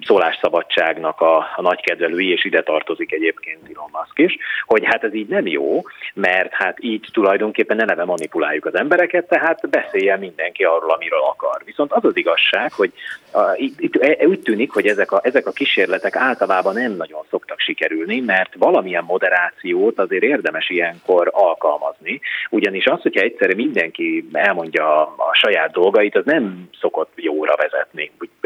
szólásszabadságnak 0.00 1.20
a, 1.20 1.36
a 1.36 1.62
nagy 1.62 1.80
kedvelői, 1.80 2.32
és 2.32 2.44
ide 2.44 2.62
tartozik 2.62 3.12
egyébként 3.12 3.60
Elon 3.74 3.90
Musk 3.92 4.18
is, 4.18 4.36
hogy 4.66 4.84
hát 4.84 5.04
ez 5.04 5.14
így 5.14 5.28
nem 5.28 5.46
jó, 5.46 5.82
mert 6.14 6.52
hát 6.52 6.76
így 6.80 7.08
tulajdonképpen 7.12 7.80
eleve 7.80 8.04
manipuláljuk 8.04 8.64
az 8.64 8.74
embereket, 8.74 9.28
tehát 9.28 9.68
beszéljen 9.68 10.18
mindenki 10.18 10.64
arról, 10.64 10.90
amiről 10.90 11.20
akar. 11.20 11.62
Viszont 11.64 11.92
az 11.92 12.04
az 12.04 12.16
igazság, 12.16 12.72
hogy 12.72 12.92
a, 13.32 13.40
itt, 13.54 13.80
itt 13.80 13.96
e, 13.96 14.26
úgy 14.26 14.40
tűnik, 14.40 14.72
hogy 14.72 14.86
ezek 14.86 15.12
a, 15.12 15.20
ezek 15.22 15.46
a 15.46 15.52
kísérletek 15.52 16.16
általában 16.16 16.74
nem 16.74 16.92
nagyon 16.92 17.22
szoktak 17.30 17.60
sikerülni, 17.60 18.20
mert 18.20 18.54
valamilyen 18.58 19.04
moderációt 19.04 19.98
azért 19.98 20.22
érdemes 20.22 20.70
ilyenkor 20.70 21.28
alkalmazni. 21.32 22.20
Ugyanis 22.50 22.86
az, 22.86 23.00
hogyha 23.00 23.20
egyszerre 23.20 23.54
mindenki 23.54 24.28
elmondja 24.32 25.00
a 25.02 25.30
saját 25.32 25.72
dolgait, 25.72 26.16
az 26.16 26.24
nem 26.24 26.68
szokott 26.80 27.12
jóra 27.14 27.56
vezetni. 27.56 27.95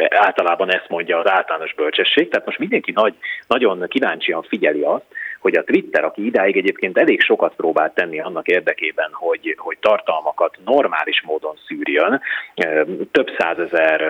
Általában 0.09 0.75
ezt 0.75 0.89
mondja 0.89 1.19
az 1.19 1.31
általános 1.31 1.75
bölcsesség, 1.75 2.29
tehát 2.29 2.47
most 2.47 2.59
mindenki 2.59 2.93
nagy, 2.93 3.15
nagyon 3.47 3.85
kíváncsian 3.89 4.43
figyeli 4.43 4.83
azt, 4.83 5.05
hogy 5.41 5.57
a 5.57 5.65
Twitter, 5.65 6.05
aki 6.05 6.27
idáig 6.27 6.57
egyébként 6.57 6.99
elég 6.99 7.21
sokat 7.21 7.55
próbált 7.55 7.95
tenni 7.95 8.21
annak 8.21 8.47
érdekében, 8.47 9.11
hogy, 9.13 9.55
hogy 9.59 9.79
tartalmakat 9.81 10.59
normális 10.65 11.23
módon 11.23 11.59
szűrjön, 11.67 12.21
több 13.11 13.31
százezer 13.39 14.01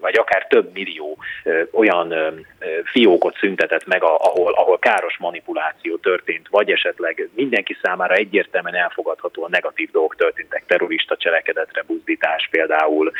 vagy 0.00 0.18
akár 0.18 0.46
több 0.46 0.72
millió 0.72 1.16
olyan 1.72 2.14
fiókot 2.84 3.36
szüntetett 3.36 3.86
meg, 3.86 4.02
ahol, 4.02 4.52
ahol 4.52 4.78
káros 4.78 5.18
manipuláció 5.18 5.96
történt, 5.96 6.48
vagy 6.50 6.70
esetleg 6.70 7.28
mindenki 7.34 7.76
számára 7.82 8.14
egyértelműen 8.14 8.90
a 9.32 9.48
negatív 9.48 9.90
dolgok 9.90 10.16
történtek, 10.16 10.62
terrorista 10.66 11.16
cselekedetre 11.16 11.82
buzdítás, 11.86 12.48
például 12.50 13.12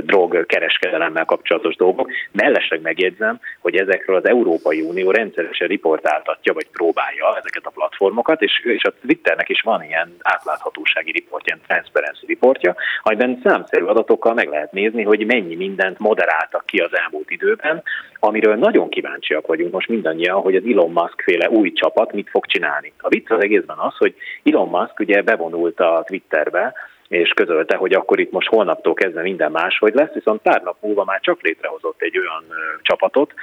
drog 0.00 0.46
kereskedelemmel 0.46 1.24
kapcsolatos 1.24 1.76
dolgok. 1.76 2.10
Mellesleg 2.32 2.80
megjegyzem, 2.80 3.40
hogy 3.60 3.76
ezekről 3.76 4.16
az 4.16 4.28
Európai 4.28 4.80
Unió 4.80 5.10
rendszeresen 5.10 5.68
riportáltatja, 5.68 6.52
vagy 6.52 6.68
próbálja 6.72 7.36
ezeket 7.38 7.66
a 7.66 7.70
platformokat, 7.70 8.42
és, 8.42 8.60
és 8.64 8.84
a 8.84 8.92
Twitternek 9.00 9.48
is 9.48 9.60
van 9.60 9.84
ilyen 9.84 10.16
átláthatósági 10.22 11.10
riportja, 11.10 11.54
ilyen 11.54 11.66
transparency 11.66 12.26
riportja, 12.26 12.74
amiben 13.02 13.40
számszerű 13.44 13.84
adatokkal 13.84 14.34
meg 14.34 14.48
lehet 14.48 14.72
nézni, 14.72 15.02
hogy 15.02 15.26
mennyi 15.26 15.54
mindent 15.54 15.98
moderáltak 16.22 16.66
ki 16.66 16.78
az 16.78 16.96
elmúlt 16.96 17.30
időben, 17.30 17.82
amiről 18.18 18.54
nagyon 18.54 18.88
kíváncsiak 18.88 19.46
vagyunk 19.46 19.72
most 19.72 19.88
mindannyian, 19.88 20.40
hogy 20.40 20.56
az 20.56 20.62
Elon 20.70 20.90
Musk 20.90 21.20
féle 21.20 21.48
új 21.50 21.72
csapat 21.72 22.12
mit 22.12 22.30
fog 22.30 22.46
csinálni. 22.46 22.92
A 22.98 23.08
vicc 23.08 23.30
az 23.30 23.42
egészben 23.42 23.78
az, 23.78 23.96
hogy 23.96 24.14
Elon 24.44 24.68
Musk 24.68 24.98
ugye 24.98 25.22
bevonult 25.22 25.80
a 25.80 26.02
Twitterbe, 26.06 26.74
és 27.12 27.30
közölte, 27.30 27.76
hogy 27.76 27.92
akkor 27.92 28.20
itt 28.20 28.30
most 28.30 28.48
holnaptól 28.48 28.94
kezdve 28.94 29.22
minden 29.22 29.50
máshogy 29.50 29.94
lesz, 29.94 30.12
viszont 30.12 30.42
pár 30.42 30.62
nap 30.62 30.76
múlva 30.80 31.04
már 31.04 31.20
csak 31.20 31.40
létrehozott 31.40 32.02
egy 32.02 32.18
olyan 32.18 32.44
csapatot, 32.82 33.34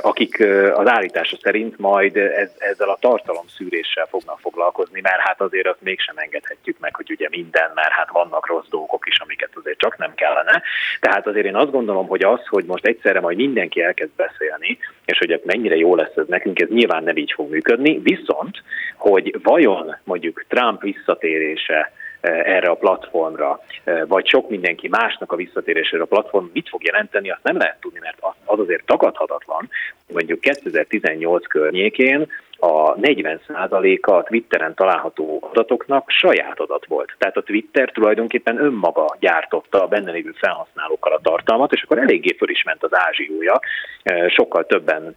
akik 0.00 0.40
az 0.74 0.88
állítása 0.88 1.36
szerint 1.42 1.78
majd 1.78 2.16
ez, 2.16 2.50
ezzel 2.58 2.88
a 2.88 2.98
tartalomszűréssel 3.00 4.06
fognak 4.06 4.38
foglalkozni, 4.40 5.00
mert 5.00 5.20
hát 5.20 5.40
azért 5.40 5.66
azt 5.66 5.82
mégsem 5.82 6.14
engedhetjük 6.18 6.78
meg, 6.78 6.94
hogy 6.96 7.10
ugye 7.10 7.28
minden, 7.30 7.70
mert 7.74 7.92
hát 7.92 8.10
vannak 8.10 8.46
rossz 8.46 8.68
dolgok 8.70 9.06
is, 9.06 9.20
amiket 9.20 9.50
azért 9.54 9.78
csak 9.78 9.96
nem 9.96 10.14
kellene. 10.14 10.62
Tehát 11.00 11.26
azért 11.26 11.46
én 11.46 11.56
azt 11.56 11.70
gondolom, 11.70 12.06
hogy 12.06 12.24
az, 12.24 12.46
hogy 12.46 12.64
most 12.64 12.86
egyszerre 12.86 13.20
majd 13.20 13.36
mindenki 13.36 13.82
elkezd 13.82 14.12
beszélni, 14.16 14.78
és 15.04 15.18
hogy 15.18 15.40
mennyire 15.44 15.76
jó 15.76 15.94
lesz 15.94 16.16
ez 16.16 16.26
nekünk, 16.26 16.60
ez 16.60 16.68
nyilván 16.68 17.02
nem 17.02 17.16
így 17.16 17.32
fog 17.32 17.50
működni, 17.50 17.98
viszont, 17.98 18.62
hogy 18.96 19.36
vajon 19.42 19.96
mondjuk 20.04 20.44
Trump 20.48 20.82
visszatérése 20.82 21.92
erre 22.28 22.68
a 22.68 22.74
platformra, 22.74 23.60
eh, 23.84 24.02
vagy 24.06 24.26
sok 24.26 24.48
mindenki 24.48 24.88
másnak 24.88 25.32
a 25.32 25.36
visszatérésére 25.36 26.02
a 26.02 26.06
platform 26.06 26.46
mit 26.52 26.68
fog 26.68 26.84
jelenteni, 26.84 27.30
azt 27.30 27.42
nem 27.42 27.56
lehet 27.56 27.80
tudni, 27.80 27.98
mert 28.02 28.18
az 28.44 28.58
azért 28.58 28.86
tagadhatatlan, 28.86 29.68
mondjuk 30.12 30.40
2018 30.40 31.46
környékén 31.46 32.26
a 32.60 32.94
40%-a 32.94 34.12
a 34.12 34.22
Twitteren 34.22 34.74
található 34.74 35.48
adatoknak 35.50 36.10
saját 36.10 36.60
adat 36.60 36.86
volt. 36.86 37.14
Tehát 37.18 37.36
a 37.36 37.42
Twitter 37.42 37.90
tulajdonképpen 37.90 38.58
önmaga 38.58 39.16
gyártotta 39.20 39.82
a 39.82 39.86
benne 39.86 40.10
lévő 40.10 40.34
felhasználókkal 40.36 41.12
a 41.12 41.20
tartalmat, 41.22 41.72
és 41.72 41.82
akkor 41.82 41.98
eléggé 41.98 42.34
föl 42.38 42.50
is 42.50 42.62
ment 42.62 42.82
az 42.82 42.94
ázsiója. 42.94 43.60
Eh, 44.02 44.28
sokkal 44.28 44.66
többen 44.66 45.16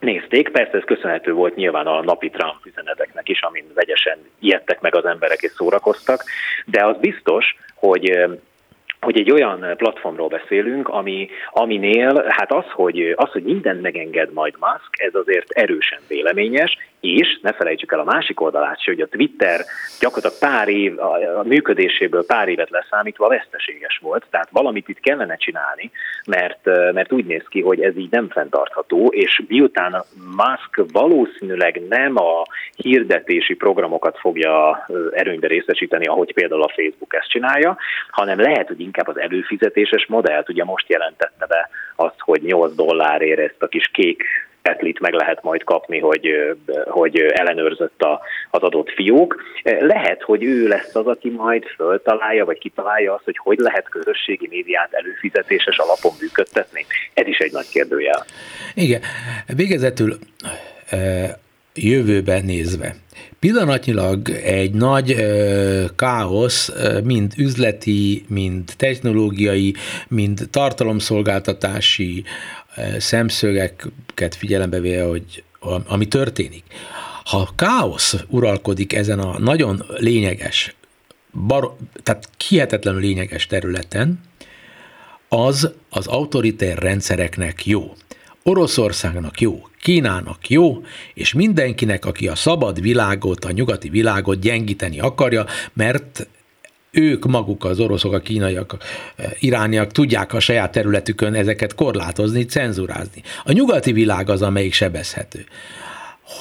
nézték. 0.00 0.48
Persze 0.48 0.76
ez 0.76 0.84
köszönhető 0.84 1.32
volt 1.32 1.54
nyilván 1.54 1.86
a 1.86 2.02
napi 2.02 2.30
Trump 2.30 2.66
üzeneteknek 2.66 3.28
is, 3.28 3.42
amin 3.42 3.64
vegyesen 3.74 4.18
ijedtek 4.38 4.80
meg 4.80 4.94
az 4.94 5.04
emberek 5.04 5.40
és 5.40 5.50
szórakoztak, 5.50 6.24
de 6.66 6.84
az 6.84 6.96
biztos, 7.00 7.56
hogy 7.74 8.28
hogy 9.00 9.18
egy 9.18 9.30
olyan 9.30 9.74
platformról 9.76 10.28
beszélünk, 10.28 10.88
ami, 10.88 11.28
aminél 11.50 12.24
hát 12.28 12.52
az, 12.52 12.64
hogy, 12.72 13.12
az, 13.16 13.30
hogy 13.30 13.42
mindent 13.42 13.82
megenged 13.82 14.32
majd 14.32 14.54
Musk, 14.58 15.02
ez 15.02 15.14
azért 15.14 15.50
erősen 15.50 16.00
véleményes, 16.08 16.78
és 17.00 17.38
ne 17.42 17.52
felejtsük 17.52 17.92
el 17.92 17.98
a 17.98 18.04
másik 18.04 18.40
oldalát 18.40 18.84
hogy 18.84 19.00
a 19.00 19.08
Twitter 19.08 19.60
gyakorlatilag 20.00 20.38
pár 20.38 20.68
év, 20.68 20.98
a 21.38 21.42
működéséből 21.44 22.26
pár 22.26 22.48
évet 22.48 22.70
leszámítva 22.70 23.28
veszteséges 23.28 23.98
volt, 24.02 24.26
tehát 24.30 24.48
valamit 24.50 24.88
itt 24.88 25.00
kellene 25.00 25.36
csinálni, 25.36 25.90
mert, 26.26 26.64
mert 26.92 27.12
úgy 27.12 27.24
néz 27.24 27.44
ki, 27.48 27.60
hogy 27.60 27.80
ez 27.80 27.96
így 27.96 28.10
nem 28.10 28.28
fenntartható, 28.28 29.06
és 29.06 29.42
miután 29.48 30.04
Musk 30.36 30.92
valószínűleg 30.92 31.82
nem 31.88 32.16
a 32.16 32.42
hirdetési 32.74 33.54
programokat 33.54 34.18
fogja 34.18 34.86
erőnybe 35.12 35.46
részesíteni, 35.46 36.06
ahogy 36.06 36.32
például 36.32 36.62
a 36.62 36.72
Facebook 36.74 37.14
ezt 37.14 37.30
csinálja, 37.30 37.76
hanem 38.10 38.40
lehet, 38.40 38.66
hogy 38.66 38.80
inkább 38.80 39.08
az 39.08 39.18
előfizetéses 39.18 40.06
modellt. 40.06 40.48
Ugye 40.48 40.64
most 40.64 40.88
jelentette 40.88 41.46
be 41.46 41.70
azt, 41.96 42.18
hogy 42.18 42.42
8 42.42 42.74
dollárért 42.74 43.38
ezt 43.40 43.62
a 43.62 43.68
kis 43.68 43.90
kék 43.92 44.24
etlit 44.62 45.00
meg 45.00 45.12
lehet 45.12 45.42
majd 45.42 45.64
kapni, 45.64 45.98
hogy, 45.98 46.28
hogy 46.86 47.16
ellenőrzött 47.18 48.02
a, 48.02 48.20
az 48.50 48.62
adott 48.62 48.90
fiók. 48.90 49.42
Lehet, 49.80 50.22
hogy 50.22 50.44
ő 50.44 50.68
lesz 50.68 50.94
az, 50.94 51.06
aki 51.06 51.30
majd 51.30 51.64
föltalálja, 51.64 52.44
vagy 52.44 52.58
kitalálja 52.58 53.14
azt, 53.14 53.24
hogy 53.24 53.36
hogy 53.36 53.58
lehet 53.58 53.88
közösségi 53.88 54.46
médiát 54.50 54.92
előfizetéses 54.92 55.78
alapon 55.78 56.12
működtetni. 56.20 56.86
Ez 57.14 57.26
is 57.26 57.38
egy 57.38 57.52
nagy 57.52 57.68
kérdőjel. 57.68 58.24
Igen. 58.74 59.00
Végezetül 59.56 60.18
jövőben 61.74 62.44
nézve. 62.44 62.94
Pillanatnyilag 63.38 64.28
egy 64.44 64.72
nagy 64.72 65.12
ö, 65.12 65.84
káosz, 65.96 66.72
mind 67.04 67.32
üzleti, 67.38 68.24
mind 68.28 68.64
technológiai, 68.76 69.74
mind 70.08 70.40
tartalomszolgáltatási 70.50 72.24
szemszögeket 72.98 74.34
figyelembe 74.34 74.80
véve, 74.80 75.02
hogy 75.04 75.44
ami 75.86 76.06
történik. 76.06 76.64
Ha 77.24 77.52
káosz 77.56 78.16
uralkodik 78.28 78.92
ezen 78.92 79.18
a 79.18 79.38
nagyon 79.38 79.84
lényeges, 79.96 80.74
bar, 81.32 81.76
tehát 82.02 82.28
kihetetlenül 82.36 83.00
lényeges 83.00 83.46
területen, 83.46 84.20
az 85.28 85.70
az 85.90 86.06
autoriter 86.06 86.78
rendszereknek 86.78 87.66
jó. 87.66 87.92
Oroszországnak 88.42 89.40
jó, 89.40 89.68
Kínának 89.80 90.48
jó, 90.48 90.82
és 91.14 91.32
mindenkinek, 91.32 92.04
aki 92.04 92.28
a 92.28 92.34
szabad 92.34 92.80
világot, 92.80 93.44
a 93.44 93.50
nyugati 93.50 93.88
világot 93.88 94.40
gyengíteni 94.40 95.00
akarja, 95.00 95.46
mert 95.72 96.28
ők 96.90 97.26
maguk, 97.26 97.64
az 97.64 97.80
oroszok, 97.80 98.12
a 98.12 98.18
kínaiak, 98.18 98.76
irániak 99.38 99.92
tudják 99.92 100.34
a 100.34 100.40
saját 100.40 100.72
területükön 100.72 101.34
ezeket 101.34 101.74
korlátozni, 101.74 102.44
cenzurázni. 102.44 103.22
A 103.44 103.52
nyugati 103.52 103.92
világ 103.92 104.30
az, 104.30 104.42
amelyik 104.42 104.72
sebezhető. 104.72 105.44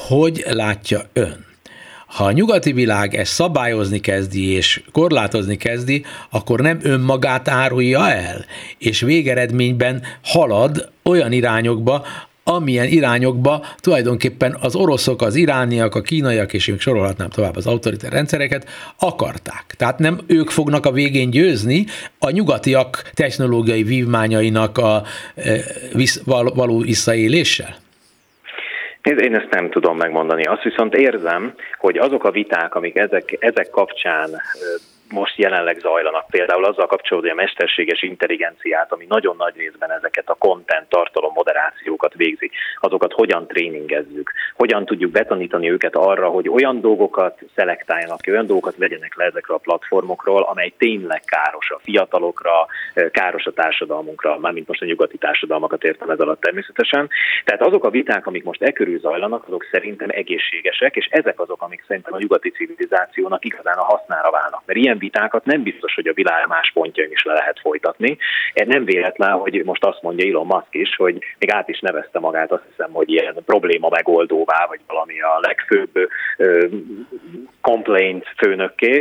Hogy 0.07 0.43
látja 0.49 1.01
ön? 1.13 1.47
Ha 2.05 2.23
a 2.23 2.31
nyugati 2.31 2.71
világ 2.71 3.15
ezt 3.15 3.33
szabályozni 3.33 3.99
kezdi 3.99 4.51
és 4.51 4.83
korlátozni 4.91 5.57
kezdi, 5.57 6.05
akkor 6.29 6.59
nem 6.59 6.79
önmagát 6.81 7.47
árulja 7.47 8.11
el, 8.11 8.45
és 8.77 8.99
végeredményben 8.99 10.03
halad 10.23 10.91
olyan 11.03 11.31
irányokba, 11.31 12.05
amilyen 12.49 12.87
irányokba 12.87 13.65
tulajdonképpen 13.77 14.57
az 14.61 14.75
oroszok, 14.75 15.21
az 15.21 15.35
irániak, 15.35 15.95
a 15.95 16.01
kínaiak, 16.01 16.53
és 16.53 16.67
még 16.67 16.79
sorolhatnám 16.79 17.29
tovább 17.29 17.55
az 17.55 17.67
autoritár 17.67 18.11
rendszereket, 18.11 18.69
akarták. 18.99 19.65
Tehát 19.77 19.99
nem 19.99 20.19
ők 20.27 20.49
fognak 20.49 20.85
a 20.85 20.91
végén 20.91 21.29
győzni, 21.29 21.85
a 22.19 22.29
nyugatiak 22.29 23.01
technológiai 23.13 23.83
vívmányainak 23.83 24.77
a 24.77 25.01
e, 25.35 25.59
való 26.55 26.79
visszaéléssel? 26.79 27.75
Én 29.03 29.35
ezt 29.35 29.49
nem 29.51 29.69
tudom 29.69 29.97
megmondani. 29.97 30.43
Azt 30.43 30.63
viszont 30.63 30.93
érzem, 30.93 31.53
hogy 31.77 31.97
azok 31.97 32.23
a 32.23 32.31
viták, 32.31 32.75
amik 32.75 32.97
ezek, 32.97 33.37
ezek 33.39 33.69
kapcsán 33.69 34.29
most 35.11 35.37
jelenleg 35.37 35.77
zajlanak, 35.79 36.25
például 36.29 36.65
azzal 36.65 36.87
hogy 37.07 37.29
a 37.29 37.33
mesterséges 37.33 38.01
intelligenciát, 38.01 38.91
ami 38.91 39.05
nagyon 39.07 39.35
nagy 39.37 39.55
részben 39.55 39.91
ezeket 39.91 40.29
a 40.29 40.33
content 40.33 40.89
tartalom 40.89 41.33
moderációkat 41.33 42.13
végzi, 42.13 42.51
azokat 42.79 43.13
hogyan 43.13 43.47
tréningezzük, 43.47 44.31
hogyan 44.55 44.85
tudjuk 44.85 45.11
betanítani 45.11 45.71
őket 45.71 45.95
arra, 45.95 46.27
hogy 46.27 46.49
olyan 46.49 46.81
dolgokat 46.81 47.39
szelektáljanak 47.55 48.21
ki, 48.21 48.31
olyan 48.31 48.45
dolgokat 48.45 48.75
vegyenek 48.77 49.15
le 49.15 49.25
ezekre 49.25 49.53
a 49.53 49.57
platformokról, 49.57 50.43
amely 50.43 50.73
tényleg 50.77 51.21
káros 51.25 51.69
a 51.69 51.79
fiatalokra, 51.83 52.67
káros 53.11 53.45
a 53.45 53.51
társadalmunkra, 53.51 54.39
mármint 54.39 54.67
most 54.67 54.81
a 54.81 54.85
nyugati 54.85 55.17
társadalmakat 55.17 55.83
értem 55.83 56.09
ez 56.09 56.19
alatt 56.19 56.41
természetesen. 56.41 57.09
Tehát 57.43 57.61
azok 57.61 57.85
a 57.85 57.89
viták, 57.89 58.27
amik 58.27 58.43
most 58.43 58.61
e 58.61 58.71
körül 58.71 58.99
zajlanak, 58.99 59.47
azok 59.47 59.67
szerintem 59.71 60.07
egészségesek, 60.11 60.95
és 60.95 61.07
ezek 61.11 61.39
azok, 61.39 61.61
amik 61.61 61.83
szerintem 61.87 62.13
a 62.13 62.19
nyugati 62.19 62.49
civilizációnak 62.49 63.45
igazán 63.45 63.77
a 63.77 63.83
hasznára 63.83 64.31
válnak. 64.31 64.61
Mert 64.65 64.79
ilyen 64.79 64.97
vitákat 64.99 65.45
nem 65.45 65.63
biztos, 65.63 65.93
hogy 65.93 66.07
a 66.07 66.13
világ 66.13 66.47
más 66.47 66.71
pontjain 66.73 67.11
is 67.11 67.23
le 67.23 67.33
lehet 67.33 67.59
folytatni. 67.59 68.17
Ez 68.53 68.67
nem 68.67 68.85
véletlen, 68.85 69.31
hogy 69.31 69.61
most 69.65 69.85
azt 69.85 70.01
mondja 70.01 70.27
Elon 70.29 70.45
Musk 70.45 70.67
is, 70.71 70.95
hogy 70.95 71.17
még 71.39 71.51
át 71.51 71.69
is 71.69 71.79
nevezte 71.79 72.19
magát, 72.19 72.51
azt 72.51 72.63
hiszem, 72.69 72.91
hogy 72.91 73.09
ilyen 73.09 73.35
probléma 73.45 73.89
megoldóvá, 73.89 74.65
vagy 74.67 74.79
valami 74.87 75.21
a 75.21 75.39
legfőbb 75.41 76.09
complaint 77.61 78.25
főnökké, 78.37 78.99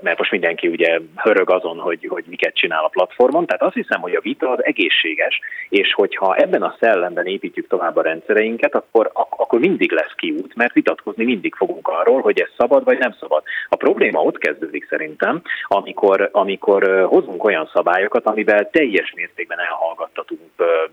mert 0.00 0.18
most 0.18 0.30
mindenki 0.30 0.68
ugye 0.68 0.98
hörög 1.16 1.50
azon, 1.50 1.78
hogy, 1.78 2.06
hogy 2.08 2.24
miket 2.26 2.54
csinál 2.54 2.84
a 2.84 2.88
platformon. 2.88 3.46
Tehát 3.46 3.62
azt 3.62 3.74
hiszem, 3.74 4.00
hogy 4.00 4.14
a 4.14 4.20
vita 4.20 4.50
az 4.50 4.64
egészséges, 4.64 5.40
és 5.68 5.92
hogyha 5.92 6.36
ebben 6.36 6.62
a 6.62 6.76
szellemben 6.80 7.26
építjük 7.26 7.66
tovább 7.66 7.96
a 7.96 8.02
rendszereinket, 8.02 8.74
akkor, 8.74 9.10
akkor 9.12 9.60
mindig 9.60 9.92
lesz 9.92 10.14
kiút, 10.16 10.54
mert 10.54 10.72
vitatkozni 10.72 11.24
mindig 11.24 11.54
fogunk 11.54 11.88
arról, 11.88 12.20
hogy 12.20 12.40
ez 12.40 12.48
szabad 12.56 12.84
vagy 12.84 12.98
nem 12.98 13.14
szabad. 13.20 13.42
A 13.68 13.76
probléma 13.76 14.22
ott 14.22 14.38
kezdődik 14.38 14.86
szerint 14.88 15.11
szerintem, 15.12 15.42
amikor, 15.66 16.28
amikor 16.32 17.06
hozunk 17.08 17.44
olyan 17.44 17.70
szabályokat, 17.72 18.26
amivel 18.26 18.70
teljes 18.70 19.12
mértékben 19.16 19.58
elhallgattatunk 19.58 20.40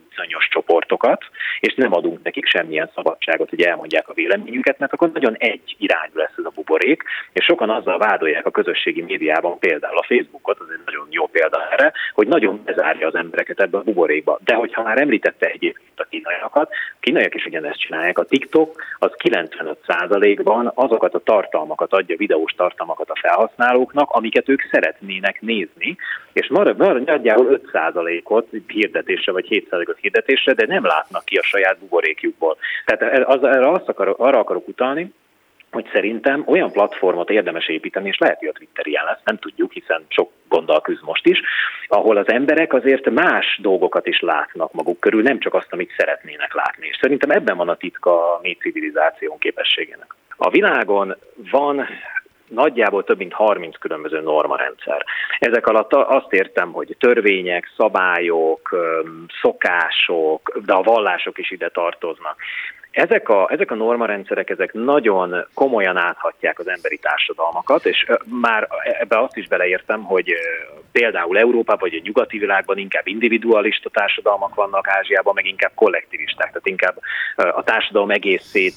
bizonyos 0.10 0.48
csoportokat, 0.50 1.24
és 1.60 1.74
nem 1.76 1.94
adunk 1.94 2.24
nekik 2.24 2.46
semmilyen 2.46 2.90
szabadságot, 2.96 3.50
hogy 3.50 3.62
elmondják 3.62 4.10
a 4.10 4.14
véleményüket, 4.14 4.80
mert 4.80 4.94
akkor 4.94 5.12
nagyon 5.12 5.36
egy 5.38 5.76
irányú 5.78 6.12
lesz 6.14 6.38
ez 6.38 6.46
a 6.46 6.52
buborék, 6.56 7.04
és 7.34 7.46
sokan 7.46 7.70
azzal 7.70 7.98
vádolják 7.98 8.46
a 8.46 8.52
közösségi 8.52 9.02
médiában, 9.02 9.60
például 9.60 9.98
a 9.98 10.06
Facebookot, 10.08 10.60
az 10.60 10.68
egy 10.72 10.82
nagyon 10.86 11.08
jó 11.10 11.26
példa 11.28 11.68
erre, 11.72 11.94
hogy 12.14 12.28
nagyon 12.28 12.62
bezárja 12.66 13.08
az 13.08 13.16
embereket 13.16 13.60
ebbe 13.60 13.78
a 13.78 13.84
buborékba. 13.84 14.40
De 14.44 14.56
hogyha 14.56 14.84
már 14.84 14.98
említette 14.98 15.46
egyébként 15.48 16.00
a 16.00 16.08
kínaiakat, 16.10 16.70
a 16.70 16.98
kínaiak 17.00 17.36
is 17.36 17.46
ugyanezt 17.46 17.80
csinálják, 17.80 18.20
a 18.20 18.24
TikTok 18.24 18.84
az 19.00 19.12
95%-ban 19.24 20.72
azokat 20.76 21.14
a 21.14 21.20
tartalmakat 21.20 21.94
adja, 21.94 22.16
videós 22.18 22.54
tartalmakat 22.54 23.10
a 23.10 23.20
felhasználóknak, 23.22 24.09
amiket 24.12 24.50
ők 24.50 24.62
szeretnének 24.72 25.42
nézni, 25.42 25.96
és 26.34 26.48
mar, 26.48 26.76
mar, 26.78 27.02
nagyjából 27.02 27.60
5%-ot 27.74 28.48
hirdetésre, 28.68 29.32
vagy 29.32 29.48
7%-ot 29.50 29.98
hirdetésre, 30.02 30.54
de 30.54 30.66
nem 30.66 30.86
látnak 30.86 31.26
ki 31.26 31.38
a 31.38 31.44
saját 31.44 31.80
buborékjukból. 31.80 32.58
Tehát 32.86 33.28
az, 33.28 33.44
arra, 33.44 33.72
azt 33.72 33.90
akar, 33.90 34.16
arra 34.18 34.40
akarok 34.40 34.68
utalni, 34.68 35.14
hogy 35.72 35.90
szerintem 35.94 36.44
olyan 36.46 36.72
platformot 36.72 37.30
érdemes 37.30 37.68
építeni, 37.68 38.08
és 38.08 38.18
lehet, 38.18 38.40
hogy 38.40 38.48
a 38.48 38.52
Twitter 38.52 38.88
ilyen 38.88 39.06
lesz, 39.06 39.22
nem 39.24 39.38
tudjuk, 39.38 39.72
hiszen 39.72 40.06
sok 40.08 40.32
gonddal 40.48 40.82
küzd 40.82 41.04
most 41.04 41.26
is, 41.26 41.42
ahol 41.88 42.18
az 42.18 42.30
emberek 42.30 42.74
azért 42.74 43.10
más 43.10 43.60
dolgokat 43.62 44.08
is 44.08 44.20
látnak 44.20 44.74
maguk 44.74 45.00
körül, 45.00 45.22
nem 45.22 45.40
csak 45.40 45.54
azt, 45.54 45.74
amit 45.74 45.94
szeretnének 45.98 46.54
látni. 46.54 46.88
És 46.88 46.98
szerintem 47.02 47.30
ebben 47.30 47.58
van 47.58 47.70
a 47.70 47.76
titka 47.76 48.36
a 48.36 48.40
mi 48.42 48.58
civilizáción 48.62 49.38
képességének. 49.38 50.16
A 50.38 50.50
világon 50.50 51.16
van 51.52 51.88
nagyjából 52.50 53.04
több 53.04 53.18
mint 53.18 53.34
30 53.34 53.78
különböző 53.78 54.22
normarendszer. 54.22 55.06
Ezek 55.40 55.68
alatt 55.68 55.94
azt 55.94 56.34
értem, 56.34 56.72
hogy 56.72 56.96
törvények, 57.00 57.72
szabályok, 57.78 58.76
szokások, 59.42 60.60
de 60.66 60.74
a 60.74 60.82
vallások 60.82 61.38
is 61.38 61.52
ide 61.52 61.70
tartoznak. 61.70 62.36
Ezek 62.92 63.30
a, 63.30 63.48
ezek 63.52 63.72
a 63.72 63.76
normarendszerek, 63.76 64.50
ezek 64.50 64.74
nagyon 64.74 65.46
komolyan 65.54 65.98
áthatják 65.98 66.60
az 66.60 66.68
emberi 66.68 66.98
társadalmakat, 66.98 67.86
és 67.86 68.06
már 68.42 68.68
ebbe 69.00 69.20
azt 69.20 69.38
is 69.38 69.48
beleértem, 69.48 70.04
hogy 70.04 70.34
például 70.92 71.38
Európában 71.38 71.90
vagy 71.90 72.00
a 72.00 72.02
nyugati 72.04 72.38
világban 72.38 72.78
inkább 72.78 73.08
individualista 73.08 73.90
társadalmak 73.90 74.56
vannak, 74.56 74.88
Ázsiában 74.88 75.34
meg 75.34 75.46
inkább 75.46 75.72
kollektivisták, 75.76 76.48
tehát 76.48 76.68
inkább 76.68 76.96
a 77.36 77.64
társadalom 77.64 78.10
egészét 78.10 78.74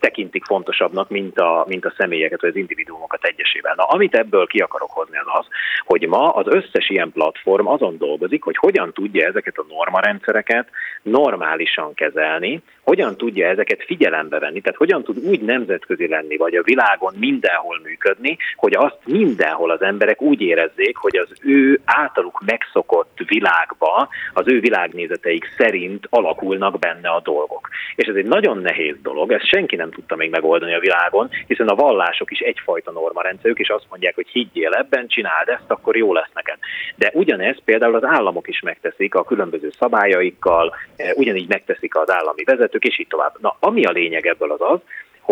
tekintik 0.00 0.44
fontosabbnak, 0.44 1.08
mint 1.08 1.38
a, 1.38 1.64
mint 1.68 1.84
a 1.84 1.94
személyeket, 1.96 2.40
vagy 2.40 2.50
az 2.50 2.56
individuumokat 2.56 3.24
egyesével. 3.24 3.74
Na, 3.76 3.82
amit 3.82 4.14
ebből 4.14 4.46
ki 4.46 4.58
akarok 4.58 4.90
hozni 4.90 5.18
az 5.18 5.26
az, 5.38 5.46
hogy 5.84 6.06
ma 6.06 6.28
az 6.28 6.46
összes 6.46 6.88
ilyen 6.88 7.12
platform 7.12 7.66
azon 7.66 7.98
dolgozik, 7.98 8.42
hogy 8.42 8.56
hogyan 8.56 8.92
tudja 8.92 9.26
ezeket 9.26 9.56
a 9.56 9.66
normarendszereket 9.68 10.68
normálisan 11.02 11.94
kezelni, 11.94 12.62
hogyan 12.88 13.16
tudja 13.16 13.48
ezeket 13.48 13.84
figyelembe 13.84 14.38
venni, 14.38 14.60
tehát 14.60 14.78
hogyan 14.78 15.02
tud 15.02 15.18
úgy 15.24 15.40
nemzetközi 15.40 16.08
lenni, 16.08 16.36
vagy 16.36 16.54
a 16.54 16.62
világon 16.62 17.14
mindenhol 17.16 17.80
működni, 17.82 18.36
hogy 18.56 18.74
azt 18.76 18.98
mindenhol 19.04 19.70
az 19.70 19.82
emberek 19.82 20.22
úgy 20.22 20.40
érezzék, 20.40 20.96
hogy 20.96 21.16
az 21.16 21.28
ő 21.42 21.80
általuk 21.84 22.42
megszokott 22.46 23.18
világba, 23.26 24.08
az 24.32 24.44
ő 24.46 24.60
világnézeteik 24.60 25.44
szerint 25.58 26.06
alakulnak 26.10 26.78
benne 26.78 27.08
a 27.08 27.20
dolgok. 27.20 27.68
És 27.96 28.06
ez 28.06 28.14
egy 28.14 28.26
nagyon 28.26 28.58
nehéz 28.58 28.96
dolog, 29.02 29.32
ezt 29.32 29.48
senki 29.48 29.76
nem 29.76 29.90
tudta 29.90 30.16
még 30.16 30.30
megoldani 30.30 30.74
a 30.74 30.80
világon, 30.80 31.30
hiszen 31.46 31.68
a 31.68 31.74
vallások 31.74 32.30
is 32.30 32.38
egyfajta 32.38 32.92
normarendszerük, 32.92 33.58
és 33.58 33.68
azt 33.68 33.86
mondják, 33.90 34.14
hogy 34.14 34.28
higgyél 34.28 34.72
ebben, 34.72 35.06
csináld 35.08 35.48
ezt, 35.48 35.70
akkor 35.70 35.96
jó 35.96 36.12
lesz 36.12 36.32
neked. 36.34 36.58
De 36.96 37.10
ugyanezt 37.14 37.62
például 37.64 37.94
az 37.94 38.04
államok 38.04 38.48
is 38.48 38.60
megteszik 38.60 39.14
a 39.14 39.24
különböző 39.24 39.70
szabályaikkal, 39.78 40.74
eh, 40.96 41.10
ugyanígy 41.14 41.48
megteszik 41.48 41.96
az 41.96 42.10
állami 42.10 42.44
vezetők, 42.44 42.77
és 42.84 42.98
így 42.98 43.06
tovább. 43.06 43.36
Na, 43.40 43.56
ami 43.60 43.84
a 43.84 43.90
lényeg 43.90 44.26
ebből 44.26 44.52
az 44.52 44.60
az, 44.60 44.80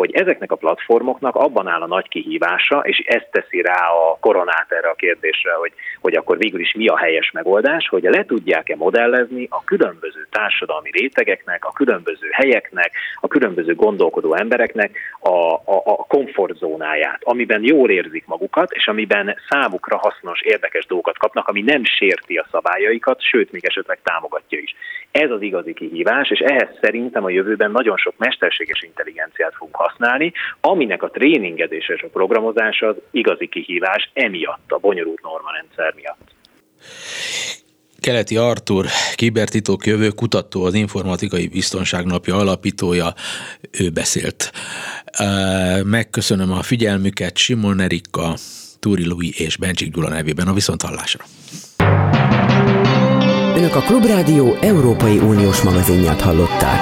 hogy 0.01 0.14
ezeknek 0.14 0.53
a 0.53 0.57
platformoknak 0.57 1.34
abban 1.34 1.68
áll 1.68 1.80
a 1.80 1.86
nagy 1.86 2.09
kihívása, 2.09 2.78
és 2.78 2.99
ezt 2.99 3.28
teszi 3.30 3.61
rá 3.62 3.88
a 3.88 4.16
koronát 4.20 4.66
erre 4.68 4.88
a 4.88 4.94
kérdésre, 4.94 5.53
hogy, 5.53 5.72
hogy 6.01 6.14
akkor 6.14 6.38
végül 6.38 6.61
is 6.61 6.74
mi 6.74 6.86
a 6.86 6.97
helyes 6.97 7.30
megoldás, 7.30 7.88
hogy 7.88 8.03
le 8.03 8.24
tudják-e 8.24 8.76
modellezni 8.76 9.47
a 9.51 9.64
különböző 9.64 10.26
társadalmi 10.30 10.90
rétegeknek, 10.92 11.64
a 11.64 11.72
különböző 11.72 12.28
helyeknek, 12.30 12.92
a 13.20 13.28
különböző 13.28 13.74
gondolkodó 13.74 14.34
embereknek 14.34 14.99
a, 15.20 15.53
a, 15.53 15.82
a 15.84 16.05
komfortzónáját, 16.09 17.20
amiben 17.22 17.64
jól 17.64 17.90
érzik 17.90 18.26
magukat, 18.26 18.72
és 18.72 18.86
amiben 18.86 19.36
számukra 19.49 19.97
hasznos, 19.97 20.40
érdekes 20.40 20.86
dolgokat 20.86 21.18
kapnak, 21.18 21.49
ami 21.49 21.62
nem 21.62 21.84
sérti 21.84 22.36
a 22.36 22.47
szabályaikat, 22.51 23.22
sőt, 23.22 23.53
még 23.53 23.64
esetleg 23.64 23.99
támogatja 24.03 24.59
is. 24.59 24.74
Ez 25.11 25.30
az 25.30 25.42
igazi 25.42 25.72
kihívás, 25.74 26.30
és 26.30 26.38
ehhez 26.38 26.68
szerintem 26.80 27.24
a 27.24 27.30
jövőben 27.30 27.70
nagyon 27.70 27.97
sok 27.97 28.14
mesterséges 28.16 28.82
intelligenciát 28.82 29.55
fogunk 29.55 29.84
használni, 29.89 30.32
aminek 30.61 31.03
a 31.03 31.11
tréningedése 31.11 31.93
és 31.93 32.03
a 32.03 32.09
programozása 32.12 32.87
az 32.87 32.97
igazi 33.11 33.49
kihívás 33.49 34.11
emiatt, 34.12 34.64
a 34.68 34.78
bonyolult 34.78 35.22
normarendszer 35.22 35.95
miatt. 35.95 36.34
Keleti 38.01 38.37
Artur, 38.37 38.87
kibertitok 39.14 39.87
jövő 39.87 40.09
kutató, 40.09 40.64
az 40.64 40.74
Informatikai 40.74 41.49
Biztonság 41.49 42.05
Napja 42.05 42.37
alapítója, 42.37 43.14
ő 43.80 43.91
beszélt. 43.91 44.53
Megköszönöm 45.84 46.53
a 46.53 46.62
figyelmüket 46.62 47.37
Simon 47.37 47.80
Erika, 47.80 48.34
Túri 48.80 49.07
Louis 49.07 49.39
és 49.39 49.57
Bencsik 49.57 49.93
Gyula 49.93 50.09
nevében 50.09 50.49
a 50.49 50.53
Viszonthallásra. 50.53 51.24
Önök 53.57 53.74
a 53.74 53.80
Klubrádió 53.80 54.55
Európai 54.61 55.18
Uniós 55.18 55.62
magazinját 55.62 56.20
hallották. 56.20 56.80